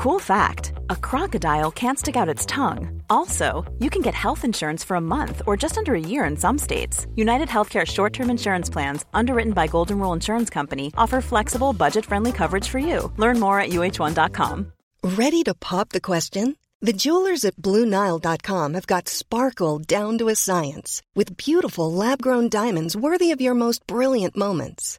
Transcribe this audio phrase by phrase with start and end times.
[0.00, 3.02] Cool fact a crocodile can't stick out its tongue.
[3.10, 6.38] Also, you can get health insurance for a month or just under a year in
[6.38, 7.06] some states.
[7.16, 12.06] United Healthcare short term insurance plans, underwritten by Golden Rule Insurance Company, offer flexible, budget
[12.06, 13.12] friendly coverage for you.
[13.18, 14.72] Learn more at uh1.com.
[15.02, 16.56] Ready to pop the question?
[16.80, 22.48] The jewelers at Bluenile.com have got sparkle down to a science with beautiful lab grown
[22.48, 24.98] diamonds worthy of your most brilliant moments.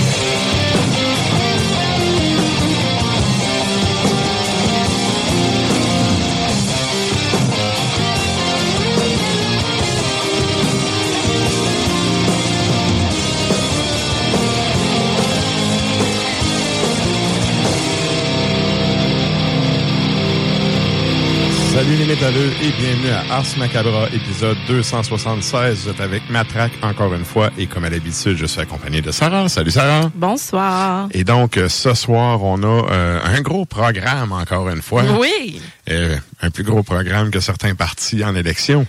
[21.81, 25.85] Salut les métalleux et bienvenue à Ars Macabra, épisode 276.
[25.85, 29.09] Vous êtes avec Matraque encore une fois et comme à l'habitude, je suis accompagné de
[29.09, 29.49] Sarah.
[29.49, 30.11] Salut Sarah.
[30.13, 31.09] Bonsoir.
[31.11, 35.01] Et donc, euh, ce soir, on a euh, un gros programme encore une fois.
[35.19, 35.59] Oui.
[35.89, 38.85] Euh, un plus gros programme que certains partis en élection.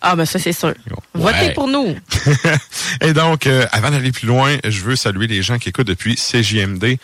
[0.00, 0.68] Ah, ben ça, c'est sûr.
[0.68, 0.74] Ouais.
[1.14, 1.96] Votez pour nous.
[3.00, 6.14] et donc, euh, avant d'aller plus loin, je veux saluer les gens qui écoutent depuis
[6.14, 6.98] CJMD.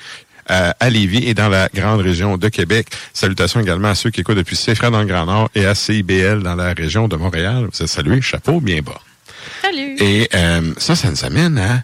[0.50, 2.88] Euh, à Lévis et dans la grande région de Québec.
[3.12, 6.42] Salutations également à ceux qui écoutent depuis CFRA dans le Grand Nord et à CIBL
[6.42, 7.68] dans la région de Montréal.
[7.72, 9.00] Vous êtes salués, chapeau bien bas.
[9.62, 9.96] Salut.
[9.98, 11.82] Et euh, ça, ça nous amène à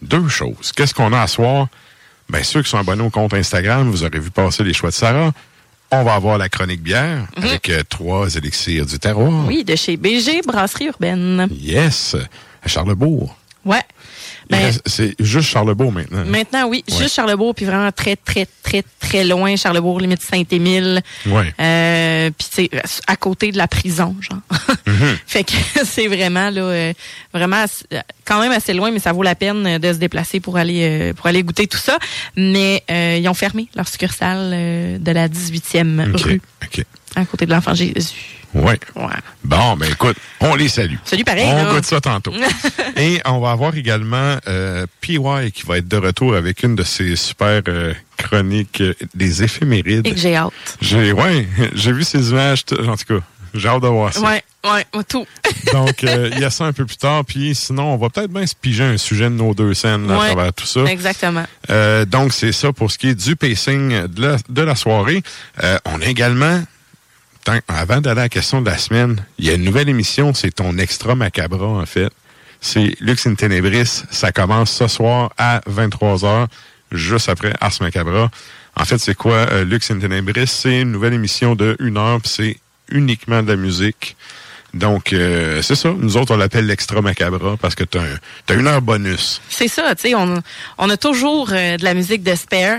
[0.00, 0.72] deux choses.
[0.74, 1.68] Qu'est-ce qu'on a à soir?
[2.28, 4.94] Bien, ceux qui sont abonnés au compte Instagram, vous aurez vu passer les choix de
[4.94, 5.32] Sarah.
[5.90, 9.46] On va avoir la chronique bière avec euh, trois élixirs du terroir.
[9.46, 11.46] Oui, de chez BG, Brasserie Urbaine.
[11.50, 12.16] Yes,
[12.62, 13.36] à Charlebourg.
[13.66, 13.82] Ouais.
[14.52, 16.24] Ben, C'est juste Charlebourg maintenant.
[16.24, 16.98] maintenant, oui, Ouais.
[16.98, 19.56] juste Charlebourg, puis vraiment très, très, très, très loin.
[19.56, 21.02] Charlebourg, limite Saint-Émile.
[21.26, 21.52] Ouais.
[21.60, 22.70] Euh, puis sais,
[23.06, 24.38] à côté de la prison, genre.
[24.86, 25.16] Mhm.
[25.26, 25.52] fait que
[25.84, 26.92] c'est vraiment là, euh,
[27.32, 27.64] vraiment
[28.24, 31.12] quand même assez loin, mais ça vaut la peine de se déplacer pour aller euh,
[31.14, 31.98] pour aller goûter tout ça.
[32.36, 34.50] Mais euh, ils ont fermé leur succursale
[35.00, 36.20] de la 18e OK.
[36.22, 36.40] rue.
[37.16, 38.40] À côté de l'Enfant Jésus.
[38.54, 38.78] Ouais.
[38.96, 39.06] Ouais.
[39.44, 40.96] Bon, ben écoute, on les salue.
[41.04, 41.46] Salut pareil.
[41.48, 41.74] On là.
[41.74, 42.32] goûte ça tantôt.
[42.96, 45.18] Et on va avoir également euh, PY
[45.52, 50.06] qui va être de retour avec une de ses super euh, chroniques euh, des éphémérides.
[50.06, 50.52] Et que j'ai hâte.
[50.82, 53.24] J'ai ouais, j'ai vu ces images, en tout cas,
[53.54, 54.20] j'ai hâte de voir ça.
[54.20, 55.26] Ouais, ouais, tout.
[55.72, 57.24] Donc, euh, il y a ça un peu plus tard.
[57.24, 60.22] Puis sinon, on va peut-être bien se piger un sujet de nos deux scènes là,
[60.22, 60.84] à travers tout ça.
[60.84, 61.44] Exactement.
[61.70, 65.22] Euh, donc, c'est ça pour ce qui est du pacing de la, de la soirée.
[65.62, 66.62] Euh, on a également,
[67.44, 70.34] tant- avant d'aller à la question de la semaine, il y a une nouvelle émission,
[70.34, 72.10] c'est ton extra macabra, en fait.
[72.60, 74.02] C'est Lux in Tenebris.
[74.10, 76.46] Ça commence ce soir à 23h,
[76.92, 78.30] juste après Ars Macabra.
[78.76, 80.46] En fait, c'est quoi euh, Lux in Tenebris?
[80.46, 82.56] C'est une nouvelle émission de une heure, puis c'est
[82.90, 84.16] uniquement de la musique.
[84.74, 85.92] Donc, euh, c'est ça.
[85.98, 89.42] Nous autres, on l'appelle l'extra macabra parce que t'as un- t'as une heure bonus.
[89.50, 90.42] C'est ça, tu sais, on,
[90.78, 92.78] on a toujours euh, de la musique de spare.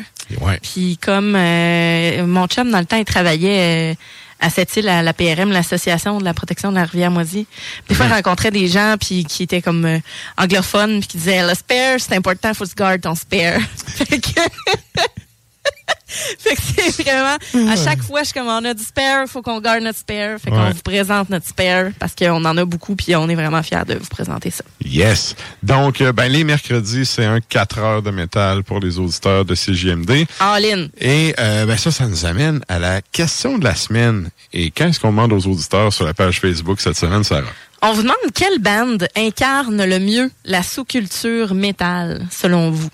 [0.63, 3.95] Puis comme euh, mon chum, dans le temps, il travaillait euh,
[4.43, 7.47] à cette île, à la PRM, l'Association de la protection de la rivière Moisy.
[7.87, 9.99] Des fois, il rencontrait des gens puis qui étaient comme euh,
[10.37, 13.59] anglophones puis qui disaient, le spare, c'est important, faut se garder ton spare.
[16.07, 16.61] fait que...
[16.91, 17.37] C'est vraiment,
[17.71, 20.37] à chaque fois, je suis comme, on a du spare, faut qu'on garde notre spare.
[20.39, 20.71] Fait qu'on Ouais.
[20.71, 23.95] vous présente notre spare parce qu'on en a beaucoup puis on est vraiment fiers de
[23.95, 24.63] vous présenter ça.
[24.85, 25.35] Yes.
[25.63, 29.55] Donc, euh, ben, les mercredis, c'est un 4 heures de métal pour les auditeurs de
[29.55, 30.25] CJMD.
[30.39, 30.87] All in.
[30.99, 34.29] Et euh, ben, ça, ça nous amène à la question de la semaine.
[34.53, 37.43] Et qu'est-ce qu'on demande aux auditeurs sur la page Facebook cette semaine, Sarah?
[37.81, 42.89] On vous demande quelle bande incarne le mieux la sous-culture métal, selon vous?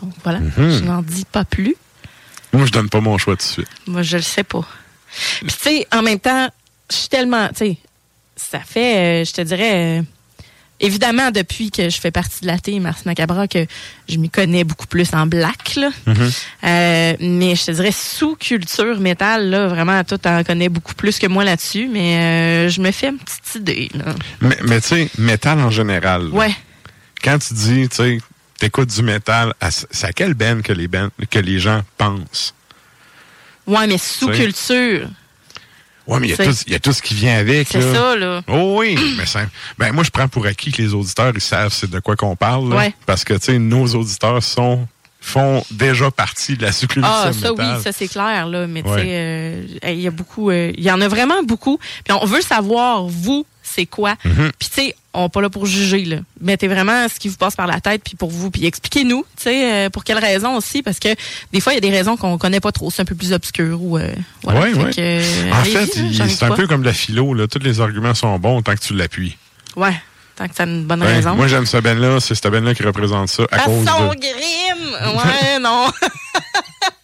[0.00, 0.52] Donc voilà, Mhm.
[0.70, 1.74] je n'en dis pas plus.
[2.52, 3.68] Moi, je donne pas mon choix tout de suite.
[3.86, 4.66] Moi, je le sais pas.
[5.40, 6.48] Puis, tu sais, en même temps,
[6.90, 7.48] je suis tellement.
[7.48, 7.76] Tu sais,
[8.36, 10.00] ça fait, euh, je te dirais.
[10.00, 10.02] euh,
[10.78, 13.66] évidemment, depuis que je fais partie de la team Mars Macabra, que
[14.08, 15.88] je m'y connais beaucoup plus en black, là.
[16.06, 21.26] Euh, mais je te dirais sous-culture métal, là, vraiment, toi, t'en connais beaucoup plus que
[21.26, 24.14] moi là-dessus, mais je me fais une petite idée, là.
[24.40, 26.24] Mais, mais tu sais, métal en général.
[26.28, 26.34] là.
[26.34, 26.54] Ouais.
[27.24, 28.18] Quand tu dis, tu sais,
[28.58, 32.54] t'écoutes du métal, c'est à quelle band que les, bands- que les gens pensent?
[33.66, 35.08] Ouais, mais sous-culture.
[36.06, 37.66] Ouais, mais il y a tout- il y, a tout ce qui vient avec.
[37.68, 38.40] C'est ça, là.
[38.46, 39.40] Oh oui, mais ça,
[39.76, 42.36] ben moi je prends pour acquis que les auditeurs ils savent c'est de quoi qu'on
[42.36, 42.76] parle, là.
[42.76, 42.94] Ouais.
[43.06, 44.86] parce que tu sais nos auditeurs sont
[45.20, 48.68] font déjà partie de la sous-culture Ah, ça oui, ça c'est clair, là.
[48.68, 49.02] Mais tu Ouais.
[49.02, 51.78] sais, euh, il y a beaucoup, euh, il y en a vraiment beaucoup.
[52.04, 54.14] Puis on veut savoir, vous, c'est quoi?
[54.24, 54.52] Mhm.
[54.56, 56.16] Puis tu sais, on n'est pas là pour juger, là.
[56.40, 58.50] Mettez vraiment ce qui vous passe par la tête, puis pour vous.
[58.50, 61.08] Puis expliquez-nous, tu sais, euh, pour quelles raisons aussi, parce que
[61.52, 62.90] des fois, il y a des raisons qu'on connaît pas trop.
[62.90, 63.98] C'est un peu plus obscur ou...
[63.98, 64.60] euh, voilà.
[64.60, 64.90] Ouais, Fait ouais.
[64.92, 67.46] que, euh, en fait, c'est un peu comme la philo, là.
[67.48, 69.36] Tous les arguments sont bons tant que tu l'appuies.
[69.76, 69.94] Ouais,
[70.36, 71.34] tant que ça a une bonne Ouais, raison.
[71.34, 73.84] moi j'aime cette ben là, c'est cette ben là qui représente ça à À cause
[73.86, 75.16] son de!
[75.16, 75.86] Ouais, non.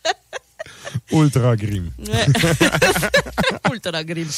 [1.13, 1.91] Ultra Grim.
[3.73, 4.29] Ultra grime.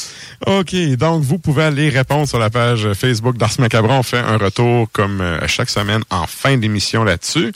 [0.46, 3.90] OK, donc vous pouvez aller répondre sur la page Facebook d'Ars Macabre.
[3.90, 7.52] On fait un retour comme euh, chaque semaine en fin d'émission là-dessus.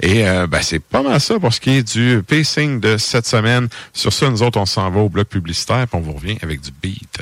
[0.00, 3.26] Et euh, ben, c'est pas mal ça pour ce qui est du pacing de cette
[3.26, 3.68] semaine.
[3.92, 6.60] Sur ça, nous autres, on s'en va au bloc publicitaire puis on vous revient avec
[6.60, 7.18] du beat.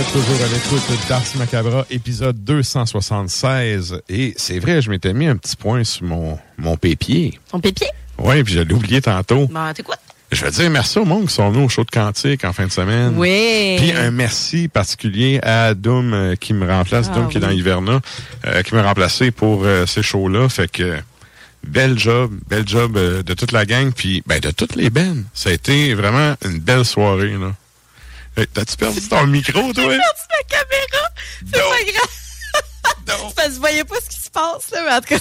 [0.00, 4.00] Êtes toujours à l'écoute d'Ars Macabra, épisode 276.
[4.08, 7.38] Et c'est vrai, je m'étais mis un petit point sur mon, mon pépier.
[7.50, 7.88] Ton pépier?
[8.18, 9.46] Oui, puis je l'ai oublié tantôt.
[9.48, 9.96] Bon, t'es quoi?
[10.32, 12.66] Je veux dire merci au monde qui sont venus au show de Cantique en fin
[12.66, 13.14] de semaine.
[13.16, 13.76] Oui.
[13.78, 17.50] Puis un merci particulier à Doom euh, qui me remplace, Ah Doom qui est dans.
[17.50, 18.00] Hiverna,
[18.46, 20.48] euh, qui m'a remplacé pour euh, ces shows-là.
[20.48, 20.96] Fait que
[21.66, 25.16] bel job, bel job de toute la gang, puis ben de toutes les bands.
[25.34, 27.52] Ça a été vraiment une belle soirée là.
[28.36, 29.72] Hey, T'as-tu perdu ton micro, toi?
[29.72, 31.08] perdu ma caméra?
[31.44, 32.08] C'est pas grave.
[33.08, 33.30] Non.
[33.34, 35.18] Parce que je voyais pas ce qui se passe, là, mais en tout cas,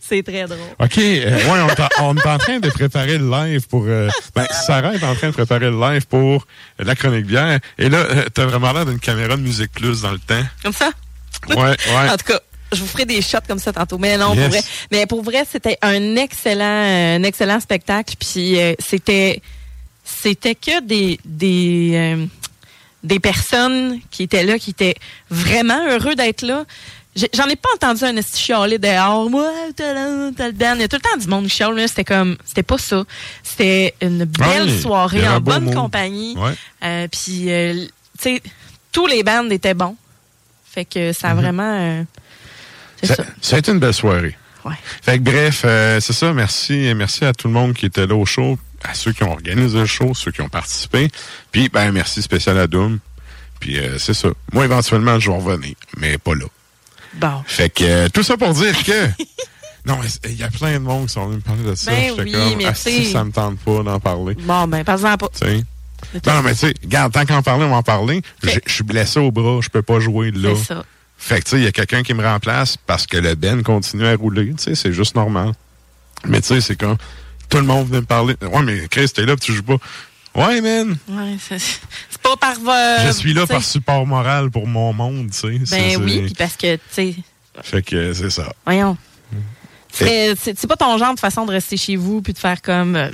[0.00, 0.58] c'est très drôle.
[0.78, 1.60] OK, euh, ouais,
[2.00, 3.84] on, est en- train de préparer le live pour...
[3.86, 6.46] euh, ben, Sarah est en train de préparer le live pour
[6.80, 7.58] euh, la chronique bière.
[7.78, 10.42] Et là, euh, t'as vraiment l'air d'une caméra de Musique Plus dans le temps.
[10.62, 10.90] Comme ça?
[11.48, 12.08] Ouais, ouais.
[12.10, 12.40] En tout cas,
[12.72, 13.98] je vous ferai des shots comme ça tantôt.
[13.98, 14.40] Mais non, Yes.
[14.42, 14.60] pour vrai.
[14.92, 16.64] Mais pour vrai, c'était un excellent,
[17.18, 18.14] un excellent spectacle.
[18.20, 19.42] Puis euh, c'était,
[20.04, 22.26] c'était que des, des, euh,
[23.02, 24.94] des personnes qui étaient là, qui étaient
[25.30, 26.64] vraiment heureux d'être là.
[27.34, 29.28] J'en ai pas entendu un esti chialer dehors.
[29.28, 30.74] Moi, t'as le t'as le band.
[30.76, 31.78] Il y a tout le temps du monde qui chiale.
[31.86, 33.04] C'était comme, c'était pas ça.
[33.42, 36.34] C'était une belle soirée en bonne compagnie.
[36.38, 36.52] Ouais.
[36.84, 37.84] Euh, puis, euh,
[38.18, 38.42] tu sais,
[38.92, 39.96] tous les bands étaient bons.
[40.64, 41.76] Fait que ça a vraiment.
[41.78, 42.02] euh,
[43.02, 43.24] c'est Ça, ça.
[43.42, 44.36] ça a été une belle soirée.
[44.64, 44.76] Ouais.
[45.02, 46.32] Fait que bref, euh, c'est ça.
[46.32, 49.32] Merci, merci à tout le monde qui était là au show, à ceux qui ont
[49.32, 51.10] organisé le show, ceux qui ont participé.
[51.50, 52.98] Puis, ben, merci spécial à Doom.
[53.60, 54.28] Puis, euh, c'est ça.
[54.52, 56.46] Moi, éventuellement, je vais revenir, mais pas là.
[57.14, 57.42] Bon.
[57.46, 59.06] Fait que euh, tout ça pour dire que.
[59.86, 61.90] non, mais il y a plein de monde qui sont venus me parler de ça.
[61.90, 64.34] Ben J'étais oui, comme, mais ah, si, ça me tente pas d'en parler.
[64.34, 64.96] Bon, ben, pas.
[64.96, 65.64] Tu sais.
[66.26, 68.22] Non, mais tu sais, regarde, tant qu'en parler, on va en parler.
[68.42, 70.50] Je suis blessé au bras, je peux pas jouer là.
[70.56, 70.84] C'est ça.
[71.16, 73.62] Fait que, tu sais, il y a quelqu'un qui me remplace parce que le Ben
[73.62, 74.52] continue à rouler.
[74.54, 75.52] Tu sais, c'est juste normal.
[76.26, 76.96] Mais tu sais, c'est comme,
[77.52, 78.34] tout le monde venait me parler.
[78.40, 79.76] Ouais, mais Chris, t'es là tu joues pas.
[80.34, 80.96] Ouais, man.
[81.06, 82.56] Ouais, c'est pas par.
[82.66, 85.76] euh, je suis là par support moral pour mon monde, tu sais.
[85.76, 87.14] Ben oui, puis parce que, tu sais,
[87.62, 88.50] Fait que c'est ça.
[88.64, 88.96] voyons.
[89.30, 89.36] Mm.
[89.92, 92.96] C'est pas ton genre de façon de rester chez vous puis de faire comme.
[92.96, 93.10] euh.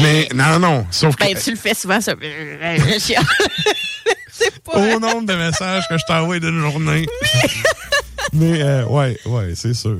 [0.00, 0.86] Mais, non, non.
[0.92, 1.24] Sauf que.
[1.24, 2.14] Ben, tu le fais souvent, ça.
[4.30, 4.78] c'est pas.
[4.78, 7.06] Au nombre de messages que je t'envoie d'une journée.
[8.32, 9.98] mais, euh, ouais, ouais, c'est sûr.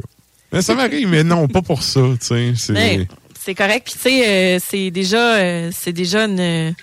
[0.52, 2.52] Mais ça m'arrive, mais non, pas pour ça, tu sais.
[2.56, 2.72] C'est.
[2.72, 3.06] Ben,
[3.54, 3.84] correct.
[3.84, 6.74] Puis tu sais, euh, c'est déjà, euh, c'est déjà une,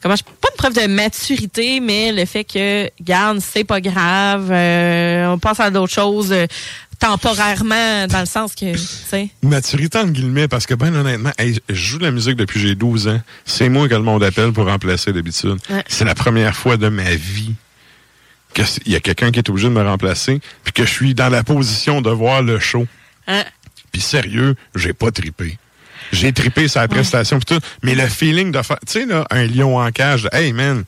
[0.00, 4.50] comment je, pas une preuve de maturité, mais le fait que, garde, c'est pas grave,
[4.50, 6.34] euh, on passe à d'autres choses
[6.98, 9.28] temporairement, dans le sens que, tu sais.
[9.42, 12.68] Maturité entre guillemets, parce que ben honnêtement, hey, je joue de la musique depuis que
[12.68, 13.20] j'ai 12 ans.
[13.44, 15.58] C'est moi que le monde appelle pour remplacer d'habitude.
[15.68, 15.84] Ouais.
[15.88, 17.52] C'est la première fois de ma vie
[18.56, 20.90] que c- il y a quelqu'un qui est obligé de me remplacer, puis que je
[20.92, 22.86] suis dans la position de voir le show.
[23.26, 23.44] Hein?
[23.92, 25.58] Puis sérieux, j'ai pas tripé.
[26.12, 29.44] J'ai tripé la prestation pis tout, mais le feeling de faire, tu sais là, un
[29.46, 30.84] lion en cage, hey man,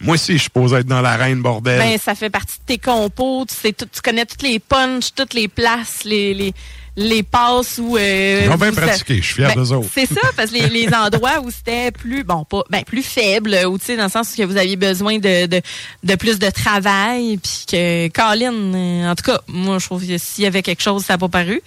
[0.00, 1.78] moi aussi je suis supposé être dans l'arène bordel.
[1.78, 5.14] Ben, ça fait partie de tes compos, tu sais, tout- tu connais toutes les punches,
[5.14, 6.52] toutes les places, les, les,
[7.00, 7.96] les passes où...
[7.96, 9.88] Euh, Ils ont bien pratiqué, je suis fier Ben, d'eux autres.
[9.92, 13.56] C'est ça, parce que les, les endroits où c'était plus, bon, pas, ben, plus faible,
[13.66, 15.60] ou tu sais, dans le sens que vous aviez besoin de, de,
[16.04, 20.18] de plus de travail, puis que Colin, euh, en tout cas, moi, je trouve que
[20.18, 21.62] s'il y avait quelque chose, ça n'a pas paru.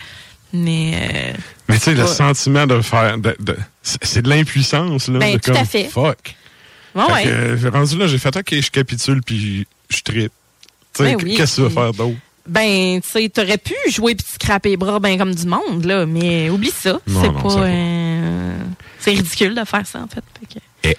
[0.54, 0.94] Mais,
[1.34, 1.34] euh,
[1.68, 3.18] Mais tu sais, le sentiment de faire.
[3.18, 5.18] de- de- c'est de l'impuissance, là.
[5.20, 5.86] Ben, de tout à comme, fait.
[5.86, 6.36] Fuck.
[6.94, 7.24] bon, Fait ouais.
[7.60, 10.32] que, rendu là, j'ai fait, OK, je capitule, puis je tripe.
[10.94, 12.18] Tu sais, Ben qu'est-ce que tu vas faire d'autre?
[12.48, 14.38] Ben, tu sais, t'aurais pu jouer puis te
[14.70, 17.00] les bras ben comme du monde, là, mais oublie ça.
[17.08, 17.56] C'est pas.
[17.64, 18.58] euh,
[19.00, 20.24] c'est ridicule de faire ça, en fait.
[20.40, 20.98] Fait que-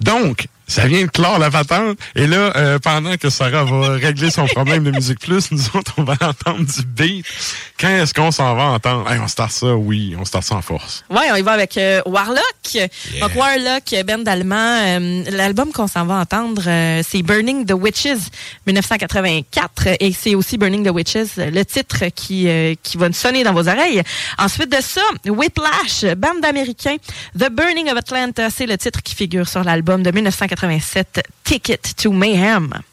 [0.00, 1.98] Donc, ça vient de clore la patente.
[2.14, 5.92] Et là, euh, pendant que Sarah va régler son problème de Musique Plus, nous autres,
[5.96, 7.26] on va entendre du beat.
[7.78, 9.10] Quand est-ce qu'on s'en va entendre?
[9.10, 11.04] Hey, on start ça, oui, on start ça en force.
[11.10, 12.42] Ouais, on y va avec euh, Warlock.
[13.20, 14.54] Donc Warlock, band allemand.
[14.82, 16.62] euh, L'album qu'on s'en va entendre,
[17.02, 18.30] c'est Burning the Witches
[18.66, 23.52] 1984 et c'est aussi Burning the Witches, le titre qui euh, qui va sonner dans
[23.52, 24.02] vos oreilles.
[24.38, 26.96] Ensuite de ça, Whiplash, band américain.
[27.38, 30.10] The Burning of Atlanta, c'est le titre qui figure sur l'album de
[30.54, 32.84] 1987, Ticket to Mayhem.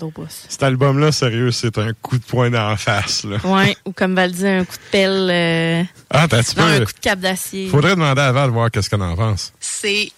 [0.00, 0.44] Au pouce.
[0.48, 3.24] Cet album-là, sérieux, c'est un coup de poing dans la face.
[3.24, 3.36] Là.
[3.44, 5.28] Ouais, ou comme Val dit, un coup de pelle.
[5.30, 7.68] euh, Ah, t'as non, un coup de cap d'acier.
[7.68, 9.52] Faudrait demander à Val voir qu'est-ce qu'on en pense.
[9.60, 10.10] C'est.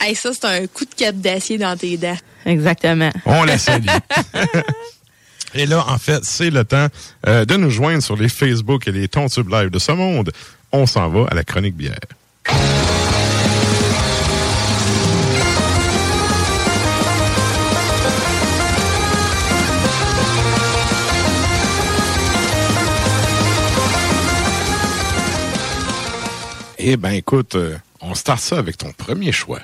[0.00, 2.16] Hey, ça, c'est un coup de cap d'acier dans tes dents.
[2.46, 3.10] Exactement.
[3.26, 3.86] On la salue.
[5.54, 6.86] Et là, en fait, c'est le temps
[7.26, 10.30] euh, de nous joindre sur les Facebook et les Tontubes Live de ce monde.
[10.70, 11.98] On s'en va à la chronique bière.
[26.80, 29.60] Eh ben, écoute, euh, on start ça avec ton premier choix.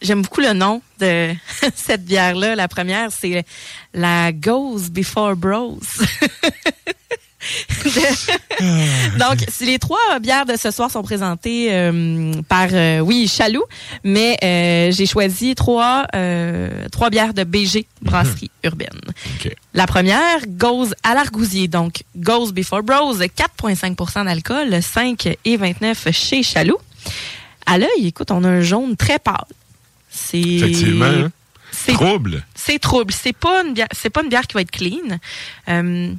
[0.00, 1.34] J'aime beaucoup le nom de
[1.74, 2.54] cette bière-là.
[2.54, 3.44] La première, c'est
[3.92, 5.78] la Goes Before Bros.
[9.18, 13.64] Donc, les trois bières de ce soir sont présentées euh, par, euh, oui, Chaloux,
[14.04, 16.06] mais euh, j'ai choisi trois,
[16.92, 19.00] trois bières de BG, brasserie urbaine.
[19.74, 21.68] La première, Goes à l'argousier.
[21.68, 26.78] Donc, Goes Before Bros, 4,5% d'alcool, 5 et 29 chez Chaloux.
[27.66, 29.44] À l'œil, écoute, on a un jaune très pâle.
[30.10, 31.04] C'est Effectivement.
[31.04, 31.30] hein?
[31.72, 32.44] c'est Trouble.
[32.54, 33.12] c'est trouble.
[33.12, 35.18] C'est pas une bière, c'est pas une bière qui va être clean.
[35.68, 36.12] Euh,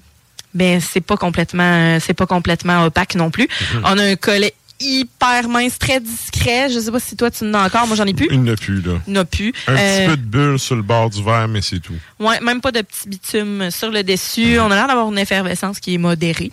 [0.53, 3.47] mais c'est pas complètement, c'est pas complètement opaque non plus.
[3.73, 3.81] Mhm.
[3.85, 6.69] On a un collet hyper mince, très discret.
[6.69, 7.87] Je sais pas si toi tu en as encore.
[7.87, 8.27] Moi j'en ai plus.
[8.31, 8.99] Il n'a plus, là.
[9.07, 9.51] Il n'a plus.
[9.67, 11.95] Un Euh, petit peu de bulle sur le bord du verre, mais c'est tout.
[12.19, 14.59] Ouais, même pas de petit bitume sur le dessus.
[14.59, 16.51] On a l'air d'avoir une effervescence qui est modérée.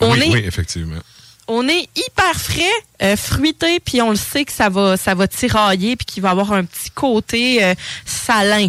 [0.00, 1.00] On oui, est- oui, effectivement.
[1.46, 2.62] On est hyper frais,
[3.02, 6.30] euh, fruité, puis on le sait que ça va, ça va tirailler, puis qu'il va
[6.30, 7.74] avoir un petit côté euh,
[8.06, 8.68] salin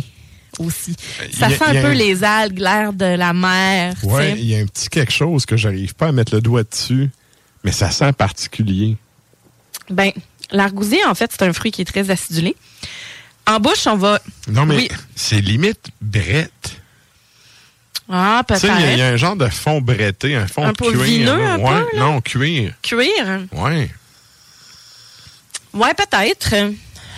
[0.59, 0.95] aussi.
[1.31, 3.93] Ça Il y a- sent un peu un- les algues, l'air de la mer.
[4.01, 4.33] sais.
[4.37, 7.09] il y a un petit quelque chose que j'arrive pas à mettre le doigt dessus,
[7.63, 8.97] mais ça sent particulier.
[9.89, 10.11] Ben,
[10.51, 12.55] l'argousier, en fait, c'est un fruit qui est très acidulé.
[13.47, 14.19] En bouche, on va.
[14.47, 14.89] Non, mais Oui.
[15.15, 16.51] c'est limite brette.
[18.09, 19.01] Ah, Tu sais, il y a- il y, peut-être.
[19.01, 21.01] a un genre de fond bretté, un fond Un peu cuir.
[21.01, 22.03] vineux, un ouais, peu, là?
[22.05, 22.73] non, cuir.
[22.83, 23.09] Cuir?
[23.51, 23.89] Ouais.
[25.73, 26.53] Ouais, peut-être.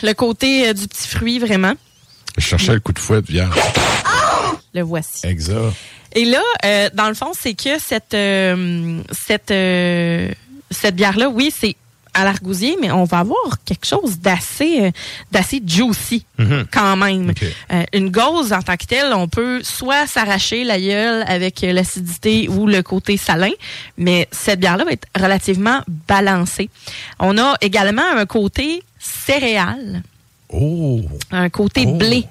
[0.03, 1.73] Le côté euh, du petit fruit, vraiment.
[2.37, 3.53] Je cherchais le coup de fouet de viande.
[4.73, 5.25] Le voici.
[5.25, 5.73] Exact.
[6.13, 10.29] Et là, euh, dans le fond, c'est que cette euh, cette euh,
[10.69, 11.75] cette bière-là, oui, c'est
[12.13, 14.91] à l'argousier, mais on va avoir quelque chose d'assez euh,
[15.31, 16.65] d'assez juicy Mhm.
[16.71, 17.31] quand même.
[17.71, 21.73] Euh, une gauze en tant que telle, on peut soit s'arracher la gueule avec euh,
[21.73, 23.51] l'acidité ou le côté salin,
[23.97, 26.69] mais cette bière-là va être relativement balancée.
[27.19, 30.01] On a également un côté céréales,
[30.49, 31.93] Oh, un côté Oh.
[31.95, 32.23] blé.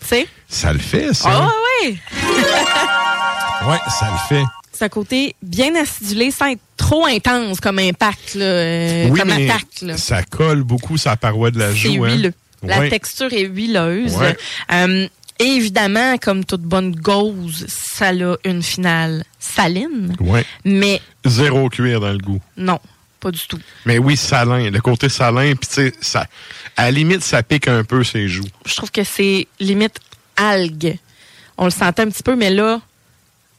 [0.00, 0.28] Tu sais?
[0.48, 1.28] ça le fait, ça.
[1.30, 1.48] Ah
[1.84, 1.98] oui!
[3.66, 4.44] Ouais, ça le fait.
[4.72, 9.28] C'est un côté bien acidulé sans être trop intense comme impact, là, euh, oui, comme
[9.28, 9.66] mais attaque.
[9.82, 9.96] Là.
[9.98, 12.04] ça colle beaucoup la paroi de la C'est joue.
[12.04, 12.08] hein.
[12.14, 12.32] huileux.
[12.62, 12.88] La Ouais.
[12.88, 14.14] texture est huileuse.
[14.16, 14.34] Ouais.
[14.72, 15.06] Euh,
[15.38, 20.44] et évidemment, comme toute bonne gauze, ça a une finale saline, Ouais.
[20.64, 22.40] mais Zéro cuir dans le goût.
[22.56, 22.78] non,
[23.20, 23.60] pas du tout.
[23.84, 24.70] Mais oui, salin.
[24.70, 26.26] Le côté salin, puis tu sais, ça,
[26.76, 28.48] à la limite, ça pique un peu ses joues.
[28.66, 29.98] Je trouve que c'est limite
[30.36, 30.96] algue.
[31.58, 32.80] On le sentait un petit peu, mais là,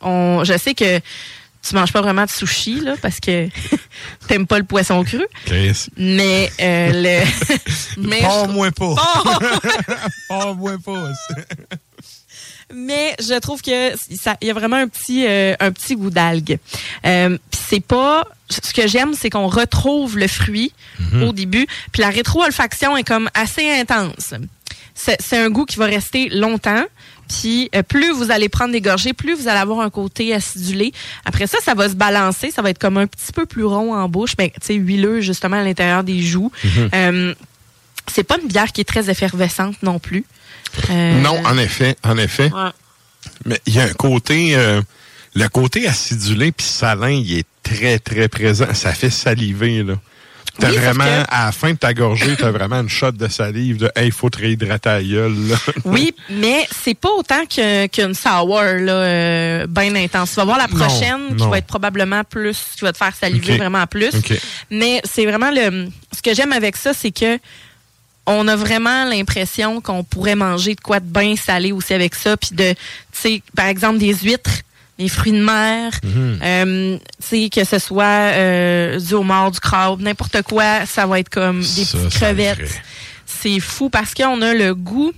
[0.01, 3.47] on, je sais que tu manges pas vraiment de sushi, là, parce que
[4.27, 5.85] t'aimes pas le poisson cru, Chris.
[5.95, 7.57] mais euh, le...
[7.97, 8.95] mais je trouve- moi pas.
[8.97, 9.39] Oh!
[10.31, 11.09] Oh, moi pas.
[12.73, 16.09] Mais je trouve que ça il y a vraiment un petit euh, un petit goût
[16.09, 16.57] d'algue.
[17.05, 20.73] Euh, puis c'est pas ce que j'aime c'est qu'on retrouve le fruit
[21.21, 24.33] au début, puis la rétro-olfaction est comme assez intense.
[24.93, 26.83] C'est un goût qui va rester longtemps.
[27.27, 30.91] Puis euh, plus vous allez prendre des gorgées, plus vous allez avoir un côté acidulé.
[31.25, 33.95] Après ça, ça va se balancer, ça va être comme un petit peu plus rond
[33.95, 36.51] en bouche, mais tu sais huileux justement à l'intérieur des joues.
[36.93, 37.33] Euh,
[38.07, 40.25] c'est pas une bière qui est très effervescente non plus.
[40.89, 42.51] Euh, Non, en effet, en effet.
[42.53, 42.69] ouais.
[43.45, 44.81] Mais il y a un côté, euh,
[45.35, 48.73] le côté acidulé puis salin, il est très, très présent.
[48.73, 49.95] Ça fait saliver, là.
[50.59, 53.27] T'as Oui, vraiment, que- à la fin de ta gorgée, t'as vraiment une shot de
[53.29, 55.55] salive de, hey, faut te réhydrater la gueule, là.
[55.85, 60.31] Oui, mais c'est pas autant qu'une sour là, euh, bien intense.
[60.31, 63.15] Tu vas voir la Non, prochaine qui va être probablement plus, qui va te faire
[63.15, 64.11] saliver vraiment plus.
[64.69, 65.87] Mais c'est vraiment le.
[66.13, 67.39] Ce que j'aime avec ça, c'est que
[68.27, 72.37] on a vraiment l'impression qu'on pourrait manger de quoi de bien salé aussi avec ça,
[72.37, 72.77] puis de, tu
[73.13, 74.61] sais, par exemple des huîtres,
[74.99, 76.39] des fruits de mer, Mhm.
[76.43, 81.19] euh, tu sais que ce soit euh, du homard, du crabe, n'importe quoi, ça va
[81.19, 82.81] être comme des Ça, petites crevettes.
[83.25, 85.11] C'est fou parce qu'on a le goût,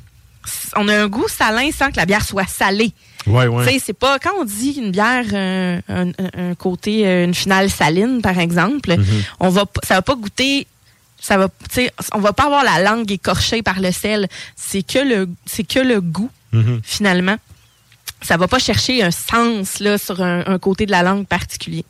[0.78, 2.94] on a un goût salin sans que la bière soit salée.
[3.26, 3.66] Ouais, Tu ouais.
[3.66, 8.38] sais, c'est pas quand on dit une bière, euh, un, côté, une finale saline par
[8.40, 9.24] exemple, Mhm.
[9.42, 10.68] on va, ça va pas goûter
[11.26, 14.28] Ça va, tu sais, on va pas avoir la langue écorchée par le sel.
[14.58, 16.82] C'est que le, c'est que le goût Mhm.
[16.84, 17.38] finalement.
[18.24, 21.86] Ça va pas chercher un sens là sur un, un côté de la langue particulier.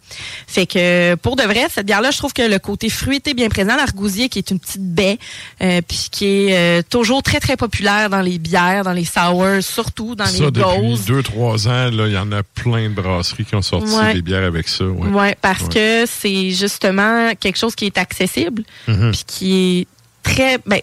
[0.47, 3.49] Fait que pour de vrai, cette bière-là, je trouve que le côté fruité est bien
[3.49, 3.75] présent.
[3.75, 5.17] L'argousier, qui est une petite baie,
[5.61, 9.45] euh, puis qui est euh, toujours très très populaire dans les bières, dans les sours,
[9.61, 11.05] surtout dans Ça, les depuis gauze.
[11.05, 14.13] deux, trois ans, là, il y en a plein de brasseries qui ont sorti Ouais.
[14.15, 14.85] des bières avec ça.
[14.85, 15.07] Ouais.
[15.09, 15.69] Ouais, parce Ouais.
[15.69, 19.11] que c'est justement quelque chose qui est accessible, Mhm.
[19.11, 19.87] puis qui est
[20.23, 20.79] très, ben,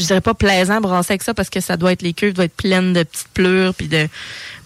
[0.00, 2.32] je dirais pas plaisant à brasser avec ça parce que ça doit être les cuves
[2.32, 4.08] doivent être pleines de petites pleurs puis de,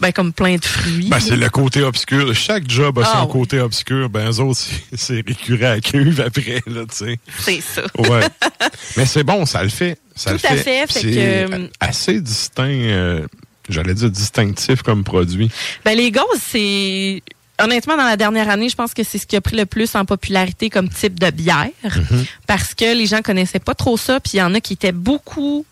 [0.01, 1.09] ben comme plein de fruits.
[1.09, 2.35] Ben, c'est le côté obscur.
[2.35, 3.33] Chaque job a Ah, son oui.
[3.33, 4.09] côté obscur.
[4.09, 4.61] Ben, eux autres,
[4.94, 7.18] c'est- récurrent à cuve après, là, tu sais.
[7.40, 7.83] c'est ça.
[7.99, 8.20] Ouais.
[8.97, 9.99] Mais c'est bon, ça le fait.
[10.14, 10.62] Ça Tout le à fait.
[10.62, 13.27] fait, Puis fait C'est que- assez distinct, euh,
[13.68, 15.51] j'allais dire distinctif comme produit.
[15.85, 17.23] Ben les gauze, c'est
[17.61, 19.95] honnêtement dans la dernière année, je pense que c'est ce qui a pris le plus
[19.95, 22.25] en popularité comme type de bière Mhm.
[22.47, 24.93] parce que les gens connaissaient pas trop ça, puis il y en a qui étaient
[24.93, 25.64] beaucoup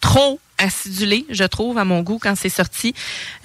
[0.00, 2.94] trop acidulés, je trouve, à mon goût, quand c'est sorti,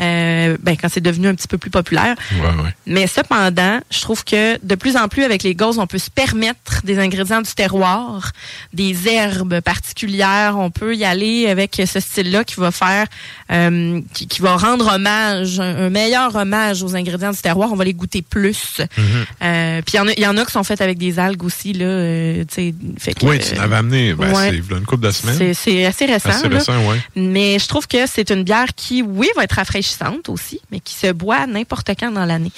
[0.02, 2.16] euh, ben, quand c'est devenu un petit peu plus populaire.
[2.36, 2.74] Ouais, ouais.
[2.86, 6.10] Mais cependant, je trouve que de plus en plus avec les gauzes, on peut se
[6.10, 8.32] permettre des ingrédients du terroir,
[8.74, 10.56] des herbes particulières.
[10.58, 13.06] On peut y aller avec ce style-là qui va faire,
[13.52, 17.72] euh, qui, qui va rendre hommage, un, un meilleur hommage aux ingrédients du terroir.
[17.72, 18.80] On va les goûter plus.
[18.98, 19.06] Mhm.
[19.42, 21.20] Euh, Puis il y en a, il y en a qui sont faites avec des
[21.20, 21.86] algues aussi là.
[21.86, 24.14] euh, tu sais, fait que, Oui, tu l'avais amené.
[24.14, 24.62] Ben, ouais.
[24.70, 25.54] c'est une couple de semaines.
[25.54, 26.30] c'est assez récent.
[26.30, 26.99] Assez récent, ouais.
[27.16, 30.94] Mais je trouve que c'est une bière qui, oui, va être rafraîchissante aussi, mais qui
[30.94, 32.52] se boit n'importe quand dans l'année.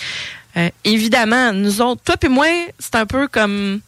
[0.58, 3.80] Euh, évidemment, nous autres, toi et moi, c'est un peu comme,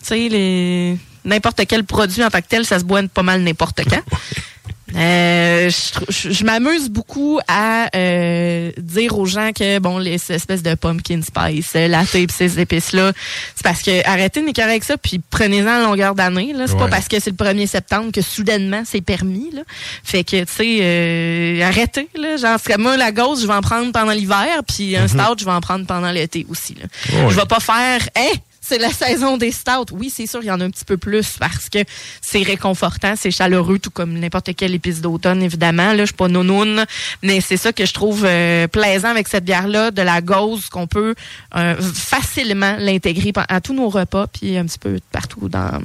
[0.00, 3.42] tu sais, les n'importe quel produit en tant que tel, ça se boit pas mal
[3.42, 4.02] n'importe quand.
[4.96, 10.34] Euh, je je je m'amuse beaucoup à euh, dire aux gens que bon les ces
[10.34, 13.12] espèces de pumpkin spice, latte et ces épices là,
[13.54, 16.78] c'est parce que arrêtez de m'écœurer avec ça puis prenez-en à longueur d'année là, c'est
[16.78, 19.62] pas parce que c'est le 1er septembre que soudainement c'est permis là.
[20.04, 23.92] Fait que tu sais euh, arrêtez là, genre moi la gauche, je vais en prendre
[23.92, 26.86] pendant l'hiver puis un stout, je vais en prendre pendant l'été aussi là.
[27.12, 27.30] Ouais.
[27.30, 28.38] Je vais pas faire hein
[28.68, 29.92] c'est la saison des stouts.
[29.92, 31.78] Oui, c'est sûr, il y en a un petit peu plus parce que
[32.20, 35.92] c'est réconfortant, c'est chaleureux, tout comme n'importe quelle épice d'automne, évidemment.
[35.92, 36.84] Là, je suis pas nounoune,
[37.22, 40.86] mais c'est ça que je trouve euh, plaisant avec cette bière-là, de la gauze qu'on
[40.86, 41.14] peut
[41.56, 45.80] euh, facilement l'intégrer à tous nos repas, puis un petit peu partout dans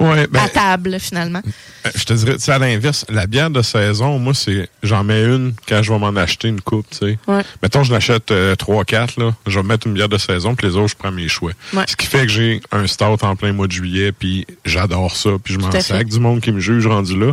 [0.00, 1.42] Ouais, ben, à table, finalement.
[1.86, 5.54] Euh, Je te dirais, à l'inverse, la bière de saison, moi, c'est, j'en mets une
[5.68, 7.18] quand je vais m'en acheter une coupe, tu sais.
[7.28, 7.42] Ouais.
[7.62, 9.34] Mettons, je l'achète euh, 3-4, là.
[9.46, 11.52] Je vais mettre une bière de saison, puis les autres, je prends mes choix.
[11.72, 11.84] Ouais.
[11.86, 15.30] Ce qui fait que j'ai un stout en plein mois de juillet, puis j'adore ça,
[15.42, 17.32] puis je m'en sac du monde qui me juge rendu là.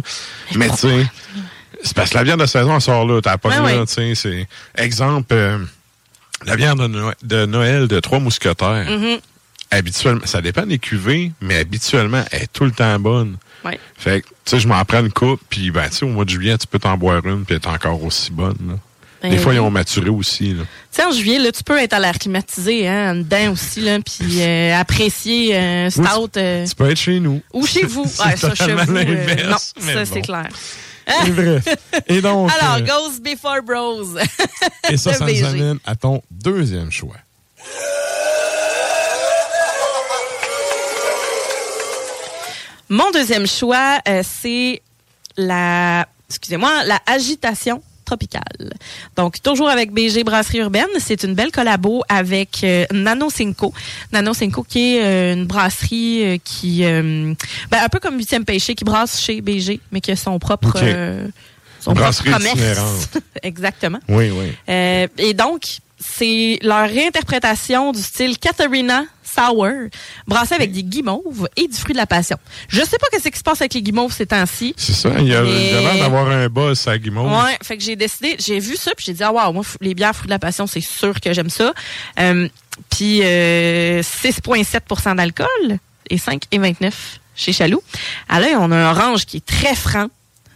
[0.56, 1.06] Mais tu sais,
[1.84, 3.22] c'est parce que la bière de saison, elle sort là.
[3.22, 3.86] T'as pas là, ouais.
[3.86, 4.14] tu sais.
[4.16, 5.58] C'est, exemple, euh,
[6.46, 8.86] la bière de, Noël- de Noël de Trois Mousquetaires.
[8.90, 9.20] Mhm.
[9.74, 13.38] Habituellement, ça dépend des cuvées, mais habituellement, elle est tout le temps bonne.
[13.64, 13.80] Ouais.
[13.98, 16.26] Fait que, tu sais, je m'en prends une coupe, puis ben, tu sais, au mois
[16.26, 18.58] de juillet, tu peux t'en boire une, puis elle est encore aussi bonne.
[18.68, 18.74] là.
[19.24, 20.56] Des fois, ils ont maturé aussi.
[20.56, 23.80] Tu sais, en juillet, là, tu peux être à l'air climatisé, hein, en dedans aussi,
[23.82, 26.38] là, puis euh, apprécier un Oui, stout.
[26.38, 27.42] euh, Tu peux être chez nous.
[27.54, 28.06] ou chez vous.
[28.08, 28.96] C'est Ouais, ça, chez vous.
[28.98, 30.06] euh, non, ça, bon.
[30.12, 30.48] c'est clair.
[31.28, 31.66] Et bref.
[32.08, 34.18] Et donc, Alors, euh, Ghost Before Bros.
[34.90, 37.18] et ça, ça nous amène à ton deuxième choix.
[42.90, 44.82] Mon deuxième choix, euh, c'est
[45.38, 47.82] la, excusez-moi, la agitation
[48.12, 48.74] tropicale.
[49.16, 50.88] Donc, toujours avec BG Brasserie Urbaine.
[51.00, 53.74] C'est une belle collabo avec euh, Nano Cinco.
[54.12, 57.34] Nano Cinco qui est euh, une brasserie euh, qui, euh,
[57.70, 60.76] ben, un peu comme 8e Péché, qui brasse chez BG, mais qui a son propre,
[60.76, 60.84] Ok.
[60.84, 61.28] euh,
[61.80, 63.10] son Brasserie propre commerce.
[63.44, 64.00] Exactement.
[64.10, 64.52] Oui, oui.
[65.18, 65.62] Et donc,
[65.98, 69.68] c'est leur réinterprétation du style Katharina Sour,
[70.28, 72.38] brassé avec des guimauves et du fruit de la passion.
[72.68, 74.74] Je sais pas qu'est-ce qui se passe avec les guimauves ces temps-ci.
[74.78, 75.10] C'est ça.
[75.20, 77.32] Il y a, Mais- l'air d'avoir un buzz à Guimauve.
[77.32, 79.94] Ouais, fait que j'ai décidé, j'ai vu ça puis j'ai dit ah wow, moi les
[79.94, 81.74] bières fruits de la passion, c'est sûr que j'aime ça.
[82.20, 82.48] Euh,
[82.90, 85.48] puis euh, 6.7% d'alcool
[86.10, 86.92] et 5,29
[87.36, 87.82] chez Chaloux.
[88.30, 90.08] L'œil, on a un orange qui est très franc.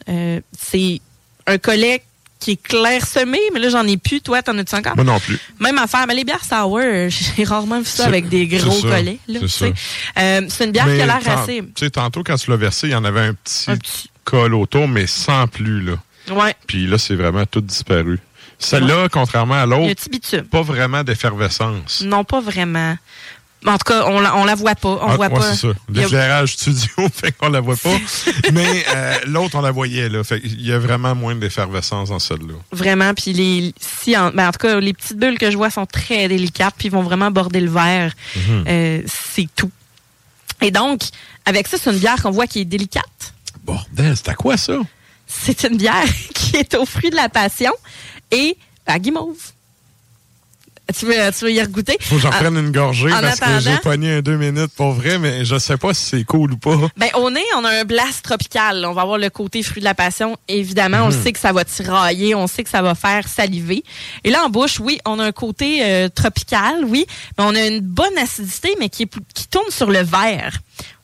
[0.09, 0.99] Euh, c'est
[1.47, 2.03] un collet
[2.39, 4.21] qui est clairsemé, mais là j'en ai plus.
[4.21, 4.95] Toi, t'en as-tu encore?
[4.95, 5.39] Moi non plus.
[5.59, 9.19] Même affaire, mais les bières sour, j'ai rarement vu ça avec des gros ça, collets.
[9.47, 9.73] c'est.
[10.17, 11.61] Euh, c'est une bière qui a l'air assez...
[11.61, 14.09] Tu sais, tantôt, quand tu l'as versé, il y en avait un petit, Un petit...
[14.23, 15.93] col autour, mais sans plus, là.
[16.31, 18.19] Ouais, Puis là, c'est vraiment tout disparu.
[18.57, 19.93] Celle-là, contrairement à l'autre,
[20.49, 22.01] pas vraiment d'effervescence.
[22.05, 22.97] Non, pas vraiment.
[23.67, 24.89] En tout cas, on la, on la voit pas.
[25.01, 25.53] On Ah, voit ouais, pas.
[25.53, 25.67] c'est ça.
[25.69, 27.95] A- L'éclairage studio fait qu'on la voit pas.
[28.53, 30.23] Mais euh, l'autre, on la voyait, là.
[30.23, 32.53] Fait il y a vraiment moins d'effervescence dans celle-là.
[32.71, 35.69] Vraiment, puis les si en, ben, en tout cas les petites bulles que je vois
[35.71, 38.13] sont très délicates, puis ils vont vraiment border le verre.
[38.35, 38.65] Mhm.
[38.67, 39.71] Euh, c'est tout.
[40.61, 41.01] Et donc,
[41.45, 43.33] avec ça, c'est une bière qu'on voit qui est délicate.
[43.63, 44.77] Bordel, c'est à quoi ça?
[45.27, 47.73] C'est une bière qui est au fruit de la passion
[48.31, 49.35] et à guimauve.
[50.93, 51.97] Tu veux, tu veux y regoûter?
[51.99, 54.71] Faut que j'en Ah, prenne une gorgée en parce que j'ai pogné un deux minutes
[54.75, 56.77] pour vrai, mais je sais pas si c'est cool ou pas.
[56.95, 58.85] Ben, au nez, on a un blast tropical.
[58.85, 60.37] On va avoir le côté fruit de la passion.
[60.47, 63.83] Évidemment, on le sait que ça va tirailler, on sait que ça va faire saliver.
[64.23, 67.65] Et là, en bouche, oui, on a un côté euh, tropical, oui, mais on a
[67.65, 70.59] une bonne acidité, mais qui, est, qui tourne sur le vert.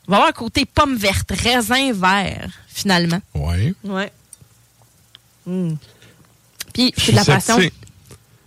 [0.08, 3.22] On va avoir un côté pomme verte, raisin vert, finalement.
[3.34, 3.74] Ouais.
[3.84, 4.12] Ouais.
[5.48, 5.74] Mm.
[6.74, 7.56] Puis, fruit de la passion.
[7.56, 7.74] sceptique.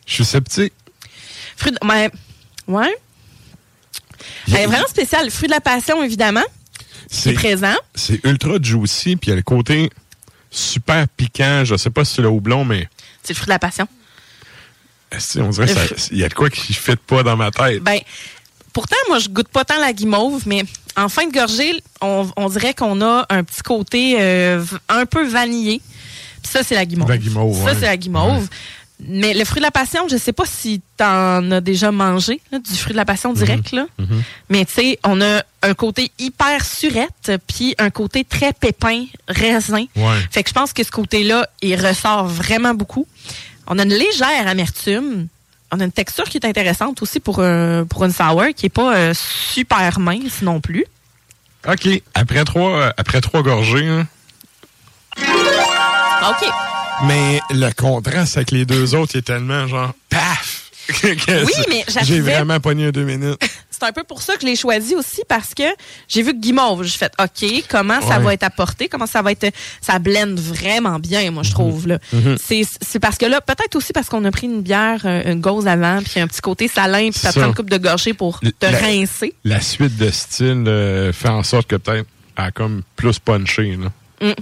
[0.07, 0.73] Je suis sceptique.
[1.57, 1.79] Fruit de...
[1.87, 2.09] ben,
[2.69, 2.95] ouais.
[4.49, 5.31] Elle est vraiment spéciale.
[5.31, 6.45] Fruit de la passion, évidemment,
[7.11, 7.75] C'est présent.
[7.95, 9.91] c'est ultra juicy, puis il y a le côté
[10.51, 11.63] super piquant.
[11.65, 12.89] Je sais pas si c'est le houblon, mais
[13.23, 13.87] C'est le fruit de la passion.
[15.11, 17.23] esti, on dirait Le que ça- il y a de quoi qui ne fait pas
[17.23, 17.83] dans ma tête?
[17.83, 18.01] Ben,
[18.73, 20.65] pourtant, moi, je goûte pas tant la guimauve, mais
[20.97, 25.27] en fin de gorgée, on, on dirait qu'on a un petit côté euh, un peu
[25.27, 25.81] vanillé.
[26.43, 27.09] Puis ça, c'est la guimauve.
[27.09, 27.75] La guimauve, Ça, ouais.
[27.75, 28.49] c'est la guimauve.
[29.07, 32.59] Mais le fruit de la passion, je sais pas si t'en as déjà mangé, là,
[32.59, 33.87] du fruit de la passion direct, là.
[33.99, 34.23] Mhm.
[34.51, 39.85] Mais tu sais, on a un côté hyper surette, puis un côté très pépin, raisin.
[39.97, 40.19] Ouais.
[40.31, 43.07] Fait que je pense que ce côté-là, il ressort vraiment beaucoup.
[43.67, 45.29] On a une légère amertume.
[45.73, 48.69] On a une texture qui est intéressante aussi pour, un- pour une sour, qui est
[48.69, 50.85] pas euh, super mince non plus.
[51.67, 51.89] OK.
[52.15, 54.07] Après trois, euh, après trois gorgées, hein,
[55.19, 56.49] OK.
[57.03, 60.61] Mais le contraste avec les deux autres, est tellement genre paf!
[61.03, 63.41] Oui, mais J'ai vraiment pogné un deux minutes.
[63.71, 65.63] C'est un peu pour ça que je l'ai choisi aussi, parce que
[66.09, 66.85] j'ai vu que guimauve.
[66.85, 68.89] J'ai fait, OK, comment ça va être apporté?
[68.89, 69.51] Comment ça va être...
[69.81, 71.89] Ça blende vraiment bien, moi, je trouve.
[71.89, 71.99] là.
[72.41, 75.41] C'est c'est parce que là, peut-être aussi parce qu'on a pris une bière, euh, une
[75.41, 78.39] gauze avant, puis un petit côté salin, puis ça prend une coupe de gorgée pour
[78.41, 79.35] te la- rincer.
[79.43, 83.77] La suite de style euh, fait en sorte que peut-être elle a comme plus punché.
[84.21, 84.35] Là.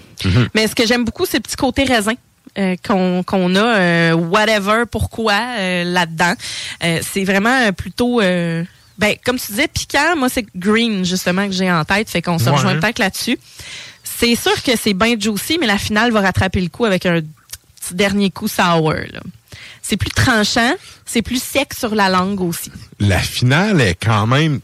[0.54, 2.14] Mais ce que j'aime beaucoup, c'est le petit côté raisin.
[2.58, 6.34] Euh, qu'on a euh, whatever pourquoi euh, là-dedans.
[6.84, 8.62] Euh, c'est vraiment euh, plutôt euh,
[8.98, 10.16] ben comme tu disais piquant.
[10.16, 12.10] Moi c'est green justement que j'ai en tête.
[12.10, 12.50] Fait qu'on se Ouais.
[12.50, 13.38] rejoint peut-être là-dessus.
[14.04, 17.20] C'est sûr que c'est bien juicy mais la finale va rattraper le coup avec un
[17.20, 19.20] petit dernier coup sour là.
[19.82, 22.70] c'est plus tranchant c'est plus sec sur la langue aussi.
[23.00, 24.60] La finale est quand même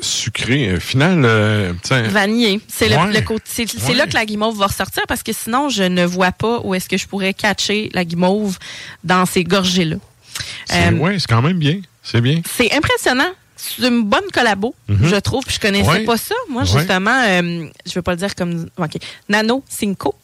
[0.00, 0.68] sucrée.
[0.70, 1.72] Euh, Finale, euh,
[2.10, 3.12] vanillé c'est le, Ouais.
[3.12, 3.94] le côté c'est Ouais.
[3.94, 6.88] là que la guimauve va ressortir parce que sinon je ne vois pas où est-ce
[6.88, 8.58] que je pourrais catcher la guimauve
[9.04, 9.96] dans ces gorgées là
[10.66, 11.80] c'est Euh, ouais, c'est quand même bien.
[12.02, 12.40] C'est bien.
[12.50, 13.30] C'est impressionnant.
[13.54, 15.44] C'est une bonne collabo, je trouve.
[15.48, 15.96] Je connaissais Mhm.
[15.98, 16.04] Ouais.
[16.04, 16.34] pas ça.
[16.48, 18.68] Moi, justement, euh, je veux pas le dire comme...
[18.76, 18.96] OK.
[19.28, 20.14] Nano Cinco.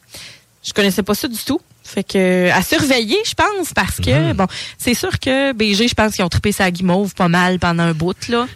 [0.65, 1.61] Je connaissais pas ça du tout.
[1.91, 4.05] Fait que à surveiller, je pense, parce Mhm.
[4.05, 4.47] que bon,
[4.77, 7.95] c'est sûr que BG, je pense qu'ils ont trippé sa guimauve pas mal pendant un
[7.95, 8.47] bout là.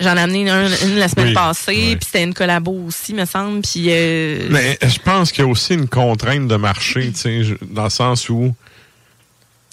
[0.00, 3.24] J'en ai amené un- une la semaine Oui, passée, puis c'était une collabo aussi, me
[3.24, 3.62] semble.
[3.62, 7.84] Puis euh, Mais je pense qu'il y a aussi une contrainte de marché, tu dans
[7.84, 8.54] le sens où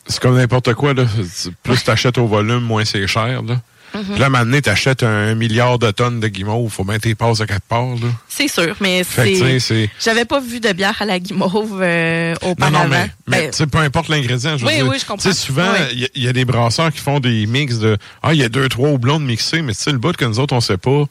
[0.08, 1.06] c'est comme n'importe quoi, là.
[1.64, 3.62] Plus t'achètes au volume, moins c'est cher, là.
[3.94, 4.04] Mhm.
[4.12, 7.46] Puis là, maintenant, t'achètes un milliard de tonnes de guimauve, faut bien t'y passes à
[7.46, 8.08] quelque part, là.
[8.28, 9.90] c'est sûr, mais c'est.
[10.04, 12.84] J'avais pas vu de bière à la guimauve euh, Non, auparavant.
[12.84, 14.88] non, mais, mais Ben, sais, peu importe l'ingrédient, je veux Oui, dire.
[14.88, 15.18] oui, je comprends.
[15.30, 15.80] Tu sais, souvent, Oui.
[15.94, 18.40] il y a- il y, a des brasseurs qui font des mix de Ah, il
[18.40, 20.54] y a deux, trois houblons de mixés, mais tu sais, le bout que nous autres,
[20.56, 21.06] on sait pas,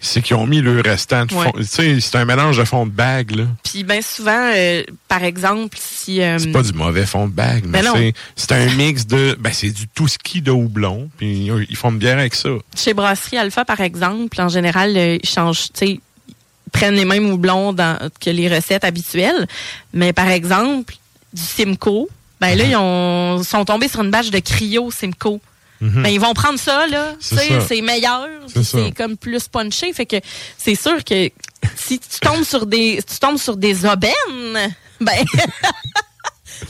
[0.00, 1.26] c'est qu'ils ont mis le restant
[1.62, 3.44] sais, c'est un mélange de fond de bague, là.
[3.62, 7.64] Puis bien souvent, euh, par exemple, si euh, C'est pas du mauvais fond de bague,
[7.66, 7.92] mais Ben non.
[7.94, 9.36] c'est- c'est un mix de.
[9.38, 12.50] Ben, c'est du tout ski de houblon, puis ils ils font une bière avec ça.
[12.76, 16.00] chez Brasserie Alpha, par exemple, en général, euh, ils changent, tu
[16.72, 19.46] prennent les mêmes houblons dans, que les recettes habituelles.
[19.92, 20.94] Mais par exemple,
[21.32, 22.08] du Simcoe,
[22.40, 25.40] ben là, ils ont, sont tombés sur une batch de cryo Simcoe.
[25.80, 27.12] Ben, ils vont prendre ça, là.
[27.20, 28.28] C'est meilleur.
[28.62, 29.92] C'est comme plus punché.
[29.92, 30.16] Fait que
[30.56, 31.30] c'est sûr que
[31.76, 35.24] si tu tombes sur des, si tu tombes sur des aubaines, ben,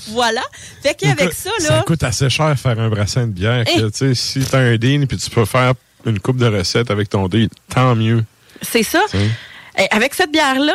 [0.08, 0.42] voilà.
[0.82, 1.82] Fait qu'avec ça, Ça là.
[1.82, 3.64] coûte assez cher faire un brassin de bière.
[3.66, 3.76] Hey.
[3.82, 5.74] que, Tu sais, si t'as un deal, puis tu peux faire
[6.06, 8.24] une coupe de recettes avec ton deal, tant mieux.
[8.62, 9.02] C'est ça.
[9.76, 10.74] Eh, avec cette bière-là,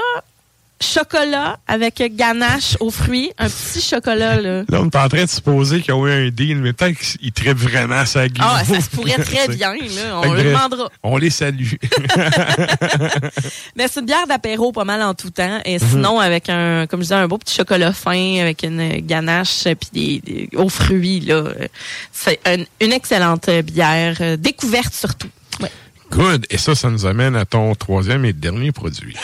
[0.81, 4.63] chocolat avec ganache aux fruits, un petit chocolat, là.
[4.69, 7.31] Là, on est en train de supposer qu'ils ont eu un deal, mais peut-être qu'ils
[7.31, 8.49] trippent vraiment sa guimauve.
[8.53, 10.21] Ah, ça se pourrait très bien, là.
[10.23, 10.89] On le demandera.
[11.03, 11.73] On les salue.
[13.75, 15.59] Mais c'est une bière d'apéro pas mal en tout temps.
[15.65, 15.87] Et Mhm.
[15.89, 20.21] sinon, avec un, comme je disais, un beau petit chocolat fin, avec une ganache, puis
[20.23, 21.43] des, des- aux fruits, là.
[22.11, 25.29] C'est une, une excellente bière, euh, découverte surtout.
[25.61, 25.71] Ouais.
[26.11, 26.45] Good.
[26.49, 29.15] Et ça, ça nous amène à ton troisième et dernier produit.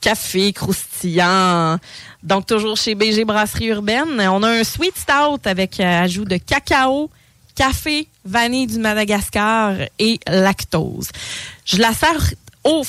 [0.00, 1.78] Café croustillant.
[2.22, 4.20] Donc, toujours chez BG Brasserie Urbaine.
[4.20, 7.10] On a un sweet stout avec euh, ajout de cacao,
[7.54, 11.08] café, vanille du Madagascar et lactose.
[11.64, 12.34] Je la sers
[12.64, 12.82] au,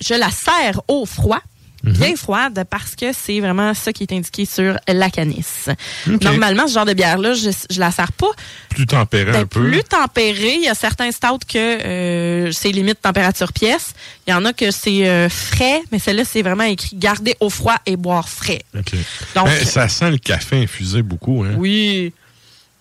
[0.00, 1.40] je la sers au froid.
[1.82, 1.92] Mhm.
[1.94, 5.68] Bien froide parce que c'est vraiment ça qui est indiqué sur la canisse.
[6.06, 8.30] Normalement, ce genre de bière-là, je, je la sers pas
[8.68, 9.64] Plus tempéré ben, un peu.
[9.70, 10.56] plus tempéré.
[10.56, 13.94] Il y a certains stouts que euh, c'est limite température pièce.
[14.26, 17.48] Il y en a que c'est euh, frais, mais celle-là, c'est vraiment écrit garder au
[17.48, 18.60] froid et boire frais.
[18.76, 18.92] OK.
[19.34, 21.54] Donc, Ben, ça sent le café infusé beaucoup, hein?
[21.56, 22.12] oui.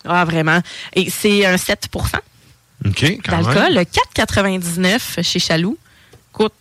[0.06, 0.60] Ah, vraiment.
[0.93, 1.89] Et c'est un 7
[2.86, 3.74] OK, d'alcool.
[3.74, 5.78] Le 4,99 chez Chaloux.
[6.34, 6.54] Écoute,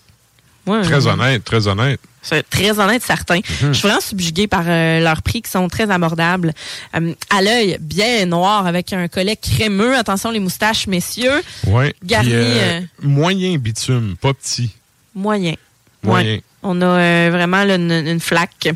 [0.69, 2.01] moi, Très euh, honnête, très honnête.
[2.21, 3.37] C'est très honnête, certain.
[3.37, 3.45] Mhm.
[3.61, 6.53] Je suis vraiment subjuguée par euh, leurs prix qui sont très abordables.
[6.95, 9.97] Euh, à l'œil, bien noir, avec un collet crémeux.
[9.97, 11.43] Attention les moustaches, messieurs.
[11.66, 11.95] Ouais.
[12.05, 14.71] Garni, euh, Moyen bitume, pas petit.
[15.14, 15.55] Moyen.
[16.03, 16.41] Moyen.
[16.63, 18.69] On a euh, vraiment là, une, une flaque.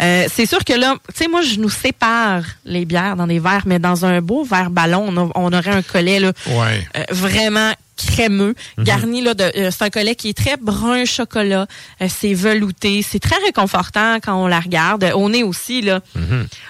[0.00, 3.40] Euh, c'est sûr que là, tu sais, moi, je nous sépare les bières dans des
[3.40, 6.86] verres, mais dans un beau verre ballon, on, a- on aurait un collet là, Ouais.
[6.96, 11.66] euh, vraiment crémeux, garni là de euh, c'est un collet qui est très brun chocolat,
[12.02, 15.10] euh, c'est velouté, c'est très réconfortant quand on la regarde.
[15.14, 16.00] Au nez aussi là,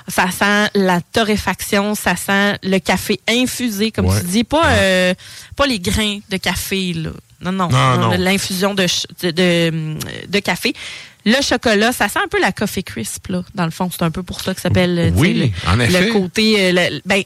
[0.07, 4.21] ça sent la torréfaction, ça sent le café infusé comme Ouais.
[4.21, 5.15] tu dis, pas euh,
[5.57, 7.11] pas les grains de café là.
[7.41, 8.87] Non non, Non, l'infusion de,
[9.22, 10.72] de, café.
[11.24, 14.11] Le chocolat, ça sent un peu la coffee crisp là, dans le fond, c'est un
[14.11, 16.07] peu pour ça que ça s'appelle euh, Oui, le- en effet.
[16.07, 17.22] le côté euh, le- ben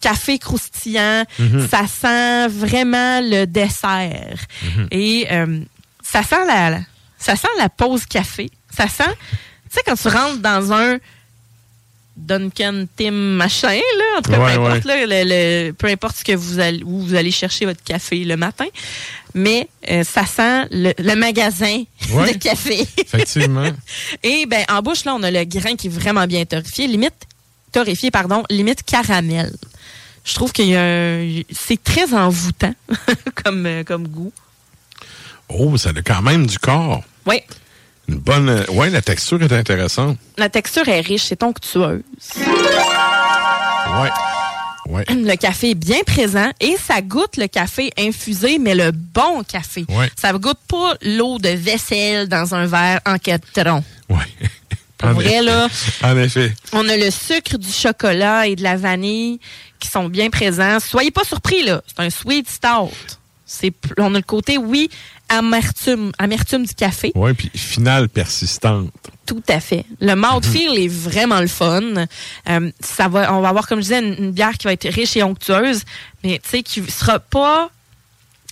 [0.00, 1.68] café croustillant, Mhm.
[1.68, 4.38] ça sent vraiment le dessert.
[4.64, 4.88] Mhm.
[4.90, 5.60] Et euh,
[6.02, 6.80] ça sent la, la-
[7.18, 8.50] ça sent la pause café.
[8.74, 9.36] Ça sent, tu
[9.70, 10.98] sais, quand tu rentres dans un
[12.16, 15.24] Duncan Tim machin, là, en tout cas, Ouais, peu, importe, là, le,
[15.68, 18.66] le- peu importe ce que vous allez, où vous allez chercher votre café le matin,
[19.34, 22.32] mais euh, ça sent le, le magasin Ouais.
[22.34, 22.86] de café.
[22.98, 23.66] Effectivement.
[24.22, 27.14] Et ben en bouche là, on a le grain qui est vraiment bien torréfié, limite
[27.72, 29.50] torréfié pardon, limite caramel.
[30.24, 32.74] Je trouve qu'il y a un- c'est très envoûtant
[33.42, 34.32] comme euh, comme goût.
[35.48, 37.02] oh, ça a quand même du corps.
[37.26, 37.40] Oui,
[38.08, 38.48] Une bonne.
[38.48, 40.18] euh, Ouais, la texture est intéressante.
[40.36, 42.02] la texture est riche, c'est onctueuse.
[42.36, 44.10] Ouais.
[44.88, 45.04] Ouais.
[45.08, 49.84] Le café est bien présent et ça goûte le café infusé, mais le bon café.
[49.88, 50.10] Ouais.
[50.20, 53.12] Ça goûte pas l'eau de vaisselle dans un verre en.
[53.14, 54.18] Ouais.
[54.98, 55.42] Pour En vrai, effet.
[55.42, 55.68] là,
[56.02, 56.52] En effet.
[56.72, 59.40] On a le sucre, du chocolat et de la vanille
[59.78, 60.78] qui sont bien présents.
[60.80, 61.80] Soyez pas surpris, là.
[61.86, 62.90] C'est un sweet stout.
[63.98, 64.90] On a le côté, oui,
[65.32, 67.12] amertume, amertume du café.
[67.14, 68.90] Ouais, puis finale persistante.
[69.26, 69.84] Tout à fait.
[70.00, 71.82] Le mouthfeel est vraiment le fun.
[72.48, 74.88] Euh, ça va, on va avoir, comme je disais, une, une bière qui va être
[74.88, 75.82] riche et onctueuse,
[76.22, 77.70] mais tu sais, qui sera pas,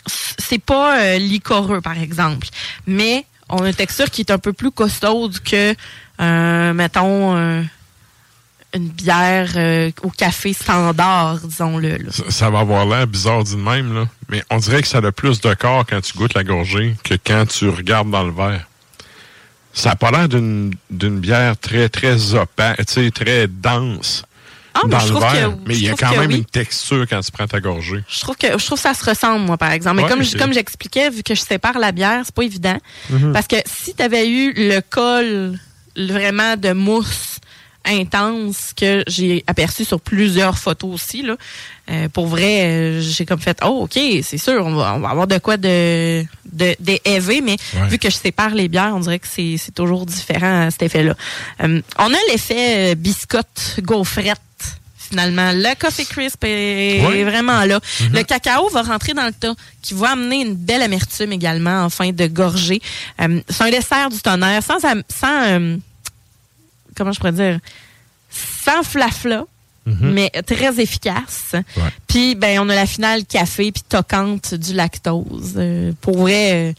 [0.06, 2.48] c'est pas euh, liquoreux, par exemple.
[2.86, 5.74] Mais on a une texture qui est un peu plus costaude que,
[6.20, 7.62] euh, mettons, euh,
[8.74, 11.98] une bière euh, au café standard, disons-le.
[12.10, 14.06] Ça, ça va avoir l'air bizarre dit de même, là.
[14.28, 17.14] Mais on dirait que ça a plus de corps quand tu goûtes la gorgée que
[17.14, 18.66] quand tu regardes dans le verre.
[19.72, 24.24] Ça n'a pas l'air d'une d'une bière très, très opaque, tu sais, très dense
[24.74, 25.50] Ah, mais dans je le verre.
[25.50, 26.36] que- mais il y a quand même oui.
[26.38, 28.02] une texture quand tu prends ta gorgée.
[28.08, 29.96] Je trouve que je trouve que ça se ressemble moi par exemple.
[29.96, 32.78] Mais Ouais, comme je- comme j'expliquais vu que je sépare la bière, c'est pas évident
[33.10, 33.32] Mhm.
[33.32, 35.56] parce que si tu avais eu le col
[35.96, 37.38] vraiment de mousse
[37.86, 41.36] intense que j'ai aperçu sur plusieurs photos aussi là.
[41.90, 45.08] euh, pour vrai, euh, j'ai comme fait oh OK, c'est sûr, on va, on va
[45.08, 46.22] avoir de quoi de
[46.52, 47.88] de, de mais Ouais.
[47.88, 50.82] vu que je sépare les bières, on dirait que c'est c'est toujours différent à cet
[50.82, 51.14] effet-là.
[51.62, 54.38] Euh, on a l'effet euh, biscotte gaufrette
[54.98, 55.50] finalement.
[55.52, 57.80] Le coffee crisp est, vraiment là.
[58.12, 61.90] Le cacao va rentrer dans le tas, qui va amener une belle amertume également en
[61.90, 62.80] fin de gorgée.
[63.20, 65.76] Euh, c'est un dessert du tonnerre, sans, sans euh,
[67.00, 67.58] comment je pourrais dire,
[68.30, 69.44] sans flafla,
[69.86, 71.56] mais très efficace.
[72.06, 75.54] Puis ben on a la finale café puis toquante du lactose.
[75.56, 76.70] Euh, pour vrai.
[76.70, 76.72] euh,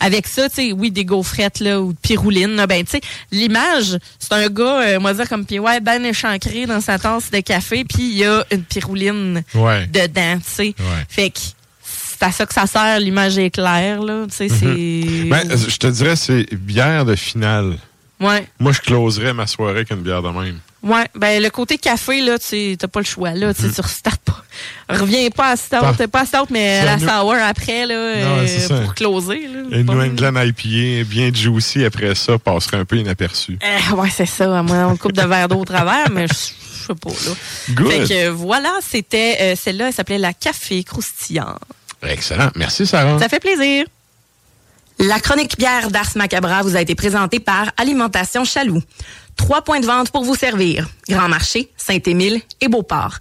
[0.00, 3.00] avec ça, tu sais, oui, des gaufrettes, là, ou de pirouline, là, ben, tu sais,
[3.32, 7.00] l'image, c'est un gars, euh, on va dire comme, puis ouais, ben échancré dans sa
[7.00, 9.88] tasse de café, puis il y a une pirouline Ouais.
[9.88, 10.74] dedans, tu sais.
[10.78, 11.04] Ouais.
[11.08, 11.40] Fait que
[11.82, 15.28] c'est à ça que ça sert, l'image est claire, là, tu sais, c'est...
[15.28, 17.76] Ben, je te dirais, c'est bière de finale.
[18.20, 20.58] Ouais, Moi, je closerais ma soirée avec une bière de même.
[20.82, 23.54] ouais, ben le côté café, là, tu t'as pas le choix, là, Mhm.
[23.54, 24.44] tu sais, tu restartes pas.
[24.88, 28.94] Reviens pas à stout, pas à stout, mais à la sour après, là, euh, pour
[28.94, 29.76] closer, là.
[29.78, 33.58] Une New England IPA bien juicy après ça passerait un peu inaperçu.
[33.62, 36.34] Euh, ouais, c'est ça, à moins on coupe de verre d'eau au travers, mais je
[36.34, 37.32] sais pas, là.
[37.70, 37.90] Good.
[37.90, 41.56] Fait que voilà, c'était, euh, celle-là, elle s'appelait la café croustillant.
[42.02, 42.50] Excellent.
[42.54, 43.18] Merci, Sarah.
[43.18, 43.84] Ça fait plaisir.
[45.00, 48.82] La chronique bière d'Ars Macabra vous a été présentée par Alimentation Chaloux.
[49.36, 50.88] Trois points de vente pour vous servir.
[51.08, 53.18] Grand Marché, Saint-Émile et Beauport.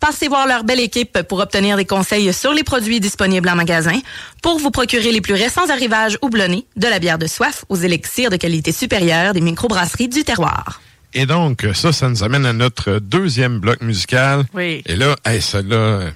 [0.00, 4.00] Passez voir leur belle équipe pour obtenir des conseils sur les produits disponibles en magasin,
[4.42, 8.30] pour vous procurer les plus récents arrivages houblonnés, de la bière de soif aux élixirs
[8.30, 10.80] de qualité supérieure des microbrasseries du terroir.
[11.14, 14.44] Et donc, ça, ça nous amène à notre deuxième bloc musical.
[14.54, 14.82] Oui.
[14.86, 16.10] Et là, hey, celle-là,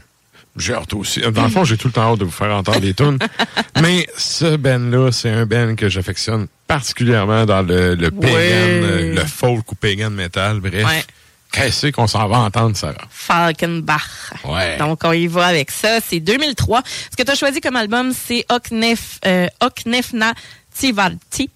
[0.56, 1.20] j'ai hâte aussi.
[1.20, 3.18] Dans le fond, j'ai tout le temps hâte de vous faire entendre des tunes.
[3.82, 9.24] Mais ce band-là, c'est un band que j'affectionne particulièrement dans le, le pagan, euh, le
[9.24, 10.84] folk ou pagan metal, bref.
[10.86, 11.04] Ouais.
[11.52, 12.94] Qu'est-ce qu'on s'en va entendre, Sarah?
[13.08, 14.34] Falkenbach.
[14.44, 14.76] Ouais.
[14.78, 16.00] Donc, on y va avec ça.
[16.06, 16.82] C'est 2003.
[17.10, 20.34] Ce que tu as choisi comme album, c'est Oknef, euh, Oknefna
[20.74, 21.48] Tivalti.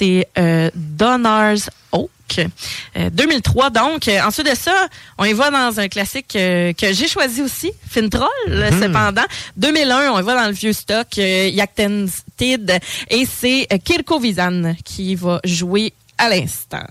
[0.00, 2.08] C'est euh, Donner's Oak.
[2.96, 4.08] Euh, 2003, donc.
[4.08, 4.88] Euh, ensuite de ça,
[5.18, 8.30] on y va dans un classique euh, que j'ai choisi aussi, Fintroll,
[8.80, 9.24] cependant.
[9.58, 12.78] 2001, on y va dans le vieux stock, euh, Yaktentid.
[13.10, 16.86] Et c'est euh, Kirko Vizan qui va jouer à l'instant.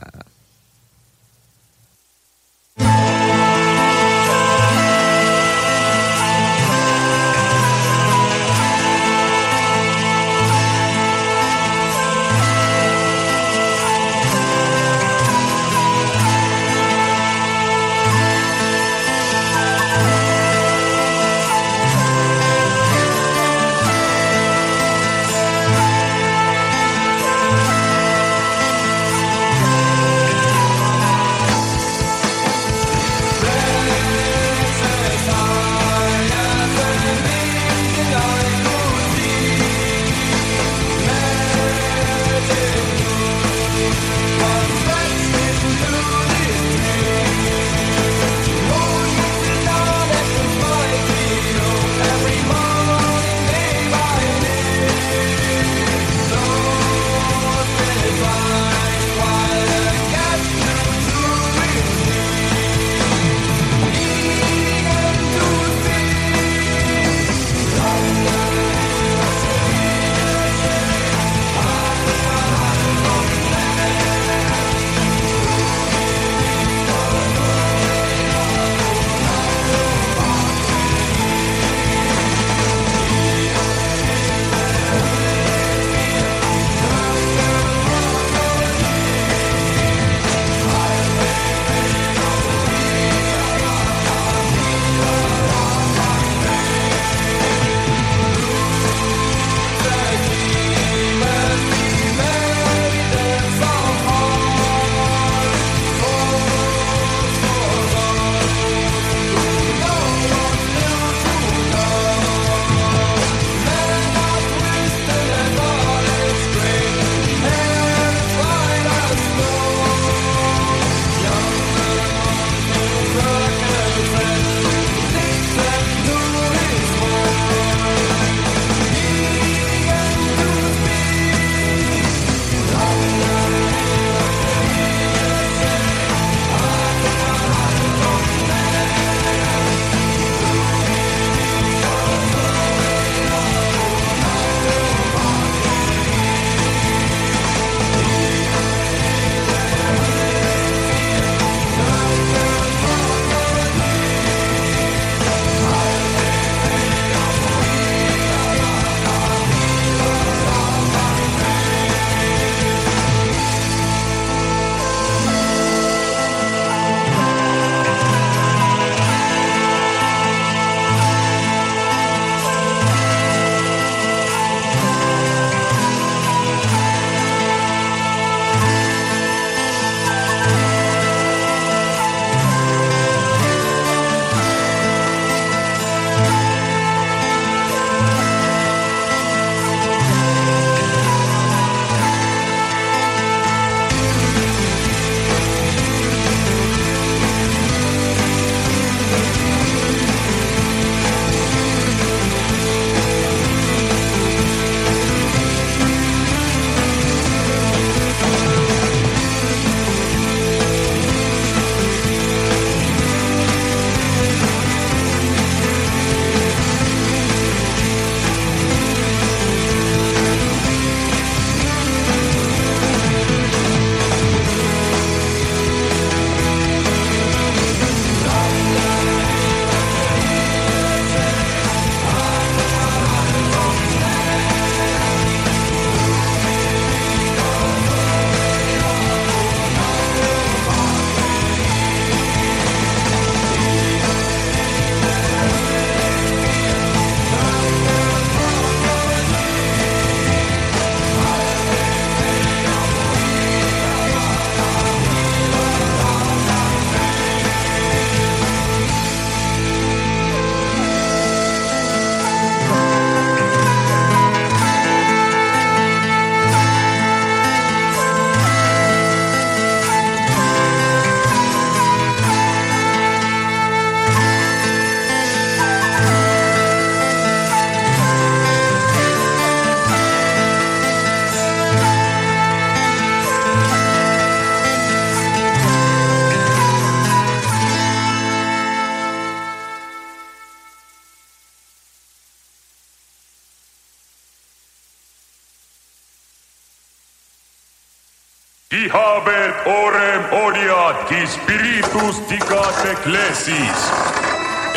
[299.00, 303.82] habet orem odiat, qui spiritus dicat ecclesis.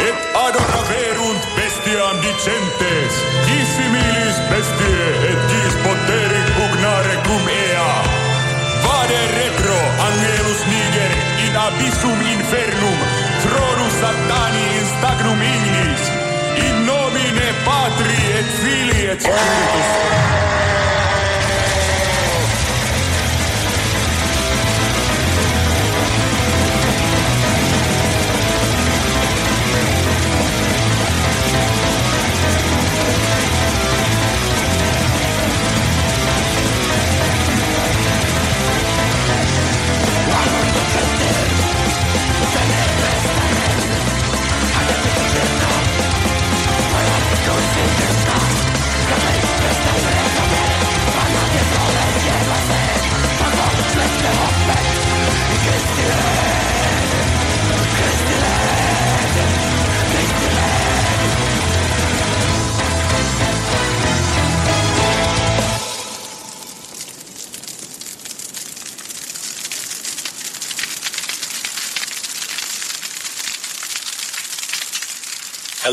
[0.07, 3.15] Et adoraverunt bestiam dicentes,
[3.47, 7.91] qui similis bestie, et quis poteri pugnare cum ea.
[8.85, 11.13] Vade retro, angelus niger,
[11.47, 12.99] in abyssum infernum,
[13.45, 16.03] tronus satani in stagnum ignis,
[16.67, 20.82] in nomine Patri et Filii et Spiritus.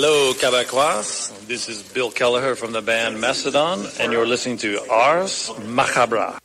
[0.02, 1.45] Hello, Quebecois.
[1.45, 6.39] This is Bill Kelleher from the band Macedon, and you're listening to Ars Macabra.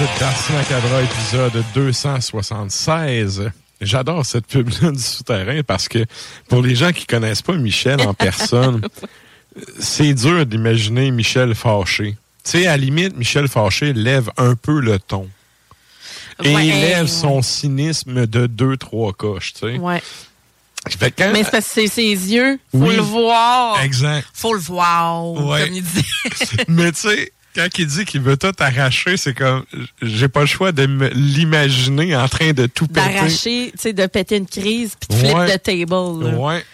[0.00, 3.50] À l'écoute d'Ars épisode 276.
[3.82, 6.06] J'adore cette pub-là du souterrain parce que
[6.48, 8.80] pour les gens qui connaissent pas Michel en personne,
[9.78, 12.16] c'est dur d'imaginer Michel fâché.
[12.44, 15.28] Tu sais, à la limite, Michel fâché lève un peu le ton.
[16.42, 17.06] Et Ouais, il lève ouais.
[17.08, 19.76] son cynisme de deux, trois coches, tu sais.
[19.78, 20.02] Ouais.
[21.18, 22.58] Quand- Mais c'est parce que c'est ses yeux.
[22.72, 22.96] Faut Oui.
[22.96, 23.82] le voir.
[23.82, 24.26] Exact.
[24.32, 25.26] Faut le voir.
[25.32, 25.66] Ouais.
[25.66, 26.06] Comme il dit.
[26.68, 29.64] Mais tu sais, quand il dit qu'il veut tout arracher, c'est comme,
[30.02, 30.84] j'ai pas le choix de
[31.14, 33.00] l'imaginer en train de tout péter.
[33.14, 35.58] D'arracher, tu sais, de péter une crise puis de flip Ouais.
[35.58, 36.24] the table.
[36.30, 36.36] là.
[36.36, 36.64] Ouais.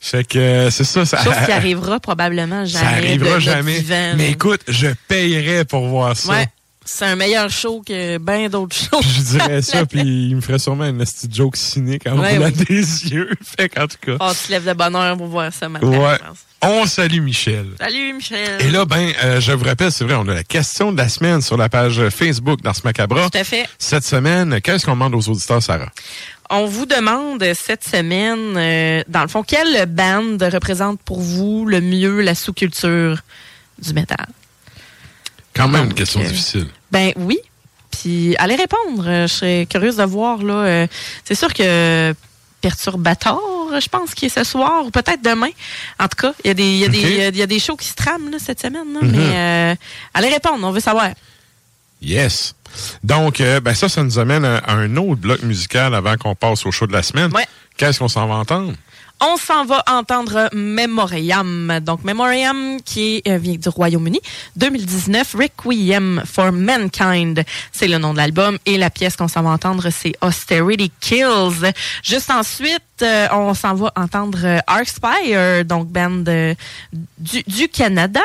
[0.00, 1.22] Fait que c'est ça, ça.
[1.22, 2.84] Chose qui arrivera probablement jamais.
[2.84, 3.84] ça arrivera de- de jamais.
[4.16, 6.32] Mais écoute, je payerais pour voir ça.
[6.32, 6.46] Ouais.
[6.84, 9.00] C'est un meilleur show que bien d'autres shows.
[9.02, 12.46] Je dirais ça, puis il me ferait sûrement une petite joke cynique en Ouais, roulant
[12.58, 12.64] oui.
[12.64, 13.30] des yeux.
[13.42, 15.90] Fait qu'en tout cas, On se lève de bonne heure pour voir ça maintenant.
[15.90, 16.18] ouais.
[16.64, 17.66] On salue Michel.
[17.80, 18.60] Salut, Michel.
[18.62, 21.08] Et là, ben, euh, je vous rappelle, c'est vrai, on a la question de la
[21.08, 23.28] semaine sur la page Facebook d'Ars Macabra.
[23.30, 23.66] Tout à fait.
[23.78, 25.90] Cette semaine, qu'est-ce qu'on demande aux auditeurs, Sarah?
[26.50, 31.80] On vous demande cette semaine, euh, dans le fond, quelle band représente pour vous le
[31.80, 33.22] mieux la sous-culture
[33.80, 34.26] du métal?
[35.54, 36.66] Quand même une question euh, difficile.
[36.90, 37.38] Ben oui.
[37.90, 39.04] Puis allez répondre.
[39.06, 40.42] Euh, Je serais curieuse de voir.
[40.42, 40.54] là.
[40.54, 40.86] euh,
[41.24, 42.14] C'est sûr que
[42.60, 43.40] Perturbator,
[43.80, 45.50] je pense, qui est ce soir, ou peut-être demain.
[45.98, 47.46] En tout cas, il y a des, y a des, y a- il y a
[47.46, 48.92] des shows qui se trament là, cette semaine.
[48.94, 49.00] là.
[49.02, 49.10] Mhm.
[49.10, 49.74] Mais euh,
[50.14, 51.08] allez répondre, on veut savoir.
[52.00, 52.54] Yes.
[53.04, 56.34] Donc, euh, ben ça, ça nous amène à, à un autre bloc musical avant qu'on
[56.34, 57.30] passe au show de la semaine.
[57.34, 57.46] Ouais.
[57.76, 58.72] Qu'est-ce qu'on s'en va entendre?
[59.24, 61.78] On s'en va entendre Memoriam.
[61.80, 64.20] Donc, Memoriam, qui euh, vient du Royaume-Uni.
[64.56, 67.44] 2019, Requiem for Mankind.
[67.70, 68.58] C'est le nom de l'album.
[68.66, 71.72] Et la pièce qu'on s'en va entendre, c'est Austerity Kills.
[72.02, 76.54] Juste ensuite, euh, on s'en va entendre euh, Arcspire, donc band euh,
[77.18, 78.20] du, du Canada.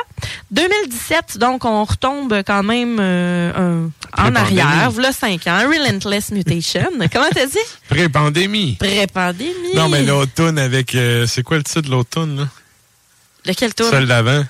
[0.51, 4.89] 2017, donc on retombe quand même euh, en arrière.
[4.91, 5.59] Voilà 5 ans.
[5.67, 6.89] Relentless Mutation.
[7.13, 7.57] Comment t'as dit?
[7.89, 8.75] Pré-pandémie.
[8.79, 9.75] Pré-pandémie.
[9.75, 10.95] Non, mais l'automne avec...
[10.95, 12.47] euh, c'est quoi le titre de l'automne, là?
[13.45, 13.87] Lequel tour?
[13.89, 14.43] Celle d'avant.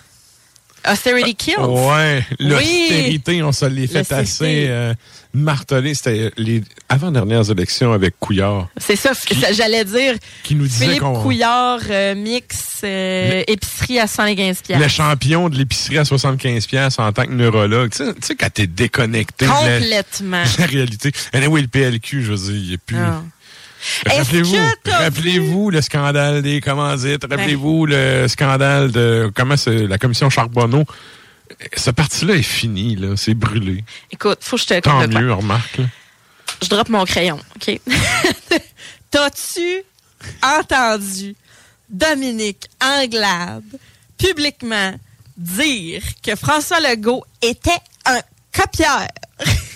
[0.91, 1.59] Austerity Kills.
[1.59, 2.25] Ouais.
[2.39, 4.93] L'austérité, on se l'est fait assez euh,
[5.33, 5.93] marteler.
[5.93, 10.15] C'était les avant-dernières élections avec Couillard, C'est ça, ça, j'allais dire.
[10.43, 11.21] qui nous disait Philippe qu'on...
[11.21, 14.83] Couillard, euh, mix, euh, épicerie à 115 piastres.
[14.83, 17.91] Le champion de l'épicerie à 75$ piastres en tant que neurologue.
[17.91, 20.43] Tu sais, quand t'es déconnecté de la, Complètement.
[20.57, 21.11] de la réalité.
[21.33, 22.97] Anyway, le PLQ, je veux dire, il est plus...
[22.97, 23.23] Ah.
[24.05, 30.83] Rappelez-vous, rappelez-vous le scandale des commandites, rappelez-vous le scandale de comment c'est la commission Charbonneau.
[31.75, 33.83] Ce parti-là est fini, là, c'est brûlé.
[34.11, 35.77] Écoute, faut que je te Tant mieux, remarque.
[35.77, 35.85] là.
[36.61, 37.79] Je drop mon crayon, OK?
[39.11, 39.83] T'as-tu
[40.43, 41.35] entendu
[41.89, 43.63] Dominique Anglade
[44.17, 44.93] publiquement
[45.37, 47.69] dire que François Legault était
[48.05, 48.19] un
[48.51, 49.07] copieur?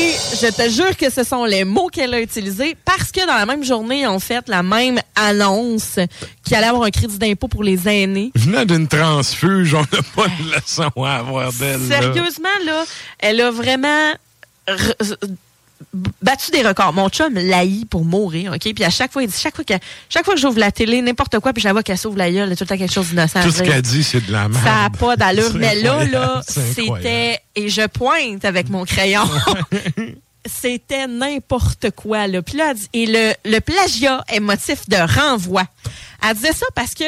[0.00, 3.34] Et je te jure que ce sont les mots qu'elle a utilisés parce que dans
[3.34, 5.98] la même journée, ils ont fait la même annonce
[6.42, 8.32] qu'il allait avoir un crédit d'impôt pour les aînés.
[8.34, 11.80] Venant d'une transfuge, on n'a pas de leçon à avoir d'elle.
[11.86, 12.84] Sérieusement, là,
[13.18, 14.14] elle a vraiment
[16.22, 16.92] battu des records.
[16.92, 18.72] Mon chum l'haït pour mourir, OK?
[18.74, 19.74] Puis à chaque fois, il dit, chaque fois que,
[20.08, 22.30] chaque fois que j'ouvre la télé, n'importe quoi, puis je la vois qu'elle s'ouvre la
[22.30, 24.62] gueule, tout le temps quelque chose d'innocent Tout ce qu'elle dit, c'est de la merde.
[24.64, 25.52] Ça n'a pas d'allure.
[25.54, 29.22] Mais là, là, c'était, et je pointe avec mon crayon.
[30.46, 32.40] C'était n'importe quoi, là.
[32.40, 35.64] Puis là, elle dit- et le, le plagiat est motif de renvoi.
[36.26, 37.04] Elle disait ça parce que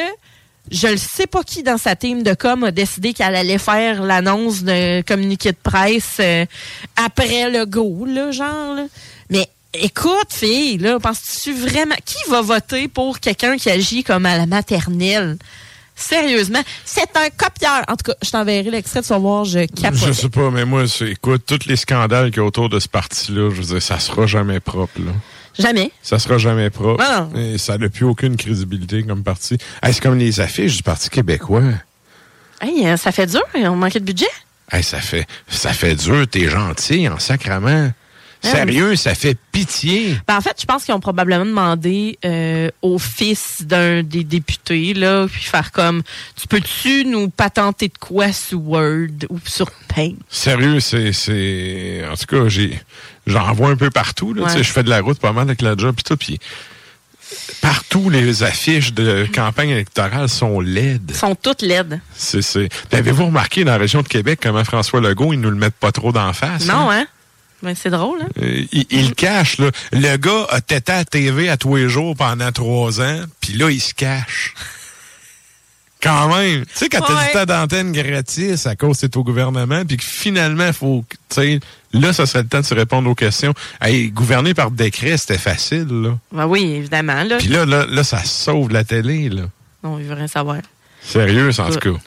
[0.71, 4.01] je ne sais pas qui dans sa team de com a décidé qu'elle allait faire
[4.03, 6.45] l'annonce d'un communiqué de presse euh,
[6.95, 8.75] après le go, là, genre.
[8.75, 8.85] là.
[9.29, 11.95] Mais écoute, fille, là, penses-tu vraiment...
[12.05, 15.37] Qui va voter pour quelqu'un qui agit comme à la maternelle?
[15.95, 17.83] Sérieusement, c'est un copieur.
[17.87, 19.99] En tout cas, je t'enverrai l'extrait de savoir, je capote.
[20.07, 22.87] Je sais pas, mais moi, écoute, tous les scandales qu'il y a autour de ce
[22.87, 25.11] parti-là, je veux dire, ça sera jamais propre, là.
[25.57, 25.91] Jamais.
[26.01, 27.03] Ça sera jamais propre.
[27.03, 27.39] Non.
[27.39, 29.57] Et ça n'a plus aucune crédibilité comme parti.
[29.81, 31.63] Hey, c'est comme les affiches du Parti québécois.
[32.61, 34.29] Hey, euh, ça fait dur, on manquait de budget.
[34.71, 37.91] Hey, ça fait ça fait dur, t'es gentil en sacrament.
[38.43, 40.17] Sérieux, ça fait pitié.
[40.27, 44.93] Ben, en fait, je pense qu'ils ont probablement demandé euh, au fils d'un des députés,
[44.93, 46.03] là, puis faire comme,
[46.35, 50.15] tu peux-tu nous patenter de quoi sur Word ou sur Paint?
[50.29, 52.81] Sérieux, c'est c'est en tout cas, j'ai
[53.27, 54.63] j'en vois un peu partout là, Ouais.
[54.63, 56.39] je fais de la route pas mal avec la job puis tout puis
[57.61, 61.15] partout les affiches de campagne électorale sont laides.
[61.15, 61.99] Sont toutes laides.
[62.15, 65.55] C'est c'est Avez-vous remarqué dans la région de Québec comment François Legault, ils nous le
[65.55, 67.05] mettent pas trop d'en face Non, hein?
[67.63, 68.27] Ben, c'est drôle, hein?
[68.41, 69.71] Euh, il, il le cache, là.
[69.93, 73.53] Le gars a tété à la TV à tous les jours pendant trois ans, puis
[73.53, 74.53] là, il se cache.
[76.01, 76.65] Quand même.
[76.65, 77.27] Tu sais, quand t'as Ouais.
[77.27, 81.59] du temps d'antenne gratis à cause c'est au gouvernement, puis que finalement, faut, tu sais,
[81.93, 83.53] là, ça serait le temps de se répondre aux questions.
[83.81, 86.17] Hey, gouverner par décret, c'était facile, là.
[86.31, 87.23] Ben oui, évidemment.
[87.23, 87.37] Là.
[87.37, 89.43] Puis là, là, là, ça sauve la télé, là.
[89.83, 90.57] Non, il veut rien savoir.
[91.01, 91.99] Sérieux, en tout cas.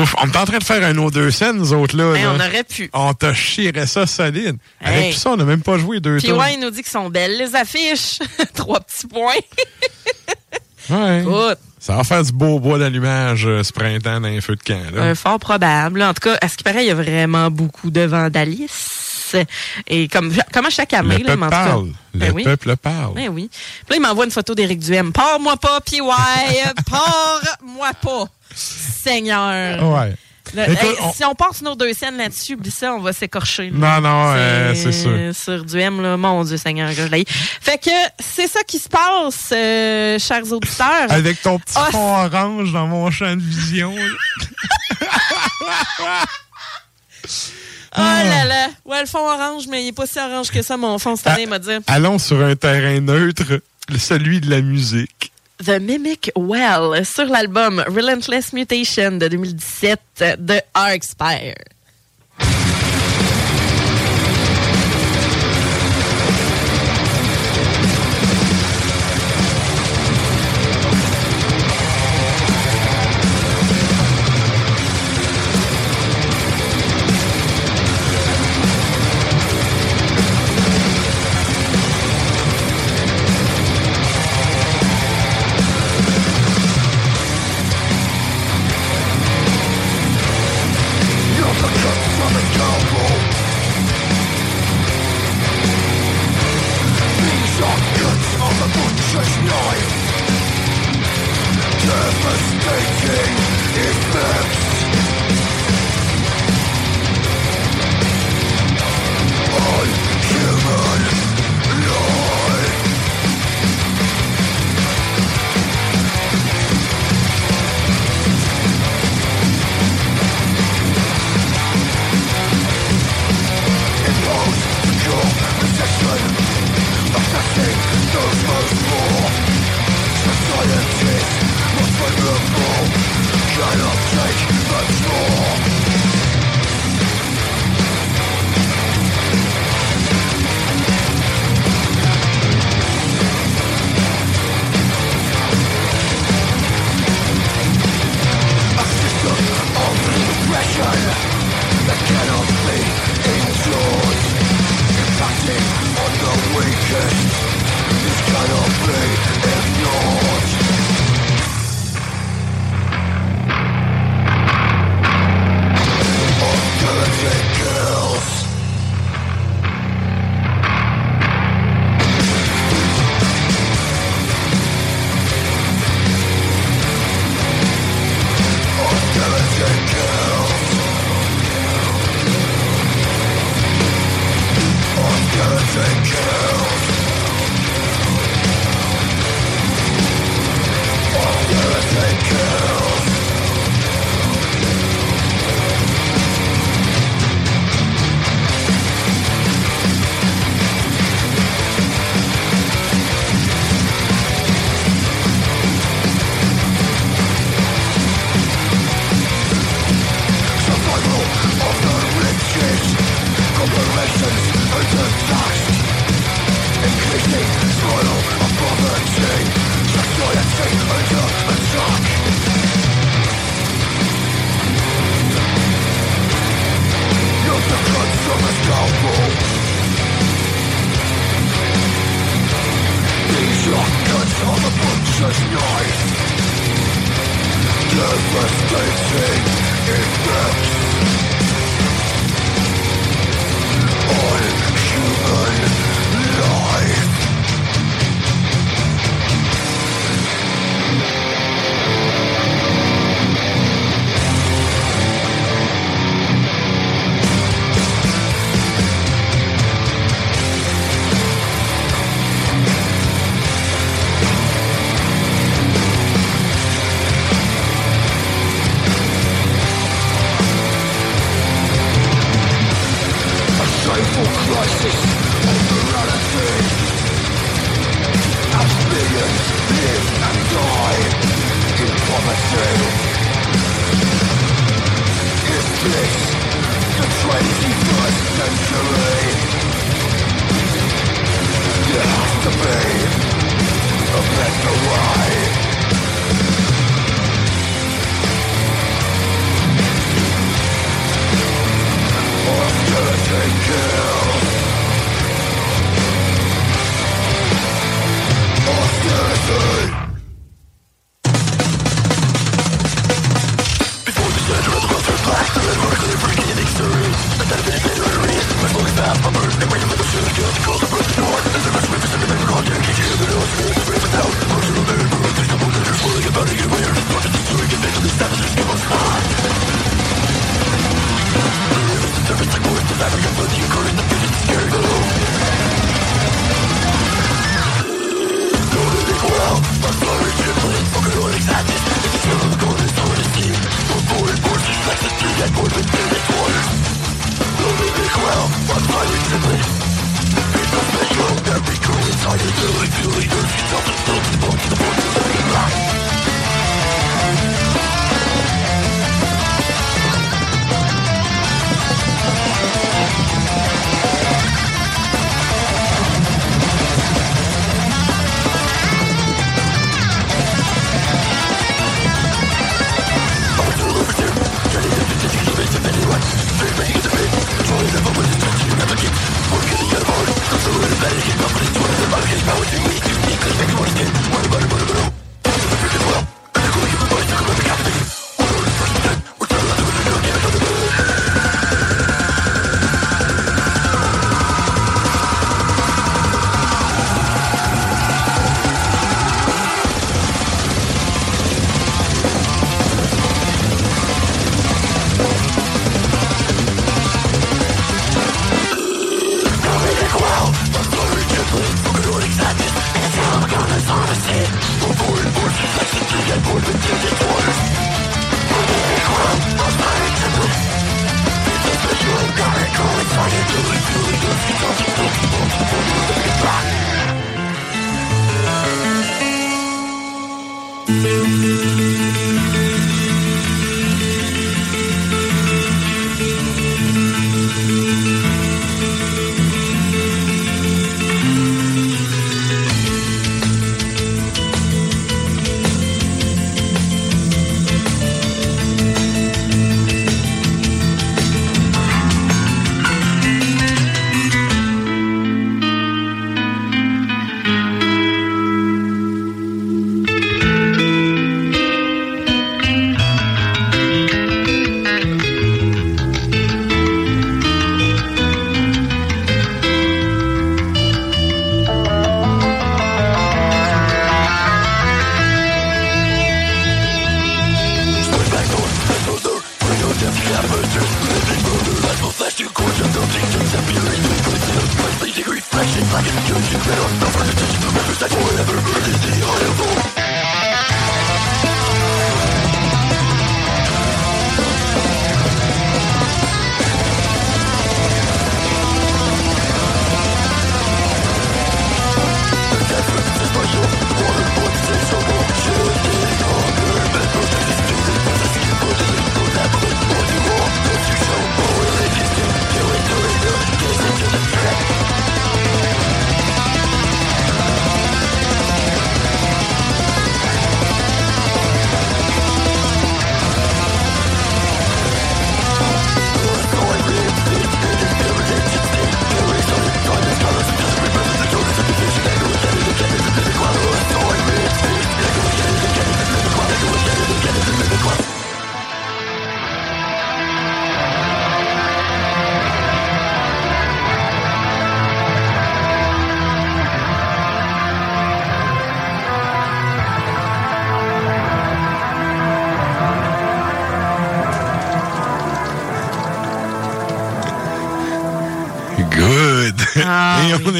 [0.00, 2.14] Ouf, on est en train de faire un autre deux scènes, nous autres, là.
[2.14, 2.32] Hey, là.
[2.32, 2.90] on aurait pu.
[2.92, 4.56] On t'a chiré ça solide.
[4.80, 6.38] Avec tout ça, on n'a même pas joué deux Puis tours.
[6.38, 8.18] ouais, il nous dit qu'ils sont belles, les affiches.
[8.54, 9.32] Trois petits points.
[10.90, 11.20] Ouais.
[11.22, 14.62] Écoute, Ça va faire du beau bois d'allumage euh, ce printemps dans un feu de
[14.62, 15.02] camp, là.
[15.02, 16.02] euh, fort probable.
[16.02, 19.42] En tout cas, à ce qui paraît, il y a vraiment beaucoup de vandalisme.
[19.88, 21.86] Et comme, comme à chaque année, Le là, peuple en tout cas- parle.
[22.14, 22.44] Le Ben oui.
[22.44, 23.14] peuple parle.
[23.14, 23.50] Ben oui.
[23.50, 25.12] Puis là, il m'envoie une photo d'Éric Duhem.
[25.12, 28.24] Pars-moi pas, puis ouais, pars-moi pas.
[28.54, 29.82] Seigneur.
[29.92, 30.14] Ouais.
[30.54, 33.70] Hey, on- Si on passe nos deux scènes là-dessus, oublie ça, on va s'écorcher.
[33.70, 34.00] là.
[34.00, 35.34] Non, non, euh, c'est sûr.
[35.34, 37.24] Sur du M, là, mon Dieu Seigneur, je l'ai.
[37.28, 37.90] Fait que
[38.20, 41.10] c'est ça qui se passe, euh, chers auditeurs.
[41.10, 43.94] Avec ton petit Ah, fond orange dans mon champ de vision.
[47.98, 48.68] Oh là là.
[48.84, 51.26] Ouais, le fond orange, mais il est pas si orange que ça, mon fond cette
[51.28, 51.70] année, il m'a dit.
[51.86, 53.60] Allons sur un terrain neutre,
[53.98, 55.32] celui de la musique.
[55.58, 60.00] The Mimic Well sur l'album Relentless Mutation de 2017
[60.38, 61.75] de Arcspire.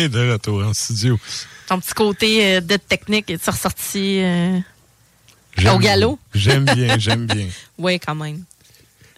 [0.09, 1.19] De retour en studio.
[1.69, 4.59] Ton petit côté euh, de technique est ressorti euh,
[5.73, 6.19] au galop?
[6.35, 7.49] J'aime bien, j'aime bien.
[7.79, 8.45] Oui, quand même.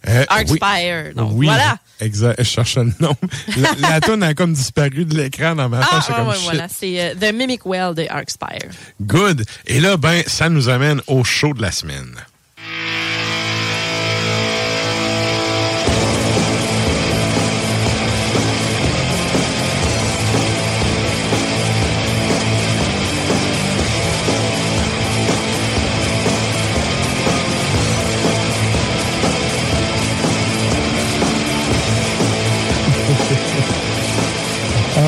[0.07, 1.15] Euh, Archspire.
[1.15, 1.79] Donc, oui, voilà.
[2.01, 2.37] Exact.
[2.39, 3.17] Je cherchais le nom.
[3.57, 6.07] La, la toune a comme disparu de l'écran dans ma face.
[6.09, 6.69] Ah, comme ouais, voilà.
[6.69, 8.71] C'est euh, The Mimic Well de Archspire.
[9.01, 9.45] Good.
[9.67, 12.15] Et là, ben, ça nous amène au show de la semaine.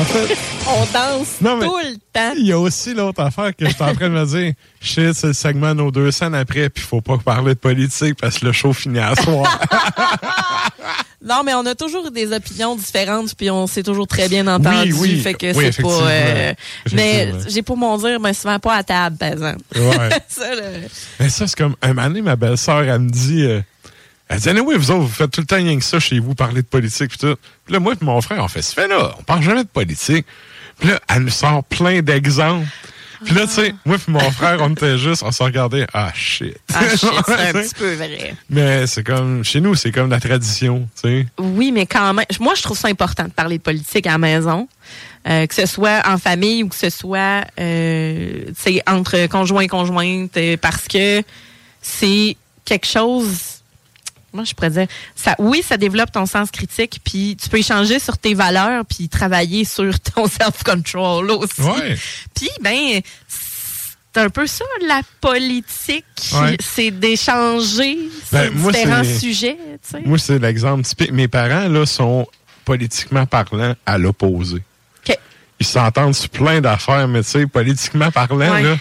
[0.01, 0.37] En fait,
[0.67, 2.33] On danse Non, mais- tout le temps.
[2.37, 4.53] il y a aussi l'autre affaire que j'étais en train de me dire.
[4.81, 8.39] Shit, c'est le segment nos deux scènes après, puis faut pas parler de politique parce
[8.39, 9.59] que le show finit à soir.
[11.23, 14.91] Non, mais on a toujours des opinions différentes, puis on s'est toujours très bien entendu.
[14.93, 15.19] oui.
[15.21, 15.89] Fait que Oui, c'est pas.
[16.09, 16.53] euh,
[16.93, 19.59] mais j'ai pour mon dire, mais souvent pas à table, par exemple.
[19.75, 20.09] Ouais.
[20.27, 20.87] Ça, le-
[21.19, 23.61] Mais ça, c'est comme, un moment donné, ma belle-sœur, elle me dit, euh,
[24.31, 26.35] elle dit, oui, vous autres, vous faites tout le temps rien que ça chez vous,
[26.35, 27.35] parler de politique, puis tout.
[27.65, 29.69] Puis là, moi et mon frère, on fait, ça fait là, on parle jamais de
[29.69, 30.25] politique.
[30.79, 32.67] Puis là, elle nous sort plein d'exemples.
[33.25, 36.11] Puis là, tu sais, moi et mon frère, on était juste, on se regardait, ah,
[36.15, 36.57] shit.
[36.73, 38.35] Ah, shit, c'est un petit peu vrai.
[38.49, 41.27] Mais c'est comme, chez nous, c'est comme la tradition, tu sais.
[41.37, 44.17] Oui, mais quand même, moi, je trouve ça important de parler de politique à la
[44.17, 44.67] maison.
[45.27, 49.61] Euh, que ce soit en famille ou que ce soit euh, tu sais, entre conjoints
[49.61, 51.21] et conjointes, euh, parce que
[51.79, 52.35] c'est
[52.65, 53.60] quelque chose.
[54.33, 57.99] Moi, je pourrais dire, ça, oui, ça développe ton sens critique, puis tu peux échanger
[57.99, 61.61] sur tes valeurs, puis travailler sur ton self-control aussi.
[61.61, 61.97] Ouais.
[62.33, 66.05] Puis, ben, c'est un peu ça, la politique.
[66.33, 66.57] Ouais.
[66.61, 67.97] C'est d'échanger
[68.31, 70.01] Ben, sur moi, différents sujets, tu sais.
[70.05, 71.11] Moi, c'est l'exemple typique.
[71.11, 72.27] Mes parents, là, sont
[72.65, 74.61] politiquement parlant à l'opposé.
[75.59, 78.63] Ils s'entendent sur plein d'affaires, mais tu sais, politiquement parlant, Ouais.
[78.63, 78.77] là,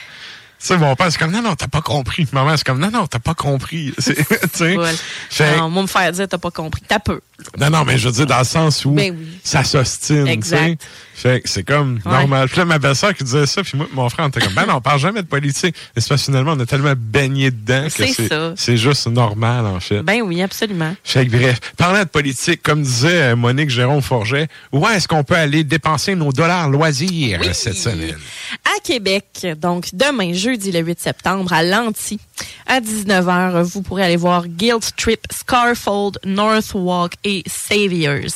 [0.67, 2.27] sais, mon père, c'est comme, non, non, t'as pas compris.
[2.33, 3.95] Maman, c'est comme, non, non, t'as pas compris.
[3.99, 4.75] C'est- Tu sais?
[4.75, 4.97] Voilà.
[5.31, 6.83] Fait- Non, moi, me faire dire, t'as pas compris.
[6.87, 7.21] T'as peu.
[7.59, 9.27] Non, non, mais je veux dire, dans le sens où Ben oui.
[9.43, 10.33] ça s'ostine, tu sais.
[10.33, 10.83] Exact.
[11.15, 12.13] Fait que c'est comme Ouais.
[12.13, 12.49] normal.
[12.49, 14.65] Puis là, ma belle-sœur qui disait ça, puis moi, mon frère, on était comme, ben
[14.65, 15.75] non, on parle jamais de politique.
[15.95, 19.67] Mais c'est parce que finalement, on a tellement baigné dedans que C'est c'est juste normal,
[19.67, 20.01] en fait.
[20.03, 20.95] Ben oui, absolument.
[21.05, 25.23] Fait que bref, parlant de politique, comme disait euh, Monique Jérôme Forget, où est-ce qu'on
[25.23, 28.17] peut aller dépenser nos dollars loisirs cette semaine?
[28.65, 32.19] À Québec, donc demain, jeudi le 8 septembre, à Lanty,
[32.67, 38.31] à 19h, vous pourrez aller voir Guilt Trip, Scarfold, Northwalk et Saviors.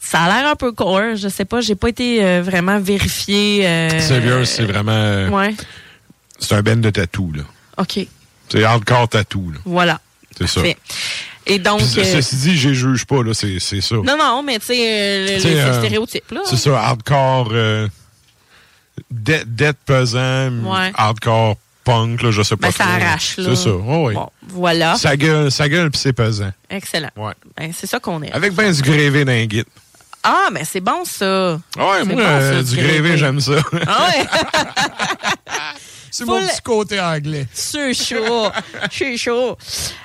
[0.00, 3.66] Ça a l'air un peu core, je sais pas, j'ai pas été euh, vraiment vérifié.
[3.66, 4.92] Euh, Saviors, c'est vraiment...
[4.92, 5.54] euh, Ouais,
[6.38, 7.42] C'est un ben de tatou, là.
[7.76, 8.06] ok,
[8.48, 9.58] C'est hardcore tatou, là.
[9.64, 10.00] voilà.
[10.38, 10.60] C'est ça.
[11.46, 11.80] Et donc...
[11.80, 13.96] Ceci dit, je juge pas, là, c'est c'est ça.
[13.96, 16.40] non, non, mais tu sais, euh, stéréotype, là.
[16.44, 17.52] C'est ça, hardcore...
[19.10, 20.90] Dette dette pesant, Ouais.
[20.94, 21.56] hardcore
[21.88, 22.92] punk, là, je sais pas Ben, ça trop.
[22.92, 23.44] arrache, là.
[23.50, 24.14] C'est ça, oh, oui.
[24.14, 24.94] Bon, voilà.
[24.96, 26.52] Ça gueule, ça gueule, puis c'est pesant.
[26.68, 27.10] Excellent.
[27.16, 27.32] Ouais.
[27.56, 28.30] Ben, c'est ça qu'on est.
[28.32, 29.64] Avec ben du grévé dans les guides.
[30.22, 31.58] Ah, mais c'est bon, ça.
[31.76, 33.16] Ouais, moi, bon, euh, ça, du du grévé, grévé.
[33.18, 33.52] j'aime ça.
[33.86, 34.26] Ah ouais,
[36.10, 37.46] c'est mon petit côté anglais.
[37.52, 38.48] c'est chaud.
[38.90, 39.56] C'est chaud.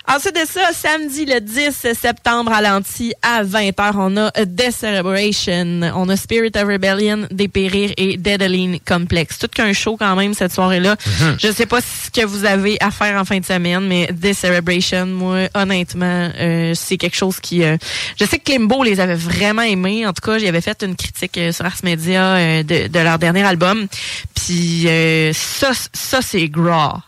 [0.08, 5.82] Ensuite de ça, samedi le 10 septembre à Lanty, à 20h, on a Death Celebration.
[5.96, 9.40] On a Spirit of Rebellion, Dépérir et Deadaline Complex.
[9.40, 10.96] Tout qu'un show quand même cette soirée-là.
[11.22, 11.38] Mhm.
[11.40, 14.38] Je sais pas ce que vous avez à faire en fin de semaine, mais Death
[14.38, 17.64] Celebration, moi, honnêtement, euh, c'est quelque chose qui...
[17.64, 17.78] euh,
[18.20, 20.06] je sais que Klimbo les avait vraiment aimés.
[20.06, 23.18] En tout cas, j'avais fait une critique euh, sur Ars Media euh, de, de leur
[23.20, 23.88] dernier album.
[24.36, 27.02] Puis euh, ça, ça c'est gras.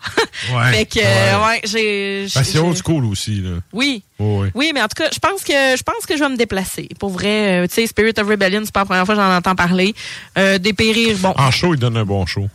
[0.54, 0.72] Ouais.
[0.74, 2.28] fait que, euh, ouais, j'ai...
[2.36, 3.58] Ben, c'est old school aussi, là.
[3.74, 4.04] Oui.
[4.20, 4.50] Oh, oui.
[4.54, 6.88] Oui, mais en tout cas, je pense que je pense que je vais me déplacer.
[7.00, 9.36] Pour vrai, euh, tu sais, Spirit of Rebellion, c'est pas la première fois que j'en
[9.36, 9.96] entends parler.
[10.38, 12.48] Euh, Dépérir, bon, En show, il donne un bon show.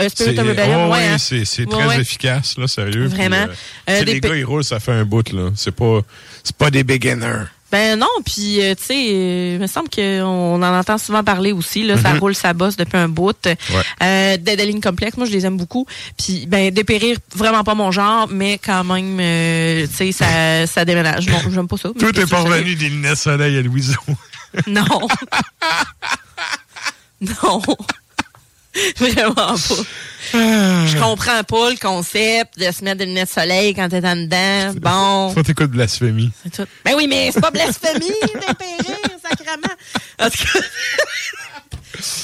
[0.00, 1.18] euh, Spirit of Rebellion, oh, ouais, hein.
[1.18, 2.00] c'est très ouais.
[2.00, 3.08] efficace, là, sérieux.
[3.08, 3.36] puis, Vraiment.
[3.36, 3.54] euh,
[3.88, 5.50] Euh, des les gars, ils roulent, ça fait un bout, là.
[5.56, 6.00] C'est pas,
[6.44, 7.44] c'est pas des beginners.
[7.70, 11.52] Ben non, puis euh, tu sais, euh, il me semble qu'on en entend souvent parler
[11.52, 11.84] aussi.
[11.84, 13.36] Là, ça roule, ça bosse depuis un bout.
[13.46, 15.86] Euh, Deadaline Complex, moi je les aime beaucoup.
[16.18, 20.84] Puis ben dépérir, vraiment pas mon genre, mais quand même, euh, tu sais, ça, ça
[20.84, 21.28] déménage.
[21.28, 21.90] Non, j'aime pas ça.
[21.98, 23.94] Tout est parvenu des lunettes soleil à Louison.
[24.66, 24.84] Non.
[27.42, 27.62] non.
[28.96, 29.56] Vraiment pas.
[30.32, 34.16] Je comprends pas le concept de se mettre des lunettes de soleil quand t'es en
[34.16, 34.74] dedans.
[34.80, 35.34] Bon.
[35.34, 36.30] Faut t'écouter blasphémie.
[36.42, 36.68] C'est tout.
[36.84, 39.74] Ben oui, mais c'est pas blasphémie, dépérir, sacrement.
[40.20, 40.60] En tout cas.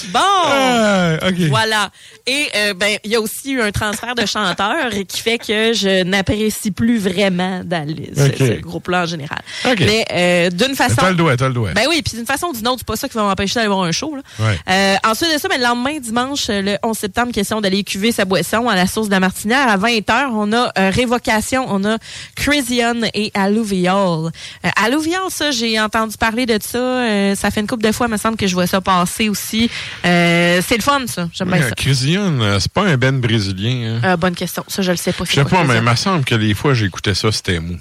[0.09, 1.29] Bon.
[1.29, 1.49] OK.
[1.49, 1.91] Voilà.
[2.27, 5.73] Et euh, ben, il y a aussi eu un transfert de chanteur qui fait que
[5.73, 9.39] je n'apprécie plus vraiment dans le- ce- groupe-là en général.
[9.81, 10.97] Mais euh, d'une façon.
[10.99, 11.73] T'as le doigt, t'as le doigt.
[11.73, 13.69] Ben oui, puis d'une façon ou d'une autre, c'est pas ça qui va m'empêcher d'aller
[13.69, 14.17] voir un show.
[14.17, 14.23] Là.
[14.41, 14.59] Ouais.
[14.69, 18.11] Euh, ensuite de ça, ben, le lendemain, dimanche, euh, le 11 septembre, question d'aller cuver
[18.13, 19.69] sa boisson à la source de la Martinière.
[19.69, 21.99] À 20h, on a euh, Révocation, on a
[22.35, 23.95] Crisian et Alluvial.
[23.95, 26.79] Euh, Alluvial, ça, j'ai entendu parler de ça.
[26.79, 29.29] euh, ça fait une couple de fois, il me semble que je vois ça passer
[29.29, 29.66] aussi.
[30.05, 31.29] Euh, c'est le fun, ça.
[31.33, 31.75] J'aime bien ça.
[31.77, 33.99] Euh, c'est pas un ben brésilien.
[34.03, 34.09] Hein?
[34.13, 34.65] Euh, bonne question.
[34.69, 35.25] Ça, je le sais pas.
[35.25, 37.79] Je sais pas, mais il me semble que les fois j'écoutais ça, c'était mou.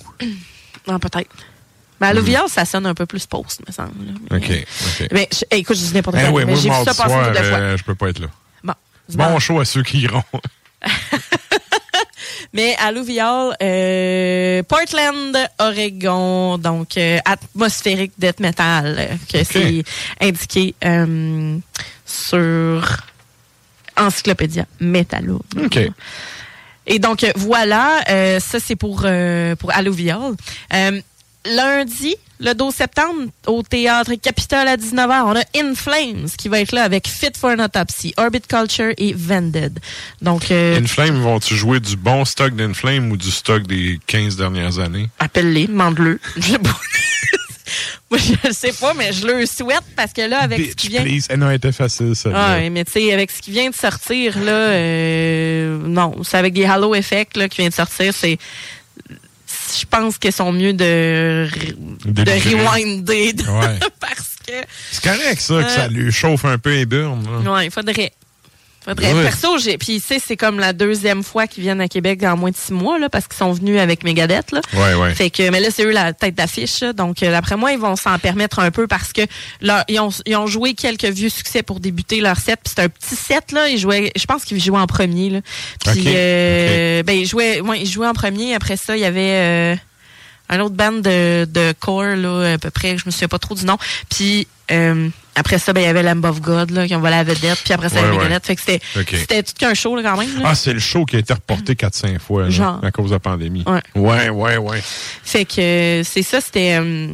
[0.87, 1.29] Non, peut-être.
[2.01, 3.91] Mais Alluvial, ça sonne un peu plus post, me semble.
[4.29, 4.65] Mais- OK.
[5.11, 6.29] Mais, je- hey, écoute, je dis n'importe Eh quoi.
[6.31, 7.75] oui, mais moi, j'ai vu ça passer soir, couple de fois.
[7.77, 8.27] je peux pas être là.
[8.63, 8.73] Bon.
[9.13, 10.23] Bon show à ceux qui iront.
[12.53, 19.83] Mais Alluvial, euh, Portland, Oregon, donc euh, atmosphérique death metal, euh, que c'est
[20.21, 21.57] indiqué euh,
[22.05, 22.97] sur
[23.97, 25.41] Encyclopédia Metallo.
[25.63, 25.79] OK.
[26.87, 28.03] Et donc voilà,
[28.39, 29.07] ça c'est pour
[29.57, 30.35] pour Alluvial.
[31.45, 36.59] Lundi, le 12 septembre, au théâtre Capitole à 19h, on a In Flames qui va
[36.61, 39.79] être là avec Fit for an Autopsy, Orbit Culture et Vended.
[40.21, 44.79] Donc euh, Inflame, vont-tu jouer du bon stock d'Inflame ou du stock des 15 dernières
[44.79, 45.09] années?
[45.19, 46.19] appelle-les, demande-le.
[48.11, 50.89] Moi, je le sais pas, mais je le souhaite parce que là, avec ce qui
[50.89, 51.01] vient.
[51.01, 51.25] please.
[51.29, 52.29] Eh elle était facile, ça.
[52.33, 56.37] Ah, ouais, mais tu sais, avec ce qui vient de sortir, là, euh, non, c'est
[56.37, 58.37] avec des Halo Effects, là, qui vient de sortir, c'est.
[59.79, 61.47] Je pense qu'ils sont mieux de,
[62.05, 63.79] de rewinder Ouais.
[63.99, 64.53] parce que.
[64.91, 65.69] C'est correct, ça, que Euh.
[65.69, 67.23] ça lui chauffe un peu et burn.
[67.43, 67.51] là.
[67.53, 68.11] Ouais, il faudrait.
[68.85, 69.11] Faudrait.
[69.23, 69.77] Perso, j'ai.
[69.77, 72.55] Puis, tu sais, c'est comme la deuxième fois qu'ils viennent à Québec en moins de
[72.55, 74.61] six mois, là, parce qu'ils sont venus avec Megadeth, là.
[74.73, 75.15] Ouais, ouais.
[75.15, 76.81] Fait que, mais là, c'est eux la tête d'affiche.
[76.81, 79.21] Donc, euh, d'après moi, ils vont s'en permettre un peu parce que
[79.61, 82.59] leur- ils, ont, ils ont joué quelques vieux succès pour débuter leur set.
[82.63, 83.67] Puis c'est un petit set, là.
[83.69, 85.39] Ils jouaient, je pense qu'ils jouaient en premier, là.
[85.83, 88.53] Puis, euh, ben, ils jouaient, ouais, ils jouaient en premier.
[88.53, 89.75] Après ça, il y avait euh,
[90.49, 92.97] un autre band de, de core, là, à peu près.
[92.97, 93.77] Je me souviens pas trop du nom.
[94.09, 97.23] Puis, euh, après ça, ben, il y avait Lamb of God, là, qui volé la
[97.23, 97.59] vedette.
[97.63, 98.17] Puis après ça, Ouais, ouais.
[98.23, 98.45] Megadeth.
[98.45, 98.81] Fait que c'était,
[99.17, 100.33] c'était tout qu'un show, là, quand même.
[100.39, 100.49] là.
[100.51, 102.79] Ah, c'est le show qui a été reporté 4-5 fois là, Genre.
[102.83, 103.63] à cause de la pandémie.
[103.67, 103.81] Ouais.
[103.95, 104.81] Ouais, ouais, ouais.
[105.23, 106.77] Fait que euh, c'est ça, c'était.
[106.79, 107.07] euh,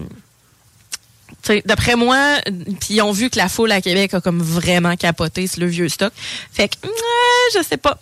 [1.66, 2.38] D'après moi,
[2.80, 5.68] puis ils ont vu que la foule à Québec a comme vraiment capoté sur le
[5.68, 6.14] vieux stock.
[6.52, 6.90] Fait que, euh,
[7.58, 7.98] je sais pas.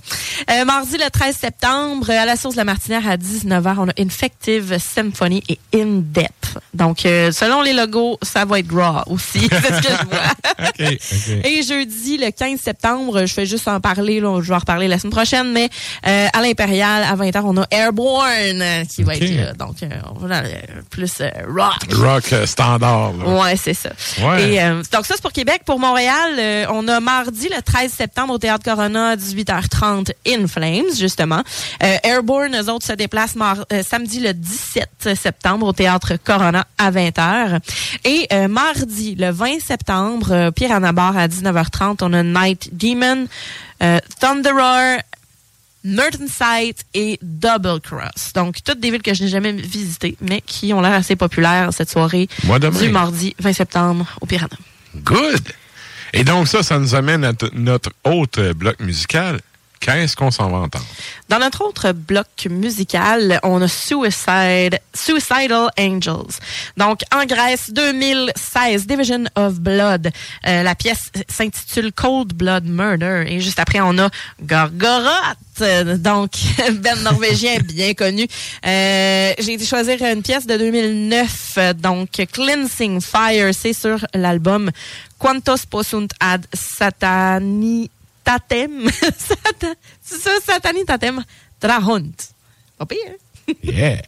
[0.52, 3.94] Euh, mardi le 13 septembre, à la source de la Martinière à 19h, on a
[3.98, 6.58] Infective Symphony et In Depth.
[6.74, 9.40] Donc, euh, selon les logos, ça va être raw aussi.
[9.50, 10.20] c'est ce que je vois.
[10.68, 11.46] OK, OK.
[11.46, 14.88] Et jeudi, le 15 septembre, je fais juste en parler, là, je vais en reparler
[14.88, 15.70] la semaine prochaine, mais
[16.08, 19.54] euh, à l'Impérial, à 20h, on a Airborne euh, qui va être là.
[19.54, 21.94] Donc, euh, on va dans le plus rock.
[21.94, 23.14] Rock standard.
[23.14, 23.26] Là.
[23.38, 23.90] Ouais, c'est ça.
[24.22, 24.54] Ouais.
[24.54, 25.62] Et, euh, donc ça, c'est pour Québec.
[25.66, 30.48] Pour Montréal, euh, on a mardi, le 13 septembre, au Théâtre Corona, à 18h30, In
[30.48, 31.44] Flames, justement.
[31.84, 33.36] Euh, Airborne, eux autres, se déplacent
[33.72, 37.60] euh, samedi, le 17 septembre, au Théâtre Corona, à 20h.
[38.06, 43.28] Et euh, mardi, le 20 septembre, euh, Piranha Bar, à 19h30, on a Night Demon,
[43.82, 44.98] euh, Thunderer,
[45.84, 48.34] Northern Sight et Double Cross.
[48.34, 51.70] Donc, toutes des villes que je n'ai jamais visitées, mais qui ont l'air assez populaires
[51.72, 52.28] cette soirée
[52.82, 54.58] du mardi 20 septembre au Piranha.
[54.96, 55.42] Good.
[56.14, 59.40] Et donc, ça, ça nous amène à notre autre bloc musical.
[59.80, 60.86] Qu'est-ce qu'on s'en va entendre?
[61.30, 66.34] Dans notre autre bloc musical, on a Suicide, Suicidal Angels.
[66.76, 70.12] Donc, en Grèce, 2016, Division of Blood.
[70.48, 73.24] Euh, la pièce s'intitule Cold Blood Murder.
[73.28, 74.10] Et juste après, on a
[74.42, 75.38] Gorgoroth.
[75.62, 76.32] Euh, Donc,
[76.74, 78.28] ben norvégien bien connu.
[78.66, 81.54] Euh, J'ai été choisir une pièce de 2009.
[81.58, 84.72] euh, Donc, Cleansing Fire, c'est sur l'album
[85.18, 87.90] Quantos Possunt ad Satani
[88.24, 88.88] Tatem.
[88.90, 91.24] Sata- C'est ça, Satani Tatem.
[91.60, 92.12] Trahunt.
[92.78, 92.98] Pas pire,
[93.48, 93.54] hein?
[93.64, 94.02] Yeah.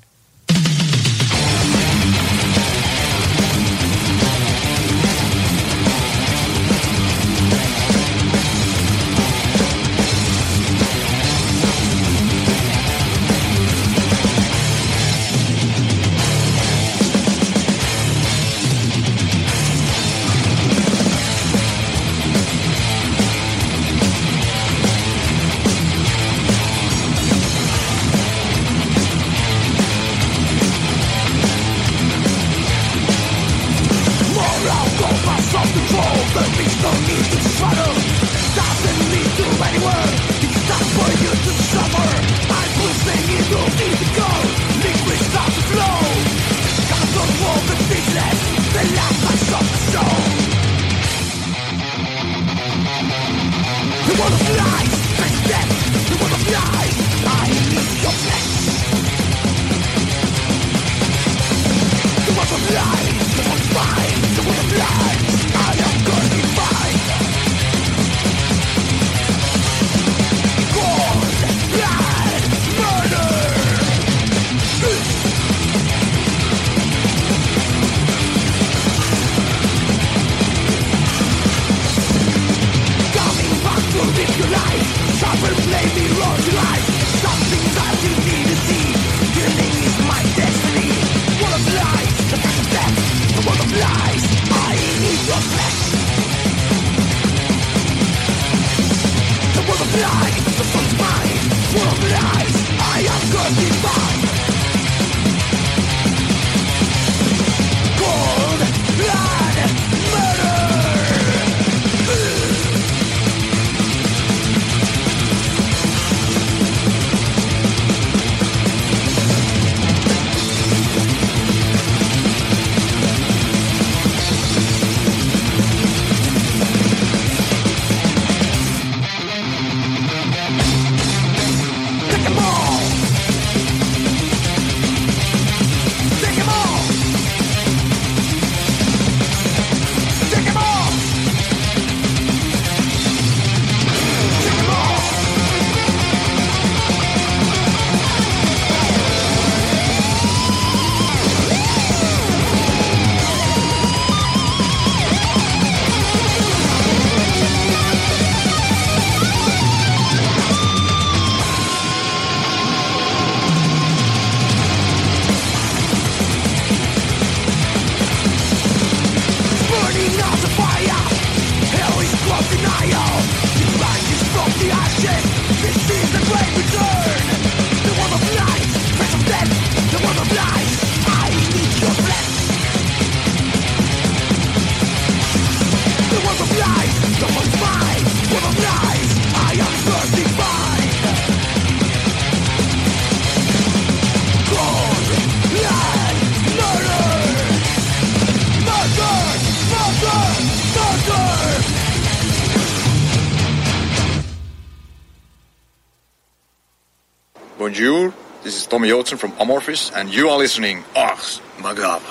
[208.71, 212.10] Tommy Otzen from Amorphis, and you are listening Ars Magaba.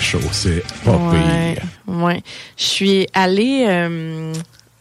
[0.00, 2.22] Ça déchaussait pas ouais, Ouais.
[2.56, 3.64] Je suis allée...
[3.68, 4.32] Euh,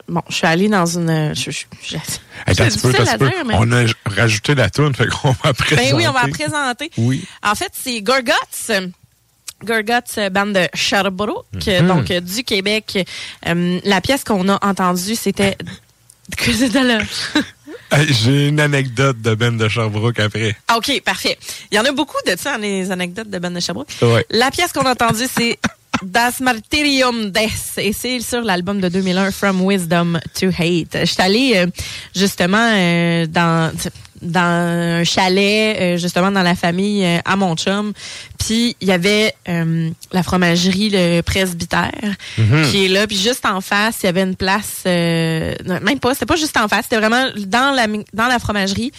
[0.08, 1.34] bon, je suis allée dans une...
[1.36, 3.56] Je, je, je, tu peux, dire, mais...
[3.58, 5.92] On a rajouté la toune, fait qu'on va présenter.
[5.92, 6.92] Ben oui, on va présenter.
[6.98, 7.26] Oui.
[7.44, 8.90] En fait, c'est Gorguts.
[9.64, 11.88] Gorguts, bande de Sherbrooke, mm-hmm.
[11.88, 13.08] donc du Québec.
[13.48, 15.58] Euh, la pièce qu'on a entendue, c'était...
[16.38, 17.00] Que c'est là?
[18.10, 20.56] J'ai une anecdote de Ben de Sherbrooke après.
[20.68, 21.38] Ah, OK, parfait.
[21.72, 23.90] Il y en a beaucoup de ça, les anecdotes de Ben de Sherbrooke.
[24.02, 24.26] Ouais.
[24.30, 25.60] La pièce qu'on a entendue, c'est
[26.04, 27.50] Das Martyrium des.
[27.78, 30.98] Et c'est sur l'album de 2001, From Wisdom to Hate.
[31.00, 31.68] Je suis allée, euh,
[32.16, 33.72] justement, euh, dans
[34.22, 37.94] dans un chalet, euh, justement dans la famille euh, à mon chum.
[38.38, 41.92] Puis il y avait euh, la fromagerie le presbytère
[42.38, 42.70] Mhm.
[42.70, 43.08] qui est là.
[43.08, 46.68] Puis juste en face, il y avait une place, même pas, c'était pas juste en
[46.68, 48.92] face, c'était vraiment dans la dans la fromagerie.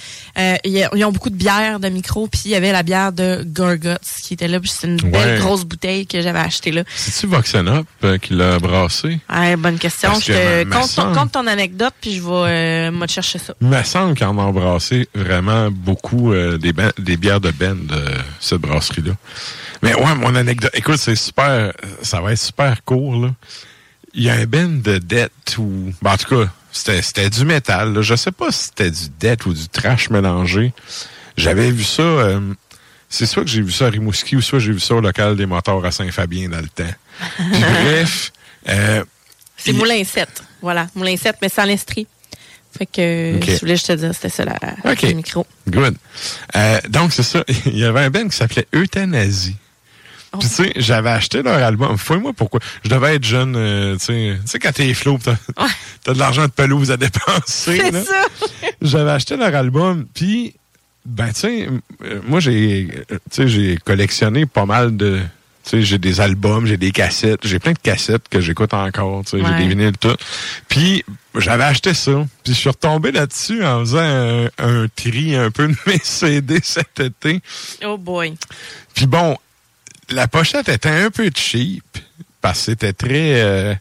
[0.64, 2.26] Ils ont beaucoup de bières de micro.
[2.26, 4.60] Puis il y avait la bière de Gorguts qui était là.
[4.60, 5.38] Puis c'est une belle Ouais.
[5.38, 6.82] grosse bouteille que j'avais achetée là.
[6.94, 9.18] C'est-tu Voxen Up euh, qui l'a brassé?
[9.32, 10.10] Ouais, bonne question.
[10.10, 13.06] Parce Je que te ma- ma compte, ton, sœur- compte ton anecdote puis je vais
[13.06, 13.54] te chercher ça.
[13.60, 17.86] Il me semble qu'ils en ont brassé vraiment beaucoup euh, des, des bières de Ben
[17.86, 18.04] de
[18.40, 19.12] cette brasserie-là.
[19.82, 21.72] Mais ouais, mon anecdote, écoute, c'est super,
[22.02, 23.34] ça va être super court, là.
[24.14, 27.44] Il y a un Ben de Death ou, ben, en tout cas, c'était, c'était du
[27.44, 28.02] métal, là.
[28.02, 30.72] Je sais pas si c'était du Death ou du trash mélangé.
[31.36, 32.40] J'avais vu ça, euh,
[33.08, 35.36] c'est soit que j'ai vu ça à Rimouski ou soit j'ai vu ça au local
[35.36, 36.94] des moteurs à Saint-Fabien dans le temps.
[37.36, 38.32] Puis bref,
[38.68, 39.04] euh,
[39.56, 40.28] C'est Moulin 7.
[40.60, 42.06] Voilà, Moulin 7, mais sans l'estrie.
[42.76, 43.44] Fait que Ok.
[43.46, 45.46] je voulais juste te dire, c'était ça la, le micro.
[45.68, 45.94] Good.
[46.56, 47.44] Euh, donc, c'est ça.
[47.66, 49.56] Il y avait un band qui s'appelait Euthanasie.
[50.32, 50.38] Oh.
[50.38, 51.98] Puis, tu sais, j'avais acheté leur album.
[51.98, 52.60] Fouille-moi pourquoi.
[52.84, 54.38] Je devais être jeune, euh, tu sais.
[54.42, 55.36] Tu sais, quand t'es flou, t'as
[56.04, 57.82] t'as de l'argent de pelouse à dépenser.
[57.82, 58.24] C'est ça.
[58.82, 60.54] J'avais acheté leur album, puis,
[61.04, 61.68] ben, tu sais,
[62.04, 62.88] euh, moi, j'ai,
[63.38, 65.20] euh, collectionné pas mal de,
[65.72, 69.36] j'ai des albums, j'ai des cassettes, j'ai plein de cassettes que j'écoute encore, tu sais,
[69.42, 69.50] Ouais.
[69.58, 70.16] j'ai des vinyles, tout.
[70.68, 71.04] Puis,
[71.36, 72.12] j'avais acheté ça,
[72.44, 76.58] puis je suis retombé là-dessus en faisant un, un tri un peu de mes CD
[76.62, 77.40] cet été.
[77.84, 78.34] Oh boy.
[78.94, 79.36] Puis bon,
[80.10, 81.84] la pochette était un peu cheap,
[82.40, 83.40] parce que c'était très...
[83.42, 83.74] euh,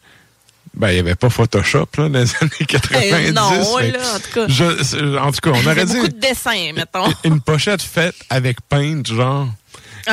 [0.73, 3.11] ben, il n'y avait pas Photoshop là, dans les années 90.
[3.13, 4.45] Euh, non, là, en tout cas.
[4.47, 7.11] je- en tout cas, on aurait dit beaucoup de dessins, mettons.
[7.25, 9.49] une pochette faite avec paint, genre.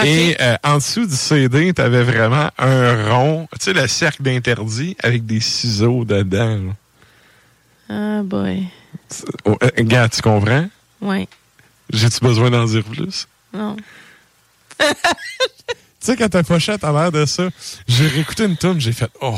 [0.04, 4.96] Et euh, en dessous du CD, t'avais vraiment un rond, tu sais, le cercle d'interdit
[5.02, 6.74] avec des ciseaux dedans.
[7.88, 8.68] Ah boy.
[9.44, 10.68] Oh, euh, gars, tu comprends?
[11.00, 11.28] Ouais.
[11.90, 13.26] J'ai-tu besoin d'en dire plus?
[13.52, 13.76] Non.
[16.00, 17.48] Tu sais, quand ta pochette a l'air de ça,
[17.88, 19.36] j'ai réécouté une tune, j'ai fait, oh,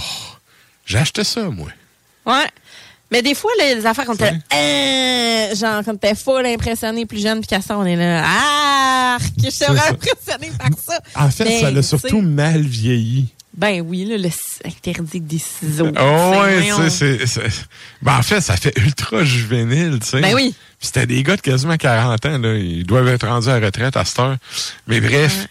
[0.85, 1.71] j'ai acheté ça, moi.
[2.27, 2.47] Ouais.
[3.11, 7.21] Mais des fois, là, les affaires qu'on était, euh, genre, quand t'es full impressionné, plus
[7.21, 11.01] jeune, puis qu'à ça, on est là, ah, que je suis impressionné par ça.
[11.17, 13.27] En fait, Mais, ça l'a surtout mal vieilli.
[13.57, 14.29] Ben oui, là, le
[14.65, 15.91] interdit des ciseaux.
[16.01, 17.67] Oh, tu sais, c'est-.
[18.01, 20.21] Ben, en fait, ça fait ultra juvénile, tu sais.
[20.21, 20.55] Ben oui.
[20.79, 22.55] Puis C'était des gars de quasiment 40 ans, là.
[22.55, 24.37] Ils doivent être rendus à la retraite à cette heure.
[24.87, 25.49] Mais bref,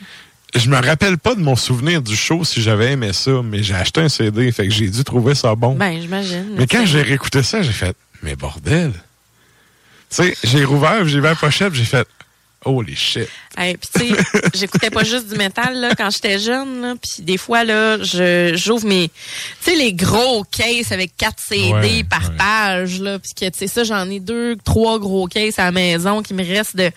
[0.56, 3.76] je me rappelle pas de mon souvenir du show si j'avais aimé ça, mais j'ai
[3.76, 5.76] acheté un CD, fait que j'ai dû trouver ça bon.
[5.76, 6.56] Ben, j'imagine.
[6.58, 8.92] mais quand j'ai réécouté ça, j'ai fait, mais bordel.
[10.10, 12.08] Tu sais, j'ai rouvert, j'ai vu la pochette, j'ai fait,
[12.66, 13.28] holy shit.
[13.58, 14.24] Hey, puis tu sais,
[14.54, 18.54] j'écoutais pas juste du métal là quand j'étais jeune là, puis des fois là, je
[18.56, 23.34] j'ouvre mes tu sais les gros cases avec quatre CD Ouais, par page là, puis
[23.34, 26.44] que tu sais ça j'en ai deux, trois gros cases à la maison qui me
[26.44, 26.92] restent de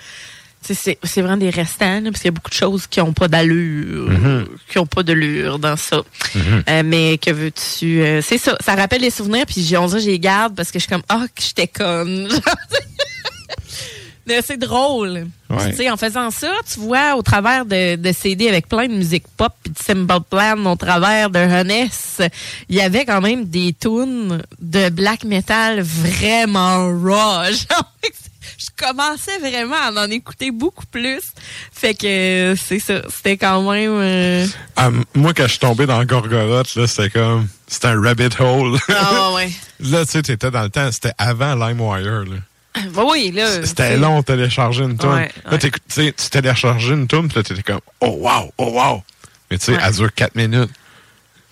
[0.63, 3.13] c'est c'est vraiment des restants là, parce qu'il y a beaucoup de choses qui ont
[3.13, 4.47] pas d'allure, Mhm.
[4.69, 6.03] qui ont pas de lure dans ça.
[6.35, 6.65] Mhm.
[6.69, 10.01] Euh, mais que veux-tu euh, c'est ça, ça rappelle les souvenirs puis j'ai on dirait
[10.01, 12.29] je les garde parce que je suis comme ah que j'étais conne.
[14.25, 15.27] Mais c'est drôle.
[15.51, 15.71] Ouais.
[15.71, 18.93] Tu sais, en faisant ça, tu vois au travers de, de CD avec plein de
[18.95, 22.23] musique pop puis de Simple Plan au travers de Honest,
[22.69, 27.43] il y avait quand même des tunes de black metal vraiment raw.
[27.51, 27.93] Genre,
[28.65, 31.21] je commençais vraiment à en écouter beaucoup plus.
[31.73, 32.07] Fait que
[32.53, 36.75] euh, c'est ça, c'était quand même euh, Ah, moi, quand je suis tombé dans Gorgoroth,
[36.77, 38.79] là, c'était comme, c'était un rabbit hole.
[38.89, 39.51] Ah ouais.
[39.81, 42.83] là, tu sais, t'étais dans le temps, c'était avant LimeWire, là.
[42.95, 43.65] bah oui, là.
[43.67, 45.11] C'était long de télécharger une tune.
[45.11, 49.03] Ouais, Là, tu téléchargeais une tune, puis là, t'étais comme, oh wow, oh wow.
[49.51, 49.79] Mais tu sais, Ouais.
[49.85, 50.71] elle dure 4 minutes.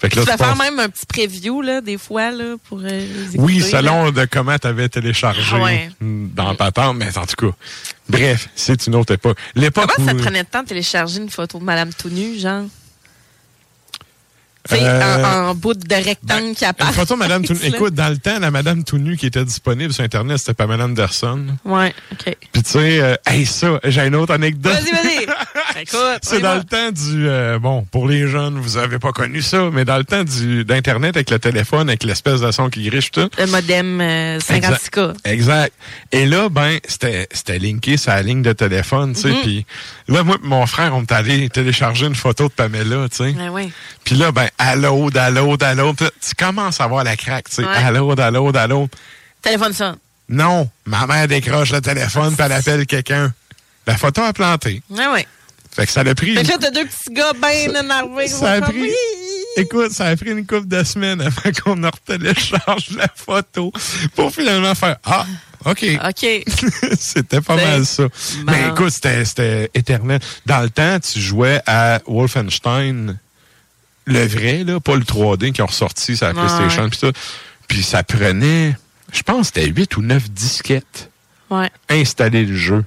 [0.00, 2.56] Fait que là, Tu tu vas faire même un petit preview là des fois là
[2.68, 3.78] pour euh, les Oui, écouter, là.
[3.82, 5.90] selon de comment t'avais téléchargé Ah ouais.
[6.00, 7.54] dans ta tente, mais en tout cas.
[8.08, 9.36] Bref, c'est une autre époque.
[9.54, 12.08] L'époque Comment ça où- te prenait de temps de télécharger une photo de Madame tout
[12.08, 12.64] nue, genre?
[14.68, 16.92] Sais, Euh, en, en bout de rectangle qui Une apparaît.
[16.92, 17.44] photo Madame.
[17.62, 20.66] Écoute, dans le temps, la Madame tout nue qui était disponible sur Internet, c'était pas
[20.66, 21.46] Madame Derson.
[21.64, 22.36] Ouais, OK.
[22.52, 24.72] Puis tu sais, euh, hey, ça, j'ai une autre anecdote.
[24.74, 25.26] Vas-y, vas-y.
[25.82, 29.40] Écoute, C'est dans le temps du euh, bon pour les jeunes vous avez pas connu
[29.40, 32.84] ça mais dans le temps du d'internet avec le téléphone avec l'espèce de son qui
[32.90, 35.14] griche tout Le modem euh, 56K.
[35.24, 35.72] exact
[36.12, 39.40] et là ben c'était c'était linké sur la ligne de téléphone tu sais Mhm.
[39.42, 39.66] puis
[40.08, 43.48] là moi mon frère on est allé télécharger une photo de Pamela tu sais Ouais,
[43.48, 43.70] ouais.
[44.04, 47.48] puis là ben à l'aude à l'aude à l'aude tu commences à voir la craque
[47.48, 47.68] tu sais Ouais.
[47.76, 48.90] à l'aude à l'aude à l'aude
[49.42, 49.96] Téléphone ça.
[50.28, 53.32] non ma mère décroche le téléphone puis elle appelle quelqu'un
[53.86, 55.26] la photo a planté Ouais, ouais.
[55.74, 58.28] fait que ça l'a pris Fait que là, t'as deux petits gars bien énervés.
[58.28, 58.90] ça a pris.
[59.56, 63.72] Écoute, ça a pris une couple de semaines avant qu'on en télécharge la photo
[64.14, 65.26] pour finalement faire Ah,
[65.64, 65.84] OK.
[66.08, 66.26] OK.
[67.00, 68.04] c'était pas mal ça.
[68.04, 68.10] Bon.
[68.52, 70.20] Mais écoute, c'était éternel.
[70.46, 73.18] Dans le temps, tu jouais à Wolfenstein,
[74.06, 76.34] le vrai, là, pas le 3D qui ont ressorti sur la.
[76.34, 76.88] PlayStation.
[76.88, 77.08] Puis ça.
[77.68, 78.76] Puis ça prenait,
[79.12, 81.10] je pense, c'était 8 ou 9 disquettes.
[81.50, 81.70] Ouais.
[81.88, 82.84] Installer le jeu.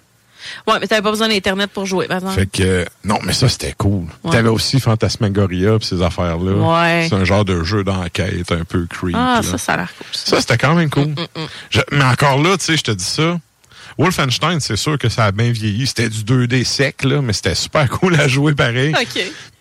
[0.68, 2.36] Ouais, mais t'avais pas besoin d'Internet pour jouer, par exemple.
[2.36, 4.08] Fait que, non, mais ça, c'était cool.
[4.26, 4.32] Ouais.
[4.32, 6.52] T'avais aussi Phantasmagoria pis ces affaires-là.
[6.52, 7.08] Ouais.
[7.08, 9.16] C'est un genre de jeu d'enquête un peu creep.
[9.18, 9.44] Ah, là.
[9.44, 10.08] ça, ça a l'air cool.
[10.12, 11.16] Ça, c'était quand même cool.
[11.70, 13.40] Je- mais encore là, tu sais, je te dis ça.
[13.98, 15.88] Wolfenstein, c'est sûr que ça a bien vieilli.
[15.88, 18.94] C'était du 2D sec, là, mais c'était super cool à jouer pareil.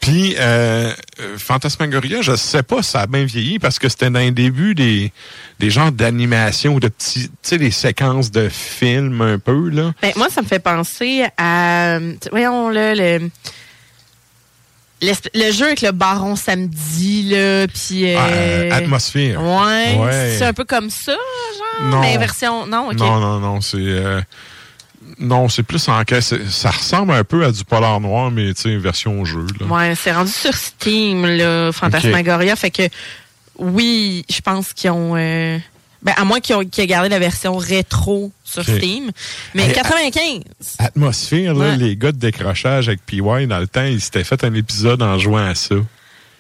[0.01, 4.11] Puis, euh, euh, Phantasmagoria, je sais pas si ça a bien vieilli parce que c'était
[4.11, 5.13] dans les débuts des,
[5.61, 9.93] des genres d'animation ou de petits, tu sais, des séquences de films un peu, là.
[10.03, 11.99] Ben, moi, ça me fait penser à.
[12.31, 13.31] Voyons, là, le.
[15.03, 18.15] Le jeu avec le baron samedi, là, puis...
[18.15, 19.43] Ah, euh, atmosphère.
[19.43, 19.97] Ouais.
[19.99, 20.37] Ouais.
[20.39, 21.91] C'est un peu comme ça, genre?
[21.91, 22.01] Non.
[22.01, 22.67] Mais version...
[22.67, 22.99] Non, OK.
[22.99, 23.79] Non, non, non, c'est...
[23.79, 24.21] euh,
[25.19, 26.35] non, c'est plus en caisse.
[26.49, 29.45] Ça ressemble un peu à du polar noir, mais tu sais, version jeu.
[29.61, 29.67] Là.
[29.67, 32.55] Ouais, c'est rendu sur Steam, là, Fantasmagoria.
[32.55, 32.83] Fait que,
[33.59, 35.17] oui, je pense qu'ils ont...
[35.17, 35.59] euh,
[36.03, 38.63] ben, à moins qu'ils aient gardé la version rétro sur.
[38.65, 39.11] Steam.
[39.55, 40.41] Mais Hey, 95!
[40.79, 41.77] Atmosphère, là, Ouais.
[41.77, 45.19] les gars de décrochage avec PY, dans le temps, ils s'étaient fait un épisode en
[45.19, 45.77] jouant à ça.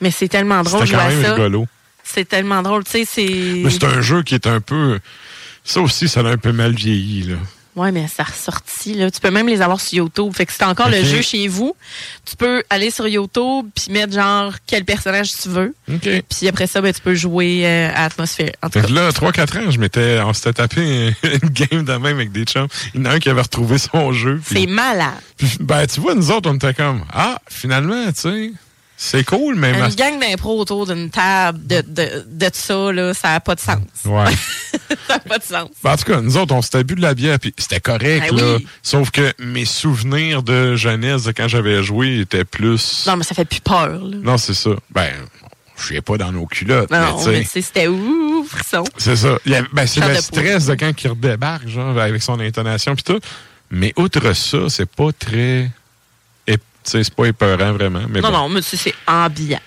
[0.00, 1.34] Mais c'est tellement drôle C'était quand même ça.
[1.34, 1.66] rigolo.
[2.04, 3.60] C'est tellement drôle, tu sais, c'est...
[3.64, 4.98] Mais c'est un jeu qui est un peu...
[5.64, 7.36] Ça aussi, ça a un peu mal vieilli, là.
[7.74, 9.10] Ouais, mais ça ressorti, là.
[9.10, 10.32] Tu peux même les avoir sur YouTube.
[10.34, 11.74] Fait que c'est encore le jeu chez vous.
[12.26, 15.74] Tu peux aller sur YouTube puis mettre genre quel personnage tu veux.
[15.90, 16.08] OK.
[16.28, 18.52] Puis après ça, ben, tu peux jouer euh, à Atmosphère.
[18.62, 21.84] En tout Fait cas, que là, 3-4 ans, je m'étais, on s'était tapé une game
[21.84, 22.68] de même avec des chums.
[22.94, 24.40] Il y en a un qui avait retrouvé son jeu.
[24.46, 25.14] c'est malade.
[25.38, 28.52] puis, ben, tu vois, nous autres, on était comme, ah, finalement, tu sais,
[29.04, 29.72] c'est cool, mais...
[29.76, 33.56] ma- Une gang d'impro autour d'une table de, de, de ça, là, ça n'a pas
[33.56, 33.78] de sens.
[34.04, 34.24] Ouais.
[35.08, 35.68] ça n'a pas de sens.
[35.82, 38.26] Ben, en tout cas, nous autres, on s'était bu de la bière, puis c'était correct,
[38.30, 38.54] Ben là.
[38.58, 38.66] oui.
[38.82, 43.04] Sauf que mes souvenirs de jeunesse, de quand j'avais joué, étaient plus...
[43.08, 44.16] Non, mais ça fait plus peur, là.
[44.22, 44.70] Non, c'est ça.
[44.90, 45.10] Ben,
[45.78, 48.84] je suis pas dans nos culottes, Non, mais c'était ouh, frisson.
[48.98, 49.36] C'est ça.
[49.72, 53.18] Ben, c'est le de stress de quand il redébarque, genre, avec son intonation puis tout.
[53.72, 55.70] Mais outre ça, c'est pas très...
[56.84, 58.02] c'est pas épeurant, vraiment.
[58.08, 58.38] Mais non, bon.
[58.38, 59.60] non, mais c'est ambiant.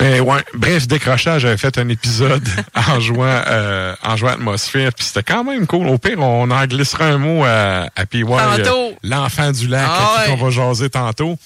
[0.00, 2.42] Mais ouais, bref, décrochage, j'avais fait un épisode
[2.74, 5.86] en jouant euh, en jouant Atmosphère, puis c'était quand même cool.
[5.86, 9.94] Au pire, on en glissera un mot à, à PY, euh, l'enfant du lac, Ah
[9.94, 10.36] à qui ouais.
[10.40, 11.38] on va jaser tantôt.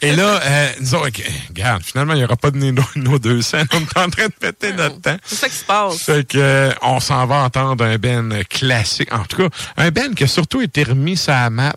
[0.00, 1.10] Et là, euh, nous autres,
[1.48, 3.66] regarde, finalement, il n'y aura pas de nos, nos deux scènes.
[3.72, 5.16] On est en train de péter notre temps.
[5.24, 5.98] C'est ça qui se passe.
[6.02, 9.12] Fait que euh, on s'en va entendre un Ben classique.
[9.12, 11.74] En tout cas, un Ben qui a surtout été remis sa map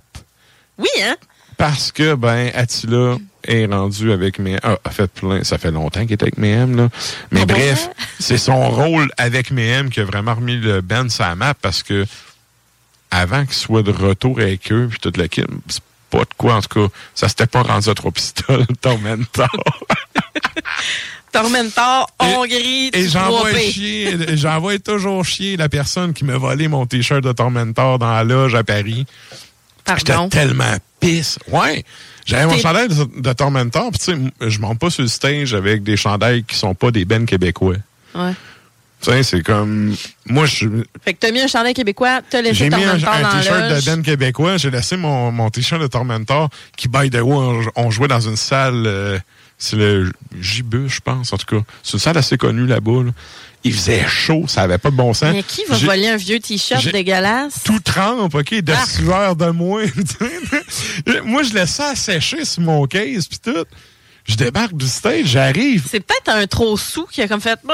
[0.78, 1.16] Oui, hein?
[1.62, 6.02] Parce que ben Attila est rendu avec mes ah, a fait plein ça fait longtemps
[6.02, 6.90] qu'il est avec mes là.
[7.30, 7.90] Mais Ah bref
[8.20, 12.08] c'est son rôle avec mes qui a vraiment remis le band sa map parce que
[13.12, 16.62] avant qu'il soit de retour avec eux puis toute l'équipe c'est pas de quoi en
[16.62, 19.48] tout cas ça s'était pas rendu à trois pistoles Tormentor.
[21.32, 23.72] Tormentor, Hongrie, et du j'envoie 3P.
[23.72, 28.24] chier j'envoie toujours chier la personne qui m'a volé mon t-shirt de Tormentor dans la
[28.24, 29.06] loge à Paris.
[29.96, 31.38] J'étais tellement pisse.
[31.50, 31.84] Ouais.
[32.26, 35.54] J'avais mon chandail de, de Tormentor, puis tu sais, je monte pas sur le stage
[35.54, 37.76] avec des chandails qui sont pas des bennes québécois.
[38.16, 38.32] Ouais.
[39.02, 39.96] Tu sais, c'est comme...
[40.28, 40.68] Moi, je
[41.04, 43.86] Fait que t'as mis un chandail québécois, t'as laissé j'ai mis un, Tormentor t-shirt de
[43.86, 47.90] Ben québécois, j'ai laissé mon, mon t-shirt de Tormentor, qui, by the way, on, on
[47.90, 48.84] jouait dans une salle...
[48.86, 49.20] euh,
[49.62, 51.64] c'est le Gibus, je pense, en tout cas.
[51.84, 53.04] C'est une salle assez connue là-bas.
[53.04, 53.12] là.
[53.64, 55.34] Il faisait chaud, ça avait pas de bon sens.
[55.34, 57.62] Mais qui va voler un vieux t-shirt dégueulasse?
[57.64, 58.86] tout trempe, OK, de Ah.
[58.88, 59.84] sueur de moi.
[61.26, 63.66] moi, je laisse ça sécher sur mon case, puis tout.
[64.28, 65.84] Je débarque du stage, j'arrive.
[65.90, 67.60] C'est peut-être un trop sous qui a comme fait.
[67.68, 67.74] Non,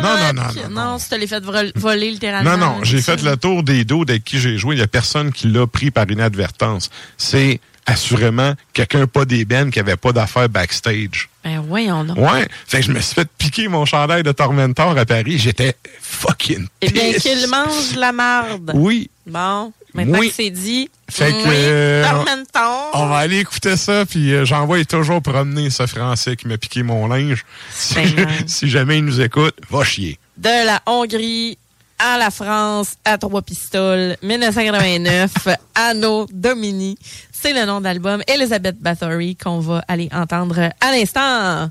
[0.00, 2.56] non, non, non, Non, si tu l'as fait vol- voler littéralement.
[2.56, 4.76] Non, non, j'ai fait le tour des dos avec qui j'ai joué.
[4.76, 6.88] Il n'y a personne qui l'a pris par inadvertance.
[7.16, 11.28] C'est assurément quelqu'un pas d'ébène qui avait pas d'affaires backstage.
[11.44, 12.18] Ben voyons donc.
[12.18, 12.46] Ouais.
[12.66, 15.38] Fait que je me suis fait piquer mon chandail de Tormentor à Paris.
[15.38, 17.22] J'étais fucking Eh bien, pisse.
[17.22, 18.72] qu'il mange la marde.
[18.74, 19.10] Oui.
[19.26, 20.28] Bon, maintenant Oui.
[20.28, 20.90] que c'est dit.
[21.10, 22.90] Fait que, euh, Tormentor.
[22.94, 26.82] On va aller écouter ça, puis euh, j'envoie toujours promener ce Français qui m'a piqué
[26.82, 27.44] mon linge.
[27.74, 30.18] Si, Ben si jamais il nous écoute, va chier.
[30.36, 31.56] De la Hongrie
[32.00, 35.32] à la France à trois pistoles, 1989,
[35.74, 36.96] Anno Domini.
[37.40, 41.70] C'est le nom d'album Elizabeth Bathory qu'on va aller entendre à l'instant.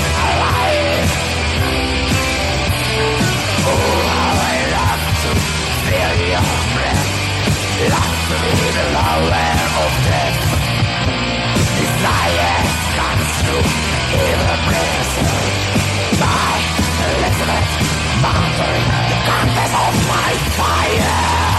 [20.49, 21.50] fire!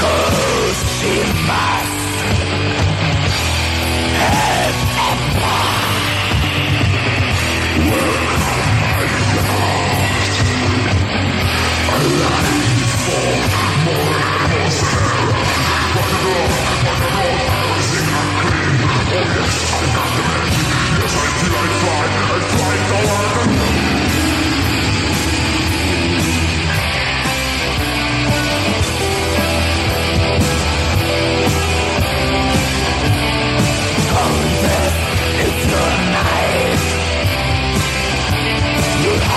[0.00, 1.99] Ghost in my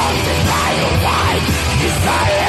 [0.01, 1.45] of the night
[1.81, 2.42] desire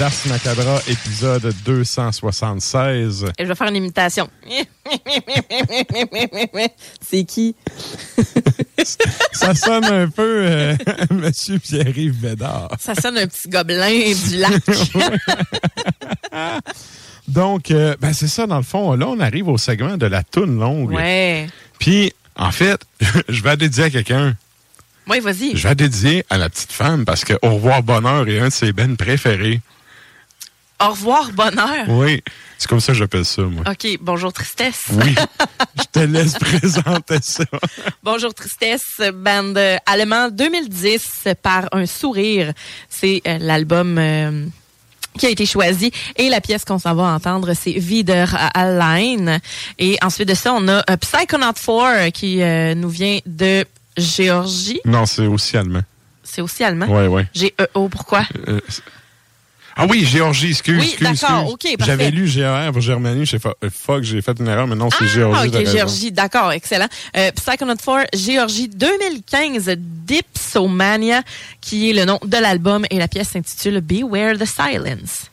[0.00, 3.26] d'Ars Macabra, épisode 276.
[3.36, 4.30] Et je vais faire une imitation.
[7.06, 7.54] C'est qui?
[9.34, 10.74] Ça sonne un peu euh,
[11.10, 12.70] Monsieur Pierre-Yves Bédard.
[12.78, 14.62] Ça sonne un petit gobelin du lac.
[17.28, 18.94] Donc, euh, ben c'est ça, dans le fond.
[18.94, 20.92] Là, on arrive au segment de la toune longue.
[20.92, 21.46] ouais.
[21.78, 22.80] Puis, en fait,
[23.28, 24.34] je vais la dédier à quelqu'un.
[25.06, 25.54] Oui, vas-y.
[25.58, 28.48] Je vais la dédier à la petite femme parce que Au revoir bonheur est un
[28.48, 29.60] de ses bennes préférés.
[30.82, 31.88] Au revoir, bonheur.
[31.88, 32.22] Oui,
[32.56, 33.64] c'est comme ça que j'appelle ça, moi.
[33.70, 34.84] OK, bonjour, tristesse.
[34.92, 35.14] Oui,
[35.78, 37.44] je te laisse présenter ça.
[38.02, 39.52] Bonjour Tristesse, band
[39.84, 42.52] allemand 2010 par un sourire.
[42.88, 44.46] C'est euh, l'album euh,
[45.18, 49.38] qui a été choisi et la pièce qu'on s'en va entendre c'est Wieder Allein
[49.78, 52.38] et ensuite de ça on a euh, Psychonaut 4 qui
[52.76, 53.66] nous vient de
[53.98, 54.80] Géorgie.
[54.86, 55.82] Non, c'est aussi allemand.
[56.22, 56.86] C'est aussi allemand?
[56.86, 57.26] Ouais, ouais.
[57.34, 58.22] G-E-O, pourquoi?
[58.48, 58.82] Euh, c'est-
[59.76, 60.78] ah oui, Géorgie, excuse.
[60.78, 61.84] Oui, excuse, d'accord, ok, parfait.
[61.86, 64.88] J'avais lu GR pour Germanie, j'ai fait, euh, fuck, j'ai fait une erreur, mais non,
[64.90, 65.50] c'est Géorgie.
[65.54, 65.66] Ah, ok.
[65.66, 66.88] Géorgie, d'accord, excellent.
[67.16, 71.22] Euh, Psychonaut 4, Géorgie 2015, Dipsomania,
[71.60, 75.29] qui est le nom de l'album et la pièce s'intitule Beware the Silence.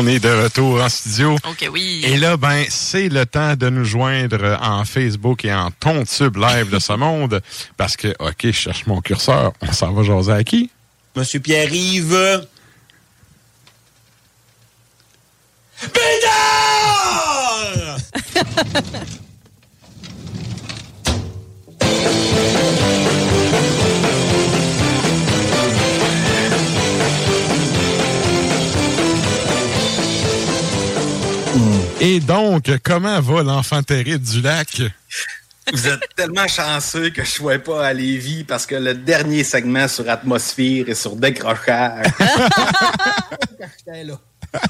[0.00, 1.34] On est de retour en studio.
[1.34, 2.02] OK, oui.
[2.06, 6.38] Et là, ben, c'est le temps de nous joindre en Facebook et en ton tube
[6.38, 7.42] live de ce monde.
[7.76, 9.52] Parce que, OK, je cherche mon curseur.
[9.60, 10.70] On s'en va jaser à qui?
[11.14, 12.46] Monsieur Pierre-Yves.
[32.66, 34.82] Donc, comment va l'enfant terrible du lac?
[35.72, 39.44] Vous êtes tellement chanceux que je ne sois pas à Lévis parce que le dernier
[39.44, 42.06] segment sur atmosphère et sur décrochage.
[43.86, 44.18] là.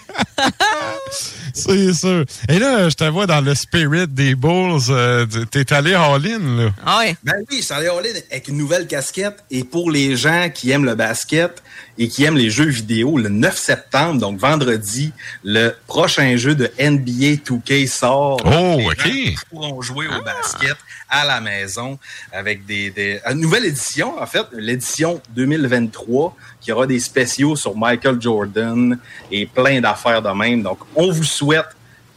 [1.54, 2.24] C'est sûr.
[2.48, 4.80] Et là, je te vois dans le spirit des Bulls.
[4.90, 6.70] euh, T'es allé all-in, là.
[6.84, 7.16] Ah ouais.
[7.24, 9.42] Ben oui, je suis allé all-in avec une nouvelle casquette.
[9.50, 11.62] Et pour les gens qui aiment le basket
[12.02, 15.12] et qui aiment les jeux vidéo, le 9 septembre, donc vendredi,
[15.44, 18.38] le prochain jeu de NBA 2K sort.
[18.46, 19.06] Oh, Les OK.
[19.06, 20.76] gens pourront jouer au basket
[21.10, 21.98] à la maison
[22.32, 27.76] avec des, des- une nouvelle édition, en fait, l'édition 2023, qui aura des spéciaux sur
[27.76, 28.98] Michael Jordan
[29.30, 30.62] et plein d'affaires de même.
[30.62, 31.66] Donc, on vous souhaite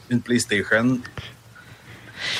[0.10, 0.98] une PlayStation.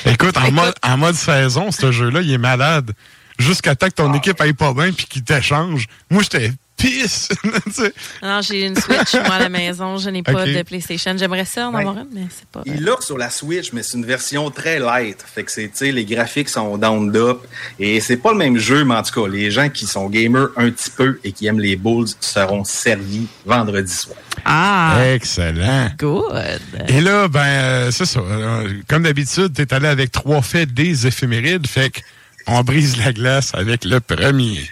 [0.06, 2.92] Écoute, en mode, en mode saison, ce jeu-là, il est malade.
[3.38, 5.86] Jusqu'à temps que ton équipe aille pas bien puis qu'il t'échange.
[6.08, 7.28] Moi, j'étais pisse.
[8.22, 9.96] Non, j'ai une Switch, moi, à la maison.
[9.98, 11.14] Je n'ai pas de PlayStation.
[11.16, 11.80] J'aimerais ça en Ouais.
[11.80, 12.62] avoir une, mais c'est pas...
[12.66, 15.18] Il l'a sur la Switch, mais c'est une version très light.
[15.34, 17.40] Fait que c'est, tu sais, les graphiques sont down up.
[17.78, 20.48] Et c'est pas le même jeu, mais en tout cas, les gens qui sont gamers
[20.56, 24.16] un petit peu et qui aiment les Bulls seront servis vendredi soir.
[24.44, 24.98] Ah!
[25.14, 25.90] Excellent.
[25.98, 26.60] Good.
[26.88, 28.20] Et là, ben, euh, c'est ça.
[28.20, 31.66] Euh, Comme d'habitude, t'es allé avec trois faits des éphémérides.
[31.66, 32.00] Fait que
[32.46, 34.70] on brise la glace avec le premier.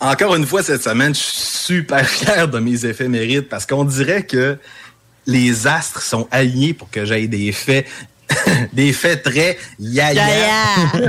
[0.00, 4.24] Encore une fois, cette semaine, je suis super fier de mes éphémérides parce qu'on dirait
[4.24, 4.56] que
[5.26, 7.86] les astres sont alignés pour que j'aille des faits,
[8.72, 10.26] des faits très yaya.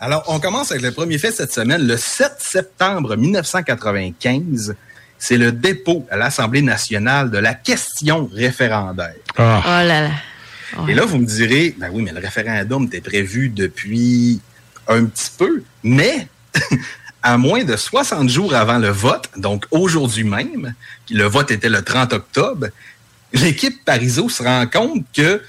[0.00, 1.86] Alors, on commence avec le premier fait cette semaine.
[1.86, 4.74] Le 7 septembre 1995,
[5.18, 9.14] c'est le dépôt à l'Assemblée nationale de la question référendaire.
[9.38, 10.10] Oh là là.
[10.88, 14.40] Et là, vous me direz, ben oui, mais le référendum était prévu depuis
[14.88, 16.26] un petit peu, mais
[17.22, 20.74] à moins de 60 jours avant le vote, donc aujourd'hui même,
[21.10, 22.66] le vote était le 30 octobre,
[23.32, 25.40] l'équipe Parizeau se rend compte que,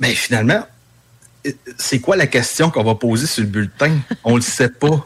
[0.00, 0.66] ben finalement,
[1.46, 3.98] euh, c'est quoi la question qu'on va poser sur le bulletin?
[4.24, 5.02] On le sait pas.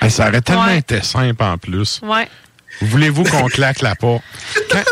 [0.00, 0.78] Hey, ça aurait tellement Ouais.
[0.78, 2.00] été simple en plus.
[2.02, 2.28] Ouais.
[2.80, 4.22] Voulez-vous qu'on claque la porte?
[4.70, 4.82] Quand,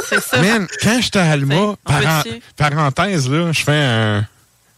[0.40, 1.74] Man, quand j'étais à Alma,
[2.56, 4.24] parenthèse, là, je fais un,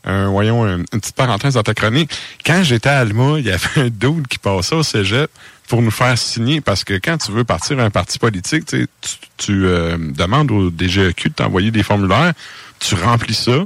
[0.05, 2.11] un- voyons, une, une petite parenthèse dans ta chronique.
[2.45, 5.31] Quand j'étais à Alma, il y avait un dude qui passait au cégep
[5.69, 8.87] pour nous faire signer, parce que quand tu veux partir à un parti politique, tu,
[9.39, 12.33] tu, euh, demandes au DGEQ de t'envoyer des formulaires,
[12.81, 13.65] tu remplis ça,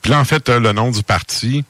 [0.00, 1.64] puis là, en fait, t'as le nom du parti,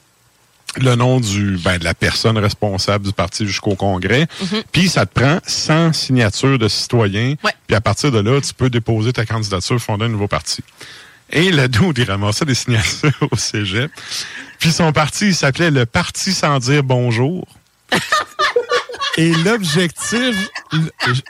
[0.77, 4.27] le nom du ben, de la personne responsable du parti jusqu'au congrès.
[4.73, 7.35] Puis ça te prend 100 signatures de citoyens.
[7.67, 10.61] Puis à partir de là, tu peux déposer ta candidature, fonder un nouveau parti.
[11.31, 13.91] Et le dude, il ramassait des signatures au cégep.
[14.59, 17.47] Puis son parti, il s'appelait le Parti sans dire bonjour.
[19.17, 20.35] Et l'objectif,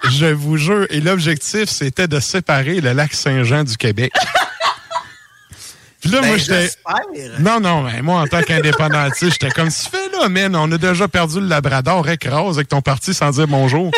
[0.09, 4.11] je- vous jure, et l'objectif, c'était de séparer le lac Saint-Jean du Québec.
[6.01, 6.61] Puis là, Ben, moi, j'étais.
[6.63, 7.39] j'espère.
[7.39, 10.77] Non, non, mais moi, en tant qu'indépendantiste, j'étais comme, si fais là, man, on a
[10.79, 13.91] déjà perdu le Labrador, écrase avec ton parti sans dire bonjour.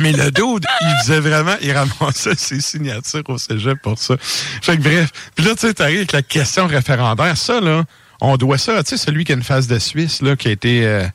[0.00, 4.16] Mais le dude, il faisait vraiment, il ramassait ses signatures au cégep pour ça.
[4.18, 5.10] Fait que bref.
[5.34, 7.36] Puis là, tu sais, t'arrives avec la question référendaire.
[7.36, 7.84] Ça, là,
[8.20, 10.50] on doit ça, tu sais, celui qui a une face de Suisse, là, qui a
[10.50, 11.06] été euh,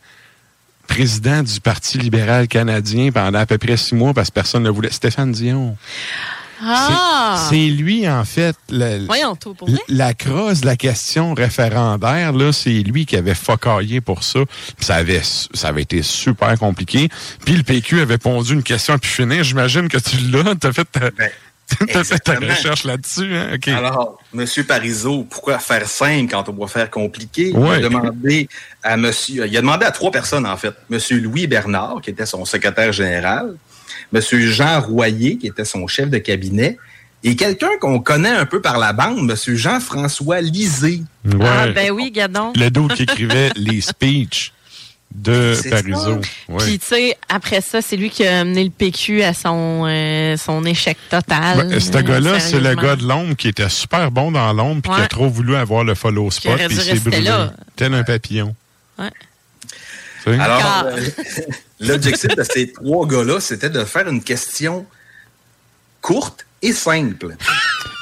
[0.87, 4.69] président du Parti libéral canadien pendant à peu près six mois parce que personne ne
[4.69, 4.91] voulait.
[4.91, 5.77] Stéphane Dion.
[6.61, 7.47] Ah!
[7.49, 9.79] C'est lui, en fait, le- Voyons, tout pour vrai?
[9.87, 14.39] la crosse de la question référendaire, là, c'est lui qui avait focaillé pour ça.
[14.77, 17.09] Puis ça avait, ça avait été super compliqué.
[17.45, 19.43] Puis le PQ avait pondu une question puis finir.
[19.43, 20.55] J'imagine que tu l'as.
[20.55, 22.47] T'as fait ta, t'as fait ta exactement.
[22.53, 23.57] recherche là-dessus, hein?
[23.75, 27.51] Alors, Monsieur Parizeau, pourquoi faire simple quand on doit faire compliqué?
[27.55, 28.47] Il, a demandé
[28.83, 30.73] à monsieur, il a demandé à trois personnes, en fait.
[30.89, 33.55] Monsieur Louis Bernard, qui était son secrétaire général,
[34.11, 36.77] Monsieur Jean Royer, qui était son chef de cabinet,
[37.23, 41.01] et quelqu'un qu'on connaît un peu par la bande, Monsieur Jean-François Lisée.
[41.25, 41.35] Ouais.
[41.41, 42.53] Ah, ben oui, gadon.
[42.55, 44.53] Le dude qui écrivait les speeches
[45.13, 46.19] de Parizeau.
[46.49, 46.63] Ouais.
[46.65, 50.35] Puis, tu sais, après ça, c'est lui qui a amené le PQ à son, euh,
[50.37, 51.69] son échec total.
[51.69, 54.91] Ben, ce gars-là, c'est le gars de l'ombre qui était super bon dans l'ombre puis
[54.91, 57.21] qui a trop voulu avoir le follow spot puis il s'est brûlé.
[57.21, 57.53] là.
[57.75, 58.55] Tel un papillon.
[58.99, 59.09] Ouais.
[60.27, 61.01] Alors, euh,
[61.79, 64.85] l'objectif de ces trois gars-là, c'était de faire une question
[66.01, 67.35] courte et simple.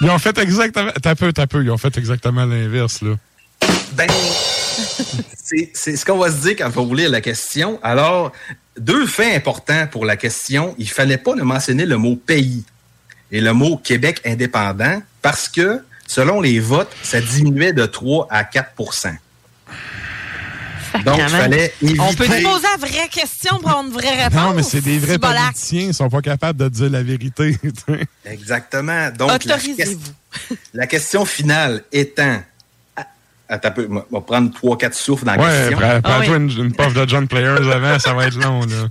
[0.01, 0.91] Ils ont fait exactement.
[1.01, 1.63] T'as peu, t'as peu.
[1.63, 3.15] Ils ont fait exactement l'inverse, là.
[3.93, 4.09] Ben,
[5.35, 7.79] c'est c'est ce qu'on va se dire quand on va vous lire la question.
[7.83, 8.31] Alors,
[8.77, 10.75] deux faits importants pour la question.
[10.77, 12.63] Il fallait pas ne mentionner le mot pays
[13.31, 18.43] et le mot Québec indépendant parce que, selon les votes, ça diminuait de 3 à
[18.43, 18.71] 4
[21.05, 21.99] Donc, il fallait éviter...
[21.99, 24.41] On peut te poser la vraie question pour avoir une vraie réponse.
[24.41, 27.57] Non, mais c'est des vrais politiciens, ils sont pas capables de dire la vérité.
[28.25, 29.09] Exactement.
[29.11, 30.57] Donc, la, Autorisez-vous.
[30.73, 32.41] la question finale étant...
[33.49, 35.77] Attends un peu, on va prendre 3-4 souffles dans la ouais, question.
[35.77, 38.87] prends- prends-toi une, une puff de John Players avant, ça va être long, là.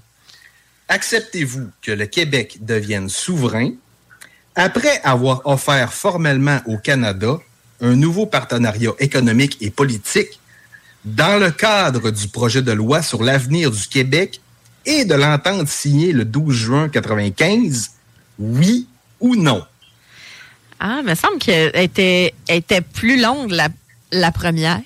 [0.88, 3.70] Acceptez-vous que le Québec devienne souverain?
[4.54, 7.38] Après avoir offert formellement au Canada
[7.80, 10.38] un nouveau partenariat économique et politique
[11.04, 14.40] dans le cadre du projet de loi sur l'avenir du Québec
[14.86, 17.90] et de l'entente signée le 12 juin 95,
[18.38, 18.86] oui
[19.20, 19.64] ou non?
[20.80, 23.68] Ah, il me semble qu'elle était, était plus longue, la,
[24.10, 24.80] la première.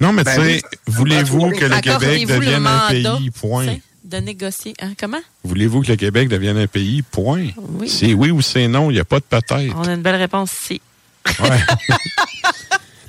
[0.00, 3.76] Non, mais Ben tu sais, voulez-vous que le Québec le devienne un pays, point.
[4.04, 4.74] De négocier.
[4.82, 5.20] Hein, comment?
[5.42, 7.46] Voulez-vous que le Québec devienne un pays, point.
[7.56, 7.88] Oui.
[7.88, 9.74] C'est oui ou c'est non, il n'y a pas de peut-être.
[9.74, 10.80] On a une belle réponse ici.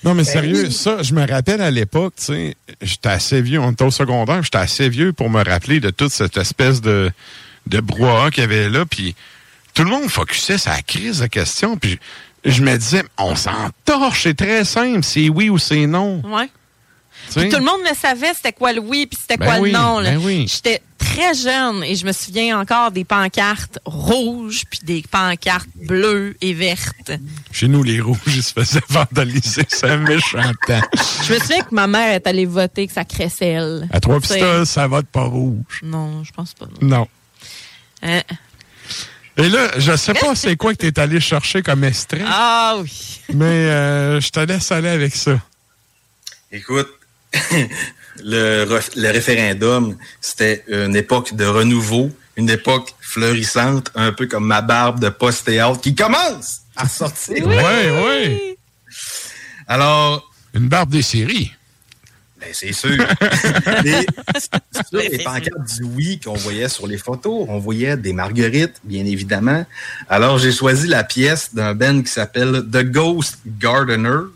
[0.04, 3.60] Non, mais Ben sérieux, ça, je me rappelle à l'époque, tu sais, j'étais assez vieux,
[3.60, 7.12] on était au secondaire, j'étais assez vieux pour me rappeler de toute cette espèce de,
[7.68, 9.16] de brouhaha qu'il y avait là, puis
[9.74, 12.00] tout le monde focusait la crise de question, puis
[12.44, 16.22] je, je me disais, on s'en torche, c'est très simple, c'est oui ou c'est non.
[16.26, 16.50] Ouais.
[17.42, 19.72] Puis tout le monde le savait, c'était quoi le oui, puis c'était Ben quoi oui,
[19.72, 20.02] le non.
[20.02, 20.46] ben oui.
[20.48, 26.36] J'étais très jeune et je me souviens encore des pancartes rouges puis des pancartes bleues
[26.42, 27.12] et vertes.
[27.52, 30.82] Chez nous, les rouges, ils se faisaient vandaliser, c'est un méchant temps.
[31.28, 33.88] Je me souviens que ma mère est allée voter que ça cresselle.
[33.92, 35.82] À trois pistoles, ça vote pas rouge.
[35.84, 36.66] Non, je pense pas.
[36.82, 36.88] non.
[37.00, 37.08] Non.
[38.02, 38.22] Hein?
[39.38, 42.76] Et là, je sais pas c'est quoi que tu es allé chercher comme extrait, Ah
[42.80, 43.22] oui.
[43.34, 45.40] mais euh, je te laisse aller avec ça.
[46.52, 46.88] Écoute,
[48.24, 48.66] le,
[49.10, 55.10] référendum, c'était une époque de renouveau, une époque fleurissante, un peu comme ma barbe de
[55.10, 57.46] post-théâtre qui commence à sortir.
[57.46, 57.56] Oui,
[58.06, 58.58] oui.
[59.68, 60.30] Alors.
[60.54, 61.52] Une barbe des séries.
[62.44, 62.92] Ben, c'est sûr.
[63.86, 64.06] Et
[64.90, 69.06] sur les pancartes du oui qu'on voyait sur les photos, on voyait des marguerites, bien
[69.06, 69.66] évidemment.
[70.10, 74.28] Alors, j'ai choisi la pièce d'un band qui s'appelle The Ghost Gardener.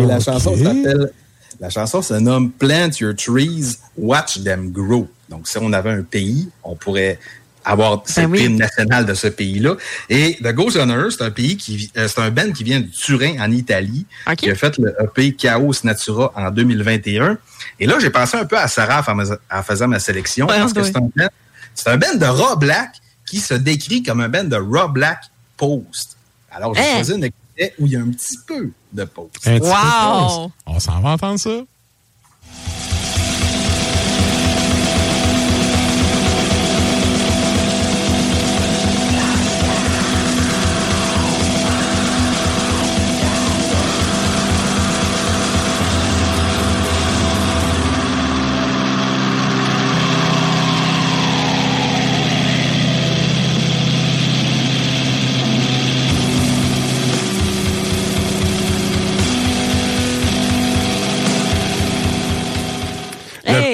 [0.00, 1.12] Et la chanson s'appelle.
[1.60, 5.08] La chanson se nomme Plant Your Trees, Watch Them Grow.
[5.28, 7.18] Donc, si on avait un pays, on pourrait
[7.62, 8.44] avoir cette oui.
[8.44, 9.76] hymne nationale de ce pays-là.
[10.08, 12.86] Et The Ghost Runner, c'est un pays qui, euh, c'est un band qui vient de
[12.86, 14.06] Turin, en Italie,
[14.38, 17.36] qui a fait le EP Chaos Natura en 2021.
[17.78, 20.56] Et là, j'ai pensé un peu à Sarah en fais- en faisant ma sélection, Ouais,
[20.58, 21.28] parce que c'est un band,
[21.74, 22.94] c'est un band de raw black
[23.26, 25.24] qui se décrit comme un band de raw black
[25.58, 26.16] post.
[26.50, 26.94] Alors, j'ai Hein?
[26.94, 29.46] choisi un extrait où il y a un petit peu de post.
[29.46, 30.50] Un petit peu Wow!
[30.66, 31.50] On s'en va entendre ça?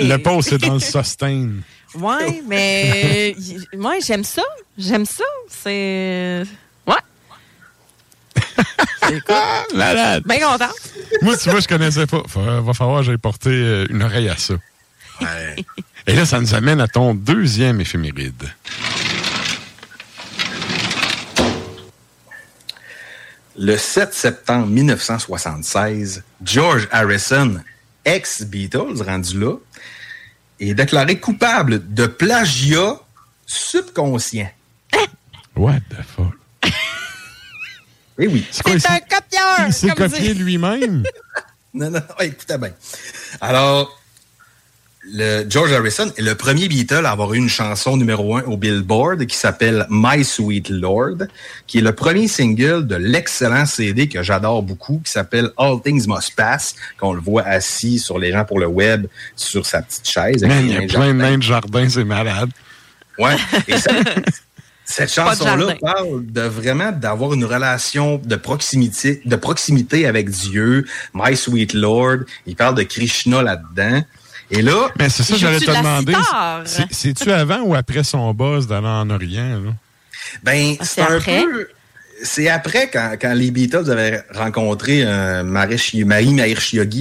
[0.06, 1.50] Le, post, c'est dans le sustain.
[1.94, 3.34] Ouais, mais
[3.76, 4.42] moi j'aime ça.
[4.76, 5.24] J'aime ça.
[5.48, 6.42] C'est.
[6.86, 6.94] Ouais.
[9.74, 10.22] Malade.
[10.26, 10.70] Bien content.
[11.22, 12.22] Moi, tu vois, je connaissais pas.
[12.34, 14.54] Va, va falloir que j'aille porter euh, une oreille à ça.
[16.06, 18.50] Et là, ça nous amène à ton deuxième éphéméride.
[23.58, 27.56] Le 7 septembre 1976, George Harrison,
[28.04, 29.54] ex-Beatles, rendu là,
[30.60, 32.98] est déclaré coupable de plagiat
[33.46, 34.50] subconscient.
[35.56, 36.34] What the fuck?
[38.18, 38.46] Eh oui.
[38.50, 39.66] C'est un copieur.
[39.66, 41.02] il s'est copié lui-même?
[41.74, 42.72] Non, non, non, écoutez bien.
[43.38, 44.00] Alors,
[45.12, 48.56] le George Harrison est le premier Beatle à avoir eu une chanson numéro un au
[48.56, 51.18] Billboard qui s'appelle My Sweet Lord,
[51.66, 56.06] qui est le premier single de l'excellent CD que j'adore beaucoup, qui s'appelle All Things
[56.08, 59.06] Must Pass, qu'on le voit assis sur les gens pour le web,
[59.36, 60.42] sur sa petite chaise.
[60.42, 61.12] Man, il y a plein de jardins.
[61.14, 62.50] nains de jardin, c'est malade.
[63.18, 63.36] Ouais.
[63.68, 63.92] Et ça-
[64.84, 70.84] cette chanson-là parle de vraiment d'avoir une relation de proximité, de proximité avec Dieu.
[71.14, 72.18] My Sweet Lord.
[72.46, 74.02] Il parle de Krishna là-dedans.
[74.50, 76.14] Et là, Mais c'est ça, j'allais te demander.
[76.90, 79.60] C'est-tu avant ou après son boss d'aller en Orient?
[79.64, 79.72] Là?
[80.42, 81.42] ben, Ah, c'est un après?
[81.42, 81.68] peu.
[82.22, 85.76] c'est après, quand, quand les Beatles avaient rencontré euh, Marie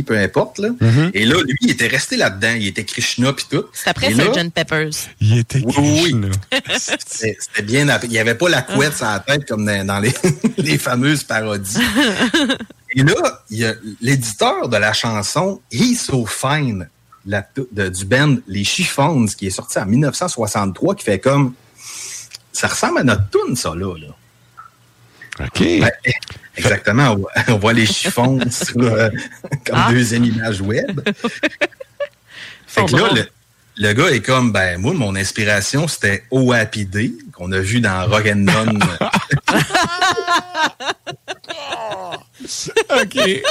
[0.05, 0.59] peu importe.
[0.59, 0.69] Là.
[0.79, 1.11] Mhm.
[1.13, 2.53] Et là, lui, il était resté là-dedans.
[2.57, 3.65] Il était Krishna puis tout.
[3.73, 4.49] C'est après Sgt.
[4.53, 4.89] Peppers.
[5.21, 6.27] Il était Oui, oui, Krishna.
[6.79, 7.99] C'était c'était bien.
[8.03, 10.13] Il n'y avait pas la couette sur la tête comme dans, dans les,
[10.57, 11.77] les fameuses parodies.
[12.97, 13.43] Et là,
[14.01, 16.87] l'éditeur de la chanson He's So Fine
[17.25, 21.53] la tou- de- du band Les Chiffons, qui est sorti en 1963, qui fait comme.
[22.51, 23.93] Ça ressemble à notre tune, ça, là.
[23.97, 25.45] là.
[25.45, 25.61] OK.
[26.55, 27.11] Exactement.
[27.11, 29.09] On voit, on voit les chiffons sur, euh,
[29.65, 29.87] comme Ah.
[29.91, 31.01] deuxième image web.
[32.65, 33.27] fait que là, le,
[33.77, 38.27] le gars est comme, ben, moi, mon inspiration, c'était OAPD, qu'on a vu dans Rock
[38.27, 38.79] and None.
[43.01, 43.41] OK.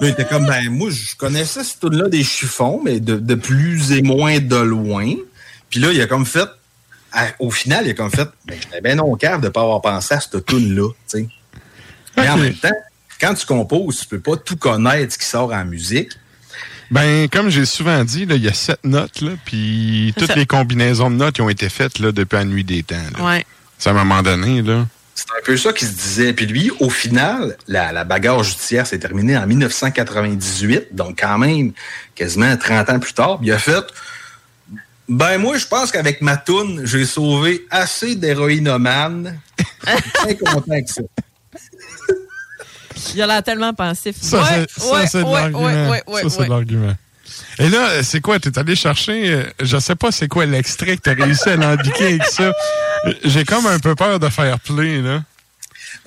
[0.00, 3.16] Là, il était comme, ben, moi, je connaissais ce tune là des chiffons, mais de,
[3.16, 5.12] de plus et moins de loin.
[5.68, 6.48] Puis là, il a comme fait,
[7.12, 9.82] à- au final, il a comme fait, ben, j'étais bien non cave de pas avoir
[9.82, 11.28] pensé à cette tune là tu sais.
[12.16, 12.68] Mais en même temps,
[13.20, 16.10] quand tu composes, tu peux pas tout connaître ce qui sort en musique.
[16.90, 20.34] Ben, comme j'ai souvent dit, là, il y a sept notes, là, puis toutes ça.
[20.34, 22.96] les combinaisons de notes qui ont été faites là, depuis la nuit des temps.
[23.16, 23.24] là.
[23.24, 23.44] Ouais.
[23.78, 24.86] C'est à un moment donné, là.
[25.20, 26.32] C'est un peu ça qui se disait.
[26.32, 31.72] Puis lui, au final, la, la bagarre judiciaire s'est terminée en 1998, donc quand même
[32.14, 33.38] quasiment 30 ans plus tard.
[33.38, 33.84] Puis il a fait
[35.10, 39.38] Ben moi, je pense qu'avec ma toune, j'ai sauvé assez d'héroïnomanes.
[40.14, 41.02] Très content que ça.
[43.14, 44.16] Il a l'air tellement pensif.
[44.20, 44.66] Ça, ouais,
[45.06, 45.66] c'est ouais, ouais, l'argument.
[45.66, 46.44] ouais, ouais, ouais, ça, c'est ouais.
[46.46, 46.94] de l'argument.
[47.60, 48.40] Et là, c'est quoi?
[48.40, 52.04] T'es allé chercher, euh, je sais pas c'est quoi l'extrait que t'as réussi à l'embiquer
[52.06, 52.52] avec ça.
[53.24, 55.22] J'ai comme un peu peur de faire play, là.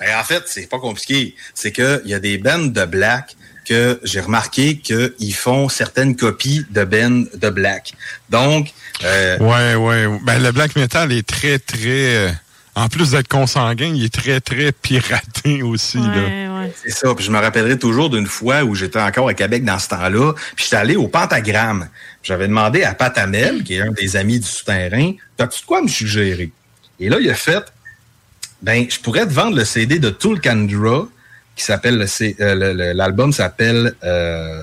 [0.00, 1.36] Ben, en fait, c'est pas compliqué.
[1.54, 6.66] C'est qu'il y a des bands de black que j'ai remarqué qu'ils font certaines copies
[6.70, 7.94] de bands de black.
[8.30, 8.72] Donc,
[9.04, 10.18] euh, Ouais, ouais.
[10.22, 12.34] Ben, le black metal est très, très...
[12.76, 16.06] en plus d'être consanguin, il est très, très piraté aussi, là.
[16.08, 16.72] Ouais, ouais.
[16.82, 17.14] C'est ça.
[17.14, 20.32] Puis je me rappellerai toujours d'une fois où j'étais encore à Québec dans ce temps-là.
[20.56, 21.88] Puis j'étais allé au Pentagramme.
[22.22, 25.82] J'avais demandé à Pat Hamel, qui est un des amis du souterrain, t'as-tu de quoi
[25.82, 26.50] me suggérer?
[26.98, 27.64] Et là, il a fait,
[28.62, 31.06] ben, je pourrais te vendre le CD de Tulkandra,
[31.54, 34.62] qui s'appelle, le C- euh, le- le- l'album s'appelle euh,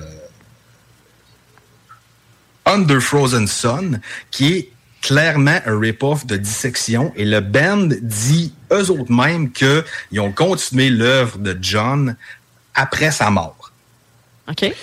[2.66, 4.00] Under Frozen Sun,
[4.30, 4.68] qui est
[5.02, 7.12] clairement un rip-off de Dissection.
[7.16, 12.16] Et le band dit eux autres mêmes qu'ils ont continué l'œuvre de John
[12.74, 13.70] après sa mort.
[14.48, 14.62] OK.
[14.62, 14.74] Ouais.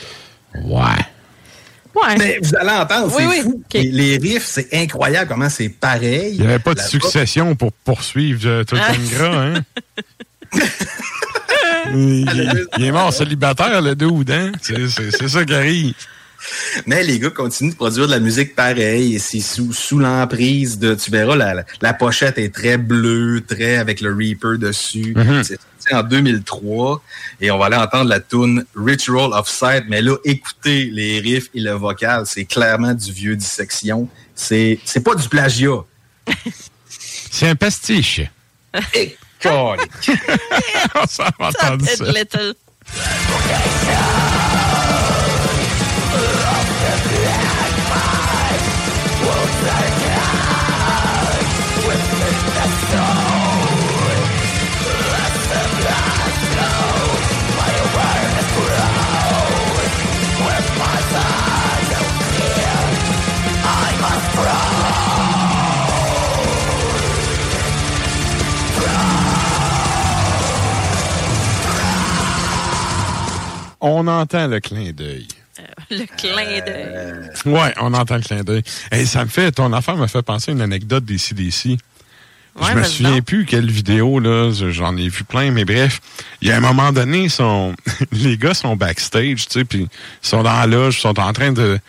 [1.95, 2.17] Ouais.
[2.17, 3.41] Mais vous allez entendre, Oui, c'est oui.
[3.41, 3.63] fou.
[3.73, 6.35] Les, les riffs, c'est incroyable comment c'est pareil.
[6.35, 9.63] Il n'y avait pas de succession pour poursuivre euh, tout le gras, hein?
[11.93, 14.51] il, il est mort célibataire, le dos hein?
[14.61, 15.93] C'est ça qui arrive.
[16.85, 20.79] Mais les gars continuent de produire de la musique pareille et c'est sous, sous l'emprise
[20.79, 25.13] de, tu verras, la, la, la pochette est très bleue, très avec le Reaper dessus.
[25.15, 25.43] Mhm.
[25.43, 27.01] C'est sorti en 2003
[27.41, 29.85] et on va aller entendre la tune Ritual of Sight.
[29.89, 34.07] Mais là, écoutez les riffs et le vocal, c'est clairement du vieux dissection.
[34.35, 35.83] C'est, c'est pas du plagiat.
[37.31, 38.21] C'est un pastiche.
[38.93, 39.15] Et.
[39.45, 42.05] On s'en entendu ça.
[73.81, 75.27] On entend le clin d'œil.
[75.91, 77.29] Le clin d'œil.
[77.45, 78.63] Ouais, on entend le clin d'œil.
[78.91, 81.77] Et ça me fait, ton affaire me fait penser à une anecdote des CDC.
[82.59, 84.51] Ouais, je me souviens plus quelle vidéo, là.
[84.51, 86.01] J'en ai vu plein, mais bref.
[86.41, 87.73] Il y a un moment donné, sont,
[88.11, 89.87] les gars sont backstage, tu sais, puis
[90.23, 91.79] ils sont dans la loge, ils sont en train de.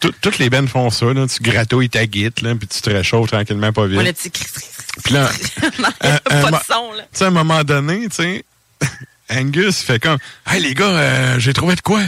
[0.00, 1.26] Tout- toutes les bennes font ça, là.
[1.28, 3.98] Tu gratouilles ta guite, là, puis tu te réchauffes tranquillement, pas vite.
[3.98, 5.30] Ouais, le petit Puis là,
[5.78, 7.02] Non, il y a un- pas un de mo- son, là.
[7.02, 8.44] tu sais, à un moment donné, tu sais,
[9.30, 10.18] Angus fait comme,
[10.50, 12.00] hey les gars, euh, j'ai trouvé de quoi?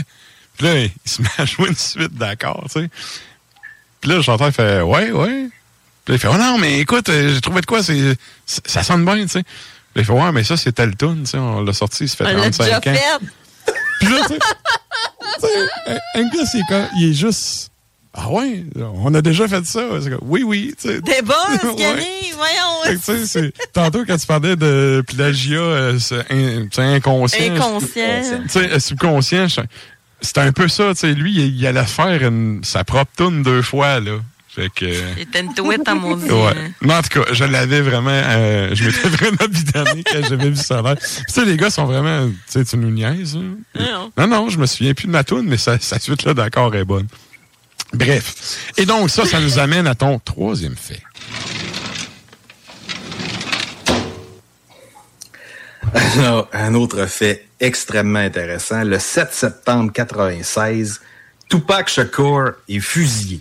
[0.57, 2.89] Puis là, il se met à jouer une suite d'accords, tu sais.
[4.01, 5.47] Puis là, le chanteur fait, ouais, ouais.
[6.05, 8.67] Puis là, il fait, oh non, mais écoute, euh, j'ai trouvé de quoi, c'est, c'est-
[8.67, 9.43] ça sonne bien, tu sais.
[9.43, 9.51] Puis
[9.95, 12.23] là, il fait, ouais, mais ça, c'est tel tu sais, on l'a sorti, ça fait
[12.25, 12.93] On l'a déjà 35 ans.
[12.93, 13.73] fait.
[13.99, 14.39] Puis là, tu sais,
[16.15, 17.71] Angus, il est, il juste,
[18.13, 19.81] ah ouais, on a déjà fait ça.
[20.03, 21.01] C'est oui, oui, tu sais.
[21.01, 21.35] Des boss,
[21.77, 22.19] Ouais.
[22.35, 22.97] Voyons.
[23.05, 27.55] que, c'est- tantôt, quand tu parlais de plagiat, euh, c'est in- inconscient.
[27.55, 28.21] Inconscient.
[28.43, 29.61] Tu sais, euh, subconscient, je-
[30.23, 30.93] c'est un peu ça.
[30.95, 33.99] tu sais, Lui, il, il allait faire une- sa propre tune deux fois.
[33.99, 34.13] là.
[34.47, 34.85] Fait que...
[35.17, 36.31] C'était une touette à mon dieu.
[36.31, 36.53] Ouais.
[36.81, 40.55] Mais en tout cas, je l'avais vraiment, euh, je m'étais vraiment bidané quand j'avais vu
[40.55, 40.95] ça là.
[40.95, 43.35] Tu sais, les gars sont vraiment, tu sais, tu nous niaises.
[43.35, 43.55] hein?
[43.79, 44.11] Non.
[44.17, 46.73] Non, non, je me souviens plus de ma toune, mais sa, sa suite là d'accord
[46.75, 47.07] est bonne.
[47.93, 48.59] Bref.
[48.77, 51.01] Et donc, ça, ça nous amène à ton troisième fait.
[56.17, 58.83] Alors, un autre fait extrêmement intéressant.
[58.83, 61.01] Le 7 septembre 96,
[61.49, 63.39] Tupac Shakur est fusillé.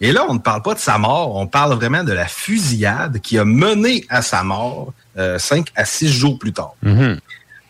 [0.00, 3.18] Et là, on ne parle pas de sa mort, on parle vraiment de la fusillade
[3.20, 6.74] qui a mené à sa mort euh, cinq à six jours plus tard.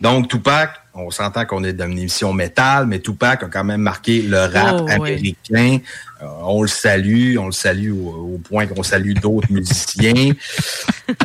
[0.00, 3.82] Donc, Tupac, on s'entend qu'on est dans une émission métal, mais Tupac a quand même
[3.82, 4.92] marqué le rap Oh, ouais.
[4.94, 5.78] américain.
[6.22, 10.32] Euh, on le salue, on le salue au, au point qu'on salue d'autres musiciens.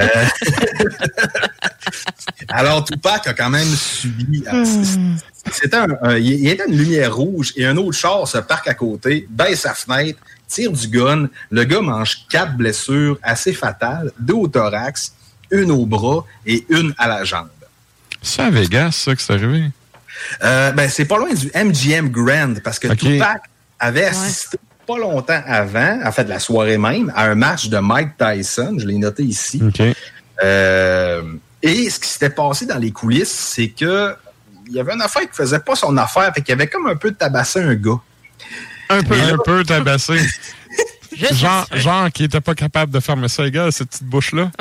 [0.02, 0.26] Euh,
[2.50, 4.44] Alors, Tupac a quand même subi.
[4.52, 4.66] euh,
[5.52, 8.68] C'était un, un- il y avait une lumière rouge et un autre char se parque
[8.68, 11.30] à côté, baisse sa fenêtre, tire du gun.
[11.50, 15.14] Le gars mange quatre blessures assez fatales, deux au thorax,
[15.50, 17.48] une au bras et une à la jambe.
[18.22, 19.70] C'est à Vegas, ça, que c'est arrivé?
[20.44, 22.98] Euh, ben, c'est pas loin du MGM Grand parce que Ok.
[22.98, 23.42] Tupac
[23.80, 28.18] avait assisté pas longtemps avant, en fait, la soirée même, à un match de Mike
[28.18, 28.76] Tyson.
[28.78, 29.62] Je l'ai noté ici.
[30.44, 31.22] Euh,
[31.62, 34.16] et ce qui s'était passé dans les coulisses, c'est que
[34.68, 36.88] il y avait une affaire qui faisait pas son affaire, fait qu'il y avait comme
[36.88, 38.00] un peu tabassé un gars.
[38.90, 39.16] Un peu.
[39.16, 40.20] Un peu tabassé.
[41.34, 44.52] genre, genre qui était pas capable de fermer ça égal, cette petite bouche-là.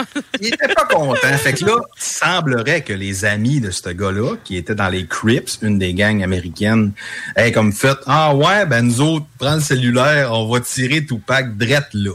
[0.40, 1.36] Il était pas content.
[1.38, 5.06] Fait que là, il semblerait que les amis de ce gars-là, qui étaient dans les
[5.06, 6.92] Crips, une des gangs américaines,
[7.36, 11.56] aient comme fait Ah ouais, ben nous autres, prends le cellulaire, on va tirer Tupac
[11.56, 12.12] drette là.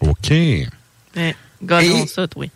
[0.00, 0.30] OK.
[0.30, 1.34] Ouais,
[1.82, 2.46] Et- ça, toi.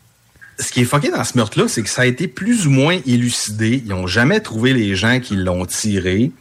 [0.58, 2.98] Ce qui est fucké dans ce meurtre-là, c'est que ça a été plus ou moins
[3.06, 3.82] élucidé.
[3.84, 6.32] Ils n'ont jamais trouvé les gens qui l'ont tiré.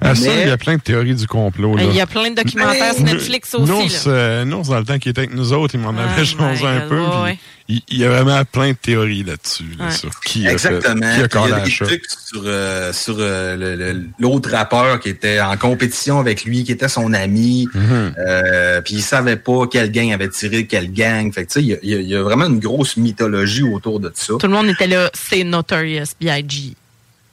[0.00, 1.76] Ah, ça, Mais- il y a plein de théories du complot.
[1.76, 1.84] Là.
[1.84, 4.06] Il y a plein de documentaires sur Netflix aussi.
[4.06, 4.12] Là.
[4.12, 6.66] euh, Nours, dans le temps qu'il était avec nous autres, il m'en avait Oh changé
[6.66, 7.00] un God, peu.
[7.00, 7.38] ouais, puis ouais.
[7.70, 9.64] Il, il y a vraiment plein de théories là-dessus.
[9.78, 9.90] là, Ouais.
[9.90, 11.00] sur qui a fait- Exactement.
[11.00, 15.10] qui a Il y a à des trucs sur, euh, sur euh, l'autre rappeur qui
[15.10, 17.68] était en compétition avec lui, qui était son ami.
[17.74, 18.14] Mhm.
[18.26, 21.30] Euh, puis il savait pas quel gang avait tiré quel gang.
[21.30, 22.58] Fait que tu sais, il y a- il y, a- il y a vraiment une
[22.58, 24.32] grosse mythologie autour de ça.
[24.40, 26.72] Tout le monde était là, c'est Notorious B.I.G.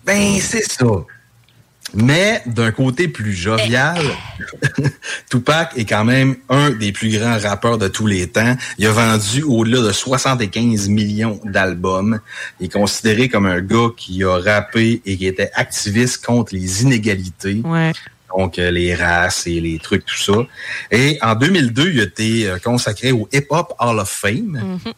[0.05, 0.85] Ben, c'est ça.
[1.93, 4.01] Mais d'un côté plus jovial,
[5.29, 8.57] Tupac est quand même un des plus grands rappeurs de tous les temps.
[8.77, 12.19] Il a vendu au-delà de 75 millions d'albums.
[12.59, 16.81] Il est considéré comme un gars qui a rappé et qui était activiste contre les
[16.81, 17.61] inégalités.
[17.63, 17.93] Ouais.
[18.35, 20.33] Donc, euh, les races et les trucs, tout ça.
[20.91, 24.79] Et en 2002, il a été euh, consacré au Hip Hop Hall of Fame.
[24.85, 24.93] Mhm.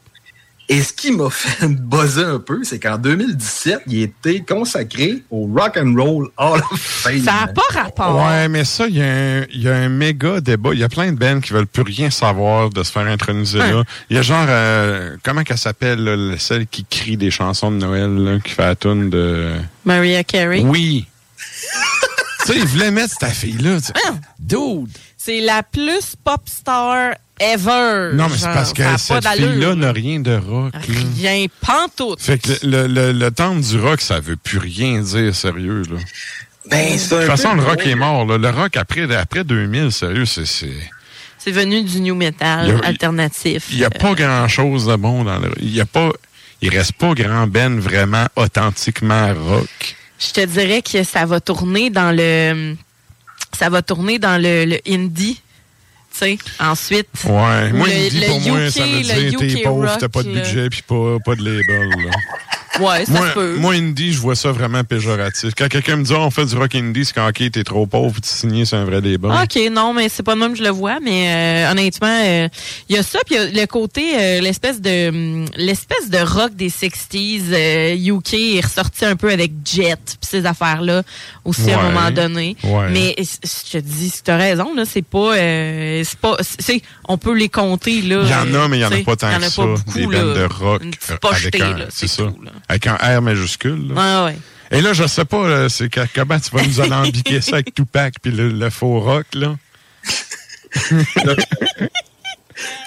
[0.70, 5.24] Et ce qui m'a fait buzzer un peu, c'est qu'en 2017, il a été consacré
[5.32, 7.24] au Rock and Roll Hall of Fame.
[7.24, 8.18] Ça n'a pas rapport.
[8.18, 10.72] Ouais, mais ça, il y, a un- il y a un méga débat.
[10.74, 13.60] Il y a plein de bands qui veulent plus rien savoir de se faire introniser
[13.60, 13.84] là.
[14.10, 18.14] Il y a genre, euh, comment qu'elle s'appelle, celle qui crie des chansons de Noël,
[18.16, 19.54] là, qui fait la tune de...
[19.86, 20.64] Maria Carey.
[20.66, 21.06] Oui.
[22.46, 23.80] tu sais, ils voulaient mettre cette fille-là.
[23.80, 23.94] sais.
[24.38, 24.90] Dude!
[25.18, 28.12] C'est la plus pop star ever.
[28.14, 30.74] Non, mais c'est parce que cette fille-là n'a rien de rock.
[30.74, 30.80] là.
[31.18, 32.22] Rien, pantoute.
[32.22, 35.84] Fait que le, le, le temple du rock, ça veut plus rien dire sérieux.
[35.90, 35.98] Là.
[36.70, 37.90] Ben, De toute façon, le rock drôle.
[37.92, 38.26] est mort.
[38.26, 38.38] là.
[38.38, 40.46] Le rock, après, après 2000, sérieux, c'est...
[40.46, 40.90] c'est-
[41.40, 43.68] C'est venu du new metal a- alternatif.
[43.72, 45.50] Il n'y a pas grand-chose de bon dans le...
[45.62, 46.12] Il y a pas...
[46.62, 49.96] Il reste pas grand Ben vraiment authentiquement rock.
[50.20, 52.76] Je te dirais que ça va tourner dans le
[53.58, 55.40] ça va tourner dans le, le indie.
[56.18, 57.08] Sais, ensuite.
[57.26, 57.72] Ouais.
[57.74, 60.32] Moi, le, indie, le pour moi, UK, ça veut dire t'es pauvre, t'as pas de
[60.32, 61.90] budget, puis pas, pas de label.
[61.90, 62.12] là.
[62.80, 63.56] Ouais, ça moi, se peut.
[63.58, 65.52] moi, indie, je vois ça vraiment péjoratif.
[65.58, 67.88] Quand quelqu'un me dit, Ah, on fait du rock indie, c'est quand, OK, t'es trop
[67.88, 69.32] pauvre, tu signes sur un vrai label.
[69.32, 72.48] OK, non, mais c'est pas de même que je le vois, mais euh, honnêtement, euh,
[72.90, 76.10] il y a ça, puis il y a le côté, euh, l'espèce de hum, l'espèce
[76.10, 81.04] de rock des 60s euh, UK est ressorti un peu avec Jet, puis ces affaires-là
[81.46, 82.56] aussi à un moment donné.
[82.64, 82.90] Ouais.
[82.92, 86.82] Mais euh, je te dis, tu as raison, là, c'est pas, euh, c'est pas, c'est,
[87.08, 88.22] on peut les compter, là.
[88.24, 89.40] Il y en a, euh, mais il n'y en a pas tant il y en
[89.40, 89.62] que a ça.
[89.62, 90.24] pas beaucoup, des là.
[90.24, 92.30] bandes de rock Une petite euh, pochetée, avec un, là, c'est c'est ça,
[92.68, 93.90] avec un R majuscule.
[93.90, 93.96] là.
[93.98, 94.38] Ah ouais.
[94.72, 98.16] Et là, je sais pas, c'est que- comment tu vas nous alambiquer ça avec Tupac
[98.22, 99.56] puis le, le faux rock, là?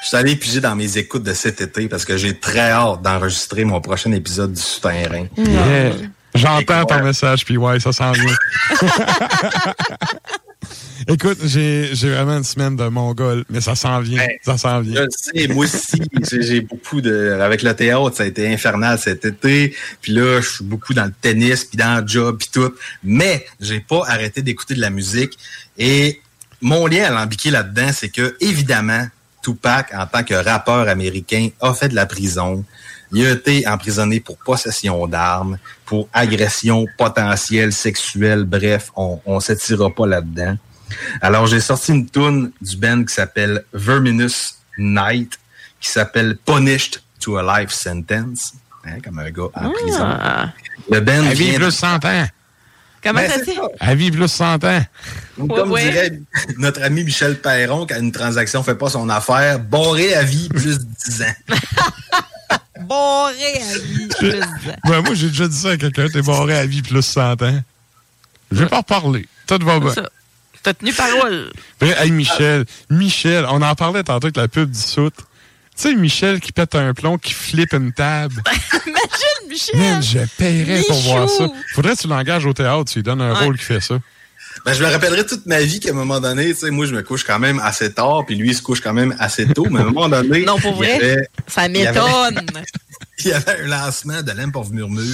[0.02, 3.02] Je suis allé piger dans mes écoutes de cet été parce que j'ai très hâte
[3.02, 5.26] d'enregistrer mon prochain épisode du Souterrain.
[5.39, 5.92] Yeah.
[6.34, 8.34] J'entends ton message, puis ouais, ça sent bien.
[11.09, 14.27] Écoute, j'ai vraiment une semaine de mongol, mais ça s'en vient.
[14.43, 15.07] ça s'en Je vient.
[15.11, 16.03] sais, moi aussi,
[16.41, 17.39] j'ai beaucoup de.
[17.41, 19.75] Avec le théâtre, ça a été infernal cet été.
[20.03, 22.73] Puis là, je suis beaucoup dans le tennis, puis dans le job, puis tout.
[23.03, 25.39] Mais j'ai pas arrêté d'écouter de la musique.
[25.79, 26.21] Et
[26.61, 29.07] mon lien à l'ambiqué là-dedans, c'est que, évidemment,
[29.43, 32.65] Tupac, en tant que rappeur américain, a fait de la prison.
[33.13, 38.45] Il a été emprisonné pour possession d'armes, pour agression potentielle sexuelle.
[38.45, 40.57] Bref, on ne s'étirera pas là-dedans.
[41.21, 45.39] Alors, j'ai sorti une tune du band qui s'appelle Verminous Night,
[45.81, 49.99] qui s'appelle Punished to a Life Sentence, hein, comme un gars en prison.
[50.05, 50.53] Ah.
[50.91, 52.27] Le band À vivre plus 100 ans.
[53.03, 53.59] Comment Ben, ça dit?
[53.81, 54.83] À vivre plus 100 ans.
[55.37, 55.91] Comme Ouais, ouais.
[55.91, 56.21] dirait
[56.59, 60.79] notre ami Michel Perron, quand une transaction fait pas son affaire, barré à vie plus
[60.81, 61.35] 10 ans.
[62.81, 64.09] Boré à vie.
[64.19, 64.41] plus de-
[64.85, 67.61] Ben, moi, j'ai déjà dit ça à quelqu'un, t'es barré à vie plus 100 ans.
[68.51, 69.29] Je vais pas reparler.
[69.47, 69.95] Tout va bien.
[70.62, 71.53] T'as tenu parole.
[71.81, 75.15] Ben, hey, Michel, Michel, on en parlait tantôt avec la pub dissoute.
[75.77, 78.43] Tu sais, Michel qui pète un plomb, qui flippe une table.
[78.87, 79.79] Imagine, Michel.
[79.81, 81.47] Man, je paierais pour voir ça.
[81.75, 83.45] Faudrait que tu l'engages au théâtre, tu lui donnes un Ouais.
[83.45, 83.99] rôle qui fait ça.
[84.65, 86.95] Ben, je me rappellerai toute ma vie qu'à un moment donné, tu sais, moi, je
[86.95, 89.67] me couche quand même assez tard, puis lui, il se couche quand même assez tôt,
[89.70, 90.45] mais à un moment donné.
[90.45, 91.11] Non, pour il y vrai?
[91.12, 92.41] avait- Ça m'étonne.
[93.23, 95.05] Il y avait un lancement de Lamp of Murmure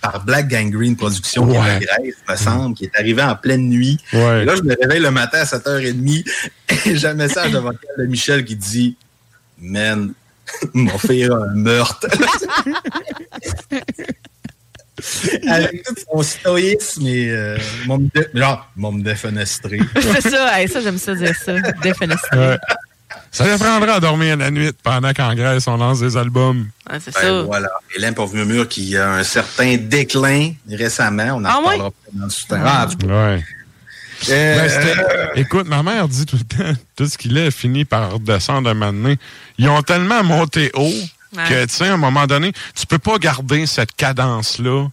[0.00, 3.98] par Black Gangrene Productions qui est Grèce, me semble, qui est arrivé en pleine nuit.
[4.14, 4.42] Ouais.
[4.42, 6.24] Et là, je me réveille le matin à 7h30
[6.86, 8.96] et j'ai un message de vocal de Michel qui dit
[9.58, 10.14] Man,
[10.72, 12.06] m'a fait un meurtre.
[15.48, 18.70] Avec tout son stoïsme et euh, mon genre,
[19.02, 19.80] défenestré.
[20.00, 20.60] C'est ça.
[20.60, 21.52] Hey, ça, j'aime ça dire ça.
[21.82, 22.38] Défenestré.
[22.38, 22.58] Ouais.
[23.30, 26.68] Ça l'apprendra à dormir la nuit pendant qu'en Grèce, on lance des albums.
[26.90, 27.42] Ouais, c'est Ben, ça.
[27.42, 27.68] voilà.
[28.16, 31.34] Of Murmure qui a un certain déclin récemment.
[31.34, 32.62] On en Ah reparlera peut-être dans le soutien.
[32.64, 33.06] Ah, cas.
[33.06, 33.42] Ouais.
[34.30, 38.20] Euh, Ben, écoute, ma mère dit tout le temps, tout ce qu'il est finit par
[38.20, 39.18] descendre un moment donné.
[39.58, 40.92] Ils ont tellement monté haut
[41.36, 41.42] Ouais.
[41.48, 44.86] que, tu sais, à un moment donné, tu peux pas garder cette cadence-là,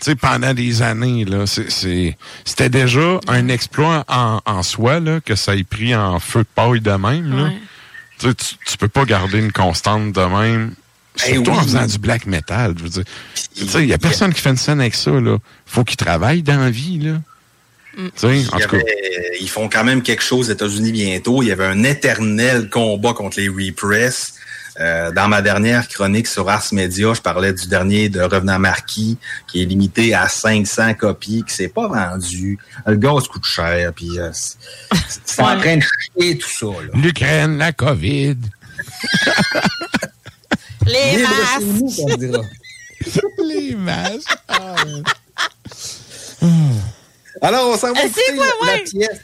[0.00, 1.44] tu sais, pendant des années, là.
[1.46, 6.48] C'était déjà un exploit en, en soi, là, que ça ait pris en feu de
[6.54, 7.44] paille de même, là.
[7.44, 7.58] Ouais.
[8.18, 8.34] Tu, sais,
[8.66, 10.74] tu, peux pas garder une constante de même.
[11.26, 11.64] Eh Surtout en oui.
[11.64, 13.04] faisant du black metal, je veux dire.
[13.56, 15.36] Tu sais, il y a personne qui fait une scène avec ça, là.
[15.66, 17.20] Faut qu'il travaille dans la vie, là.
[17.96, 18.76] Tu sais, en tout cas.
[18.76, 21.42] avait- ils font quand même quelque chose aux États-Unis bientôt.
[21.42, 24.34] Il y avait un éternel combat contre les repress.
[24.80, 29.18] Euh, dans ma dernière chronique sur Ars Media, je parlais du dernier de Revenant Marquis,
[29.48, 32.58] qui est limité à 500 copies, qui s'est pas vendu.
[32.86, 34.30] Le gaz coûte cher, puis euh,
[35.24, 36.66] c'est en train de chier tout ça.
[36.94, 38.36] L'Ukraine, la COVID.
[40.86, 41.62] Les Libre masques.
[42.08, 42.40] nous, dira.
[43.44, 44.38] Les masques.
[47.42, 49.20] Alors, on s'en va Euh, écouter c'est quoi, la, pièce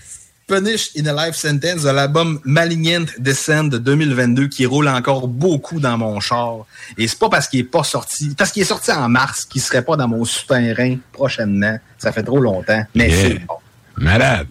[0.46, 5.80] Punish in a Life Sentence de l'album Malignant Descent de 2022 qui roule encore beaucoup
[5.80, 6.66] dans mon char.
[6.98, 9.62] Et c'est pas parce qu'il est pas sorti, parce qu'il est sorti en mars qu'il
[9.62, 11.78] serait pas dans mon souterrain prochainement.
[11.98, 12.84] Ça fait trop longtemps.
[12.94, 13.22] Mais Yeah.
[13.22, 13.54] c'est bon.
[13.96, 14.48] Malade.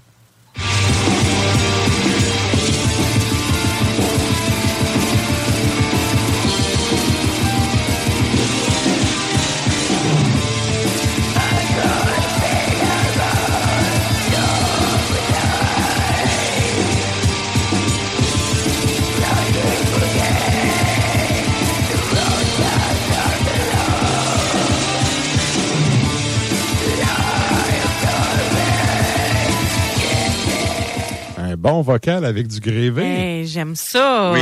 [31.63, 33.03] Bon vocal avec du grévé.
[33.05, 34.31] Hey, j'aime ça.
[34.33, 34.41] Oui.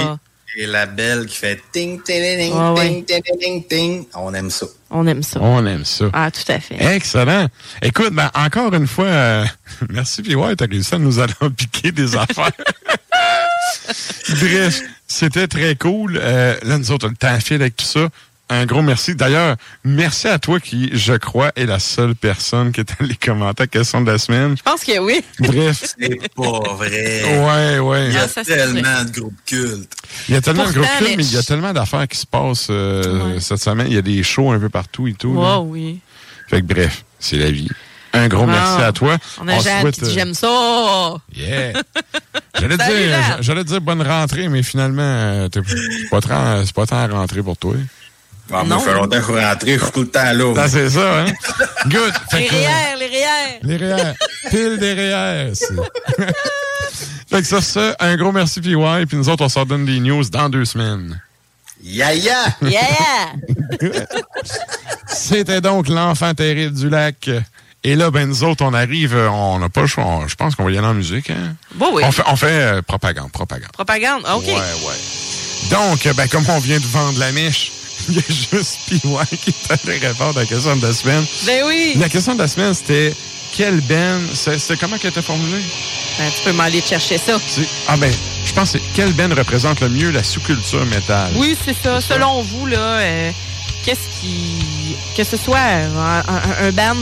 [0.58, 3.04] Et la belle qui fait ting, ting, ting, Ah ouais.
[3.08, 4.06] ting, ting, ting, ting.
[4.16, 4.66] On aime ça.
[4.90, 5.40] On aime ça.
[5.40, 6.06] On aime ça.
[6.14, 6.76] Ah, tout à fait.
[6.96, 7.48] Excellent.
[7.84, 9.46] Écoute, ben, encore une fois, euh,
[9.90, 12.52] merci, puis ouais, t'as réussi à nous aller piquer des affaires.
[14.30, 16.20] Bref, c'était très cool.
[16.22, 18.10] Euh, là, nous autres, on a le temps file avec tout ça.
[18.54, 19.16] Un gros merci.
[19.16, 19.56] D'ailleurs,
[19.86, 23.68] merci à toi qui, je crois, est la seule personne qui est allée commenter la
[23.68, 24.58] question de la semaine.
[24.58, 25.24] Je pense que oui.
[25.40, 25.96] Bref.
[26.00, 27.24] C'est pas vrai.
[27.24, 28.08] Ouais, ouais.
[28.08, 29.94] Il y a Ah, tellement de groupes cultes.
[30.28, 32.06] Il y a tellement de Pourtant, gros films, mais mais il y a tellement d'affaires
[32.10, 33.40] qui se passent euh, Ouais.
[33.40, 33.88] cette semaine.
[33.90, 35.30] Il y a des shows un peu partout et tout.
[35.30, 36.00] Wow, oui.
[36.50, 37.70] Fait que bref, c'est la vie.
[38.12, 38.48] Un gros Wow.
[38.48, 39.18] merci à toi.
[39.40, 41.16] On a souhaite, qui dit euh, j'aime ça.
[41.34, 41.72] Yeah.
[42.60, 47.08] J'allais dire, j'allais dire bonne rentrée, mais finalement, euh, c'est pas tant, pas tant à
[47.08, 47.76] rentrer pour toi.
[48.54, 48.80] Ah, Non.
[48.80, 50.54] Ça fait longtemps que je suis rentré, je suis tout le temps là.
[50.58, 51.26] Ah, c'est ça, hein?
[51.88, 52.14] Good.
[52.34, 53.60] Les REER, les REER.
[53.64, 54.14] les REER.
[54.50, 55.52] Pile des REER.
[55.54, 55.68] c'est-
[57.30, 58.76] fait que ça, ça, un gros merci, PY.
[59.08, 61.20] Puis nous autres, on s'en donne des news dans deux semaines.
[61.84, 62.46] Yaya!
[62.62, 62.82] Yeah.
[65.08, 67.30] C'était donc l'enfant terrible du lac.
[67.84, 70.04] Et là, ben, nous autres, on arrive, on n'a pas le choix.
[70.06, 71.56] On- Je pense qu'on va y aller en musique, hein?
[71.76, 72.04] Bon, oui.
[72.06, 73.72] On fait, on fait euh, propagande, propagande.
[73.72, 74.22] Propagande.
[74.36, 74.44] OK.
[74.46, 75.70] Ouais, ouais.
[75.72, 77.72] Donc, ben, comme on vient de vendre la mèche,
[78.10, 79.00] il y a juste PY
[79.42, 81.26] qui est allé répondre à la question de la semaine.
[81.46, 81.96] Ben oui.
[82.00, 83.14] La question de la semaine, c'était
[83.56, 85.62] quelle band, c'est comment qu'elle était formulée?
[86.18, 87.38] Ben, tu peux m'aller chercher ça.
[87.88, 88.12] Ah ben,
[88.46, 91.32] je pense que quelle band représente le mieux la sous-culture métal?
[91.36, 92.00] Oui, c'est ça.
[92.02, 93.32] Selon vous, là, euh,
[93.84, 94.96] qu'est-ce qui.
[95.18, 96.96] Que ce soit un, un- un band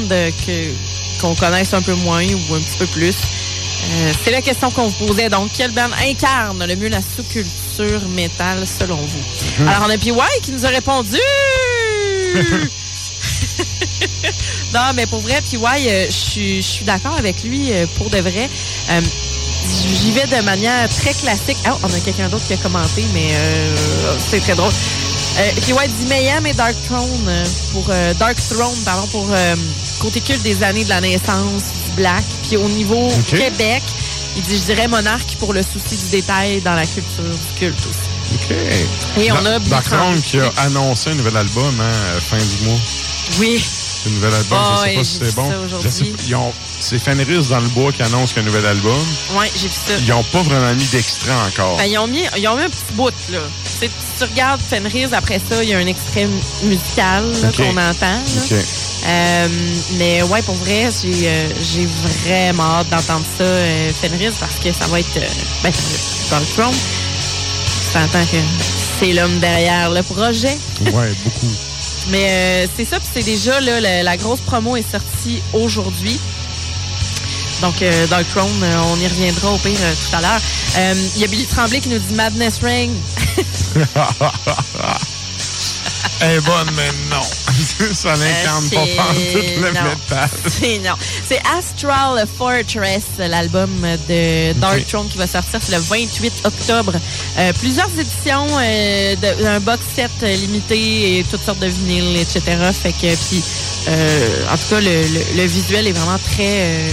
[0.45, 0.73] que
[1.21, 3.15] qu'on connaisse un peu moins ou un petit peu plus.
[3.91, 5.29] Euh, c'est la question qu'on vous posait.
[5.29, 9.23] Donc, quel band incarne le mieux la sous-culture métal selon vous?
[9.63, 9.67] Mhm.
[9.67, 11.17] Alors, on a PY qui nous a répondu.
[14.73, 15.57] non, mais pour vrai, PY,
[15.89, 18.49] euh, je suis- d'accord avec lui euh, pour de vrai.
[19.69, 21.57] J'y vais de manière très classique.
[21.65, 23.75] Ah, on a quelqu'un d'autre qui a commenté, mais euh,
[24.17, 24.71] c'est très drôle.
[25.37, 29.27] Euh, puis ouais, dit Mayhem et Dark Throne euh, pour euh, Dark Throne, pardon, pour
[29.31, 29.55] euh,
[29.99, 32.23] côté culte des années de la naissance du Black.
[32.47, 33.07] Puis au niveau.
[33.27, 33.83] Québec,
[34.35, 37.79] il dit, je dirais monarque pour le souci du détail dans la culture du culte
[37.79, 38.09] aussi.
[38.35, 38.55] OK.
[39.23, 42.65] Et on a Dark Throne qui a annoncé un nouvel album hein, euh, fin du
[42.65, 42.79] mois.
[43.39, 43.63] Oui.
[44.07, 45.51] Un nouvel album, je sais ouais, pas si c'est bon.
[45.83, 48.51] Je sais ils ont- C'est Fenris dans le bois qui annonce qu'il y a un
[48.53, 48.97] nouvel album.
[49.37, 49.93] Ouais, j'ai vu ça.
[49.99, 51.75] Ils n'ont pas vraiment mis d'extrait encore.
[51.77, 53.39] Ben, ils, ont mis, ils ont mis un petit bout, là.
[53.65, 57.25] Sais, si tu regardes Fenris, après ça, il y a un extrait mu- musical
[57.57, 58.23] qu'on entend.
[59.05, 59.47] Euh,
[59.97, 61.87] mais ouais, pour vrai, j'ai euh, j'ai
[62.25, 65.13] vraiment hâte d'entendre ça, euh, Fenris, parce que ça va être
[65.63, 65.71] ben,
[66.31, 66.73] dans le Throne.
[66.73, 68.37] Tu t'entends que
[68.99, 70.57] c'est l'homme derrière le projet.
[70.93, 71.51] Ouais, beaucoup.
[72.11, 76.19] Mais euh, c'est ça, puis c'est déjà, là, la, grosse promo est sortie aujourd'hui.
[77.61, 80.39] Donc, euh, Dark Throne, euh, on y reviendra au pire euh, tout à l'heure.
[81.15, 82.91] Il y a Billy Tremblay qui nous dit Madness Ring.
[86.21, 87.21] Elle est bonne, mais non.
[87.93, 89.81] ça n'incarne pas pantoute le non.
[89.83, 90.29] métal.
[90.47, 90.93] C'est non.
[91.27, 93.69] C'est Astral Fortress, l'album
[94.09, 94.87] de Dark Ok.
[94.87, 96.93] Throne qui va sortir le 28 octobre.
[97.37, 102.41] Euh, plusieurs éditions euh, d'un box set limité et toutes sortes de vinyles, etc.
[102.73, 103.41] Fait que puis
[103.87, 106.89] euh, en tout cas le, le- le visuel est vraiment très euh,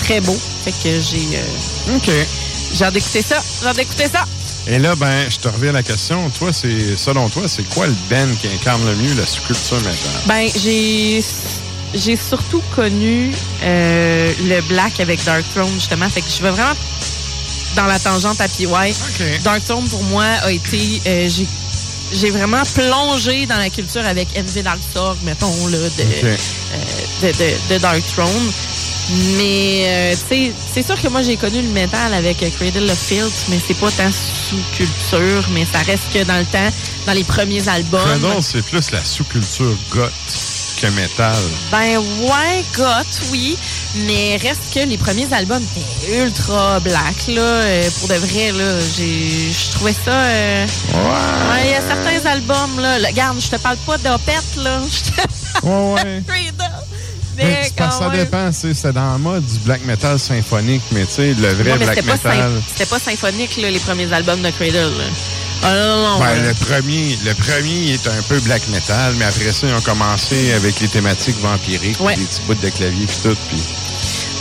[0.00, 0.36] très beau.
[0.64, 2.10] Fait que j'ai euh, OK.
[2.74, 3.36] j'ai hâte d'écouter ça.
[3.60, 4.24] J'ai hâte d'écouter ça.
[4.68, 6.30] Et là, ben, je te reviens à la question.
[6.30, 9.94] Toi, c'est selon toi, c'est quoi le band qui incarne le mieux la sous-culture métal?
[10.26, 11.22] Ben, j'ai
[11.94, 13.32] j'ai surtout connu
[13.62, 16.08] euh, le Black avec Dark Throne, justement.
[16.08, 16.74] Fait que je vais vraiment
[17.76, 18.66] dans la tangente à PY.
[19.42, 21.02] Dark Throne, pour moi, a été...
[21.06, 21.46] euh, j'ai
[22.14, 26.36] j'ai vraiment plongé dans la culture avec Envy Darksorg, mettons, là, de, euh,
[27.22, 28.52] de, de, de Dark Throne.
[29.36, 30.14] Mais, euh,
[30.72, 33.90] c'est sûr que moi, j'ai connu le métal avec Cradle of Filth, mais c'est pas
[33.90, 36.70] tant sous-culture, mais ça reste que dans le temps,
[37.06, 38.00] dans les premiers albums.
[38.00, 40.12] Cradle, c'est plus la sous-culture goth
[40.80, 41.36] que métal.
[41.70, 43.56] Ben ouais, goth, oui.
[44.06, 47.40] Mais reste que les premiers albums étaient ultra black, là.
[47.42, 50.10] Euh, pour de vrai, là, j'ai, je trouvais ça...
[50.12, 52.98] euh, Ouais, il y a certains albums, là.
[52.98, 54.80] là, Regarde, je te parle pas d'opette, là.
[54.90, 56.22] Je te Ouais, ouais.
[57.36, 58.18] Mais quand ça même.
[58.18, 61.78] dépend, c'est dans le mode du black metal symphonique, mais tu sais, le vrai Ouais,
[61.78, 62.50] mais black metal.
[62.68, 65.04] c'était pas symphonique, là, les premiers albums de Cradle, là.
[65.64, 66.18] Ah non, non, non.
[66.18, 69.80] Ben, le premier, le premier est un peu black metal, mais après ça, ils ont
[69.80, 72.16] commencé avec les thématiques vampiriques, Ouais.
[72.16, 73.36] des petits bouts de clavier puis tout.
[73.48, 73.58] Puis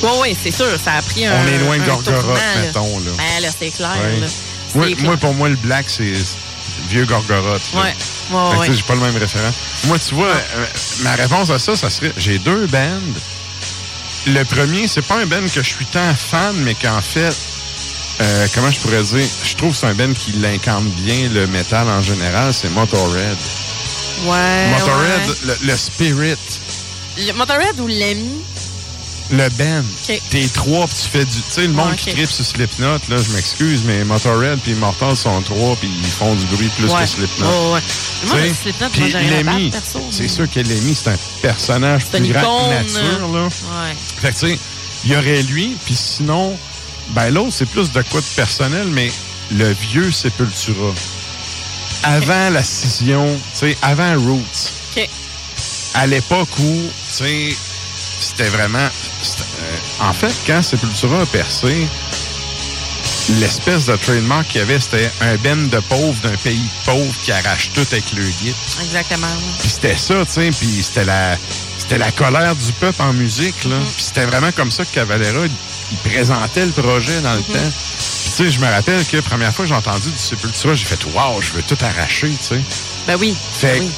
[0.01, 1.33] Ouais, ouais, c'est sûr, ça a pris un.
[1.43, 2.99] on est loin de Gorgoroth, mettons.
[2.99, 3.11] Là.
[3.17, 4.19] Ben là, c'est clair, Ouais.
[4.21, 4.27] là.
[4.73, 5.17] Moi, clair.
[5.19, 6.13] pour moi, le black, c'est
[6.89, 7.61] vieux Gorgoroth.
[7.73, 7.95] Ouais,
[8.31, 8.67] ouais, ouais.
[8.73, 9.51] j'ai pas le même référent.
[9.85, 10.65] Moi, tu vois, euh,
[11.03, 12.99] ma réponse à ça, ça serait j'ai deux bands.
[14.27, 17.35] Le premier, c'est pas un band que je suis tant fan, mais qu'en fait,
[18.21, 21.47] euh, comment je pourrais dire, je trouve que c'est un band qui l'incarne bien le
[21.47, 23.37] métal en général, c'est Motorhead.
[24.25, 24.67] Ouais.
[24.77, 25.35] Motorhead, ouais.
[25.61, 26.35] le, le spirit,
[27.17, 28.29] Le Motorhead ou l'ami?
[29.31, 29.83] Le band.
[30.09, 30.21] Ok.
[30.29, 31.31] T'es trois, puis tu fais du.
[31.37, 34.71] Tu sais, le monde Ouais, qui tripe sur Slipknot, là, je m'excuse, mais Motorhead puis
[34.73, 37.01] Immortal sont trois, puis ils font du bruit plus Ouais.
[37.01, 37.45] que Slipknot.
[37.47, 37.81] Ouais, ouais.
[38.27, 38.89] Moi, le Slipknot,
[39.43, 39.81] moi.
[40.11, 43.43] C'est sûr que Lemmy, c'est un personnage plus une grand que nature, là.
[43.45, 43.95] Ouais.
[44.21, 44.59] Fait que, tu sais,
[45.05, 46.55] il y aurait lui, puis sinon,
[47.09, 49.11] ben l'autre, c'est plus de quoi de personnel, mais
[49.51, 50.93] le vieux Sepultura.
[52.03, 54.71] Avant la scission, tu sais, avant Roots,
[55.93, 57.55] à l'époque où, tu sais,
[58.21, 58.89] c'était vraiment...
[59.21, 61.87] c'était, euh, en fait, quand Sepultura a percé,
[63.39, 67.31] l'espèce de trademark qu'il y avait, c'était un ben de pauvres d'un pays pauvre qui
[67.31, 68.55] arrache tout avec le guide.
[68.83, 69.27] Exactement.
[69.59, 71.37] Puis c'était ça, tu sais, puis c'était la
[71.77, 73.77] c'était la colère du peuple en musique, là.
[73.95, 77.53] Puis c'était vraiment comme ça que Cavalera, il, présentait le projet dans le temps.
[77.53, 80.73] Puis tu sais, je me rappelle que la première fois que j'ai entendu du Sepultura,
[80.73, 82.61] j'ai fait «Wow, je veux tout arracher», tu sais.
[83.07, 83.35] Ben oui.
[83.53, 83.91] Fait ben oui.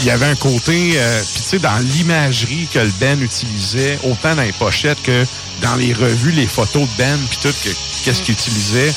[0.00, 3.98] Il y avait un côté, euh, puis tu sais, dans l'imagerie que le Ben utilisait,
[4.04, 5.24] autant dans les pochettes que
[5.62, 7.74] dans les revues, les photos de Ben, puis tout, que-
[8.04, 8.92] qu'est-ce qu'il utilisait,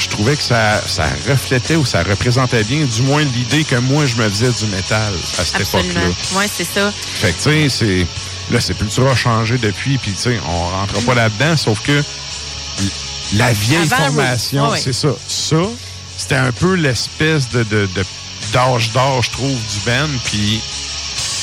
[0.00, 4.04] je trouvais que ça, ça reflétait ou ça représentait bien, du moins l'idée que moi,
[4.06, 6.00] je me faisais du métal à cette époque-là.
[6.38, 6.92] Ouais, c'est ça.
[6.92, 8.06] Fait que, tu sais, c'est.
[8.52, 12.02] Là, Sepultura a changé depuis, puis, tu sais, on rentre pas là-dedans, sauf que
[13.34, 15.08] la vieille Avant formation, c'est ça.
[15.28, 15.56] Ça,
[16.16, 18.04] c'était un peu l'espèce de, de, de
[18.56, 20.08] d'âge d'or, je trouve, du band.
[20.24, 20.62] Puis,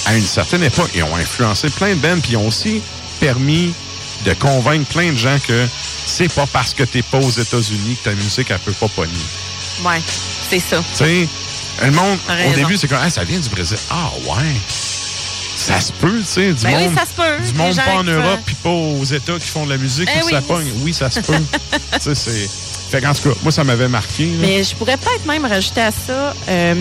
[0.07, 2.19] à une certaine époque, ils ont influencé plein de bands.
[2.19, 2.81] Puis, ils ont aussi
[3.19, 3.71] permis
[4.25, 5.67] de convaincre plein de gens que
[6.07, 9.11] c'est pas parce que t'es pas aux États-Unis que ta musique, elle peut pas pogner.
[9.85, 10.01] Ouais,
[10.49, 10.77] c'est ça.
[10.77, 11.27] Tu sais,
[11.83, 12.17] le monde,
[12.49, 13.77] au début, c'est comme, ah, ça vient du Brésil.
[13.91, 14.55] Ah, ouais.
[15.55, 16.51] Ça se peut, tu sais.
[16.51, 17.45] Du Ben oui, monde, ça se peut.
[17.45, 20.23] Du monde pas en Europe puis pas aux États qui font de la musique Eh
[20.25, 20.31] oui.
[20.31, 20.71] ça pogne.
[20.77, 21.33] Oui, ça se peut.
[21.93, 22.49] tu sais, c'est.
[22.93, 24.25] Fait qu'en tout cas, moi, ça m'avait marqué.
[24.25, 24.31] là.
[24.41, 26.75] Mais je pourrais peut-être même rajouter à ça euh,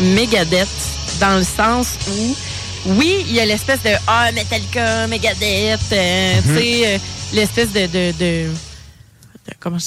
[0.00, 0.66] Megadeth,
[1.20, 2.36] dans le sens où,
[2.86, 6.42] oui, il y a l'espèce de Ah, Metallica, Megadeth, euh, Mhm.
[6.42, 6.98] tu sais, euh,
[7.32, 8.46] l'espèce de, de, de,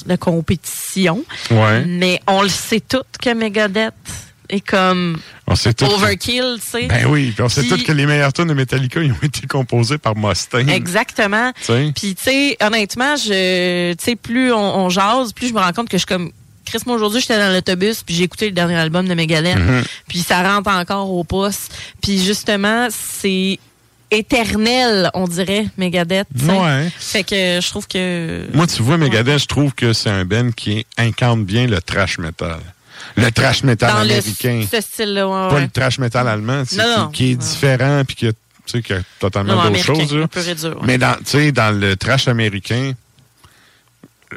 [0.07, 1.25] de- compétition.
[1.51, 1.83] Ouais.
[1.85, 3.93] Mais on le sait tout que Megadeth
[4.53, 5.17] est comme
[5.47, 6.85] On sait overkill, tu sais.
[6.87, 9.47] Ben oui, puis on sait tous que les meilleurs tunes de Metallica, ils ont été
[9.47, 10.69] composés par Mustaine.
[10.69, 11.51] Exactement.
[11.65, 15.73] Puis, tu sais, honnêtement, je, tu sais, plus on, on jase, plus je me rends
[15.73, 16.31] compte que je suis comme.
[16.65, 19.57] Chris, moi, aujourd'hui, j'étais dans l'autobus, puis j'ai écouté le dernier album de Megadeth.
[19.57, 19.83] Mhm.
[20.07, 21.75] Puis ça rentre encore au poste.
[22.01, 23.59] Puis justement, c'est
[24.11, 26.27] éternel, on dirait, Megadeth.
[26.41, 26.89] Ouais.
[26.97, 28.47] Fait que je trouve que.
[28.53, 32.17] Moi, tu vois, Megadeth, je trouve que c'est un band qui incarne bien le trash
[32.17, 32.59] metal.
[33.15, 34.65] Le trash metal dans le, américain.
[34.71, 35.61] ce style-là, ouais, Pas ouais.
[35.61, 38.81] le trash metal allemand, tu sais, Non, qui, est différent puis qui a, tu sais,
[38.81, 40.15] qui a totalement d'autres choses.
[40.15, 40.27] là.
[40.83, 42.93] Mais dans, tu sais, dans le trash américain,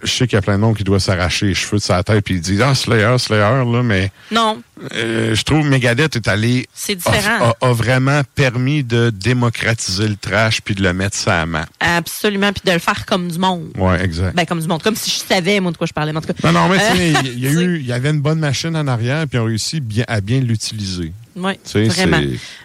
[0.02, 2.02] je sais qu'il y a plein de monde qui doit s'arracher les cheveux de sa
[2.02, 4.60] tête puis ils disent ah Slayer, Slayer là, mais Non,
[4.94, 7.55] euh, je trouve Megadeth est allé c'est différent.
[7.60, 11.64] a, a vraiment permis de démocratiser le trash puis de le mettre ça à main.
[11.80, 12.52] Absolument.
[12.52, 13.70] Puis de le faire comme du monde.
[13.76, 14.34] Ouais, exact.
[14.36, 14.82] Ben, comme du monde.
[14.82, 16.14] Comme si je savais, moi, de quoi je parlais.
[16.16, 16.52] En tout cas.
[16.52, 18.86] non, non, mais Euh, il y, a eu, il y avait une bonne machine en
[18.86, 21.12] arrière, puis ils ont réussi bien, à bien l'utiliser.
[21.38, 22.20] Oui, Tu sais, vraiment.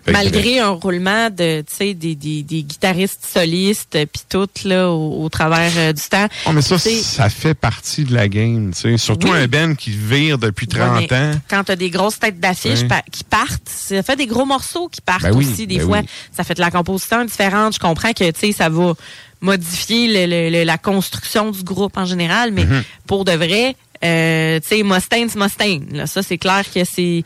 [0.10, 4.90] Malgré un roulement de, tu sais, des, des, des guitaristes solistes, euh, puis tout, là,
[4.90, 6.28] au, au travers euh, du temps.
[6.46, 8.98] Oh, mais ça, ça fait partie de la game, tu sais.
[8.98, 9.40] Surtout Oui.
[9.40, 11.32] un Ben qui vire depuis 30 Ouais, mais ans.
[11.50, 12.88] Quand tu as des grosses têtes d'affiche Ouais.
[12.88, 15.86] pa- qui partent, ça fait des gros morceaux qui partent Ben oui, aussi, des ben
[15.88, 16.00] fois.
[16.00, 16.08] oui.
[16.36, 17.74] Ça fait de la composition différente.
[17.76, 18.94] Je comprends que, tu sais, ça va
[19.42, 22.84] modifier le- le- le- la construction du groupe en général, mais Mhm.
[23.08, 25.86] pour de vrai, euh, tu sais, Mustaine, c'est Mustaine.
[25.92, 26.08] Là.
[26.08, 27.24] Ça, c'est clair que c'est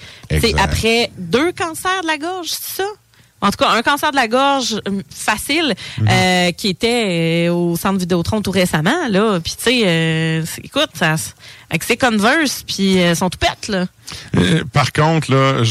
[0.57, 2.87] après deux cancers de la gorge, c'est ça?
[3.41, 6.07] En tout cas, un cancer de la gorge hum, facile Mhm.
[6.09, 9.07] euh, qui était euh, au centre Vidéotron tout récemment.
[9.09, 9.39] Là.
[9.43, 11.15] Puis, tu sais, euh, écoute, ça,
[11.69, 13.85] avec ses Converse, puis euh, son tout pète, là.
[14.73, 15.61] Par contre, là,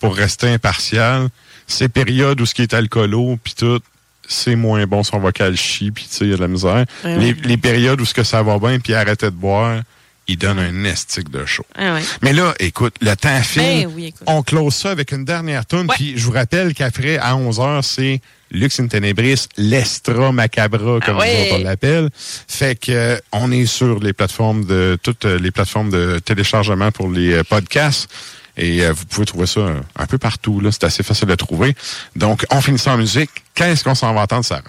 [0.00, 1.28] pour rester impartial,
[1.66, 3.80] ces périodes où ce qui est alcoolo, puis tout,
[4.26, 6.84] c'est moins bon, son vocal chie, puis tu sais, il y a de la misère.
[7.04, 7.36] Ouais, les, ouais.
[7.44, 9.82] les périodes où ce que ça va bien, puis il arrêtait de boire,
[10.28, 11.64] il donne un estique de chaud.
[11.74, 12.02] Ah ouais.
[12.22, 13.62] Mais là, écoute, le temps file.
[13.62, 14.22] Ben oui, écoute.
[14.26, 15.86] On close ça avec une dernière tune.
[15.96, 21.20] Puis je vous rappelle qu'après, à 11h, c'est Lux in Tenebris, l'Estra Macabra, comme Ah
[21.20, 21.48] ouais.
[21.50, 22.10] autres, on l'appelle.
[22.14, 27.10] Fait que euh, on est sur les plateformes de toutes les plateformes de téléchargement pour
[27.10, 28.08] les euh, podcasts.
[28.58, 30.60] Et euh, vous pouvez trouver ça un, un peu partout.
[30.60, 30.70] là.
[30.72, 31.74] C'est assez facile de trouver.
[32.16, 33.30] Donc, on finit ça en musique.
[33.54, 34.62] Qu'est-ce qu'on s'en va entendre, Sarah?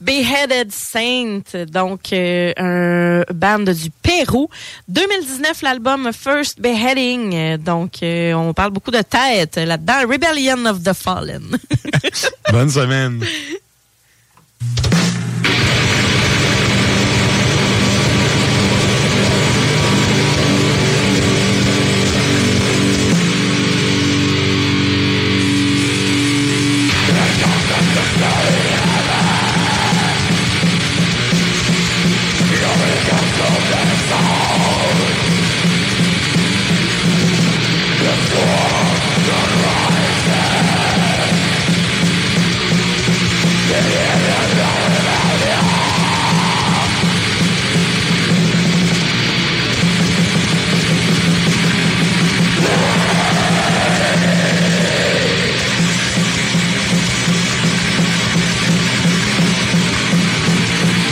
[0.00, 4.48] Beheaded Saint, donc euh, un band du Pérou.
[4.88, 7.56] 2019, l'album First Beheading.
[7.58, 10.08] Donc, euh, on parle beaucoup de tête là-dedans.
[10.08, 11.56] Rebellion of the Fallen.
[12.52, 13.24] Bonne semaine.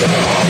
[0.02, 0.41] Death.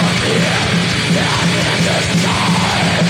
[0.00, 3.09] From and in this time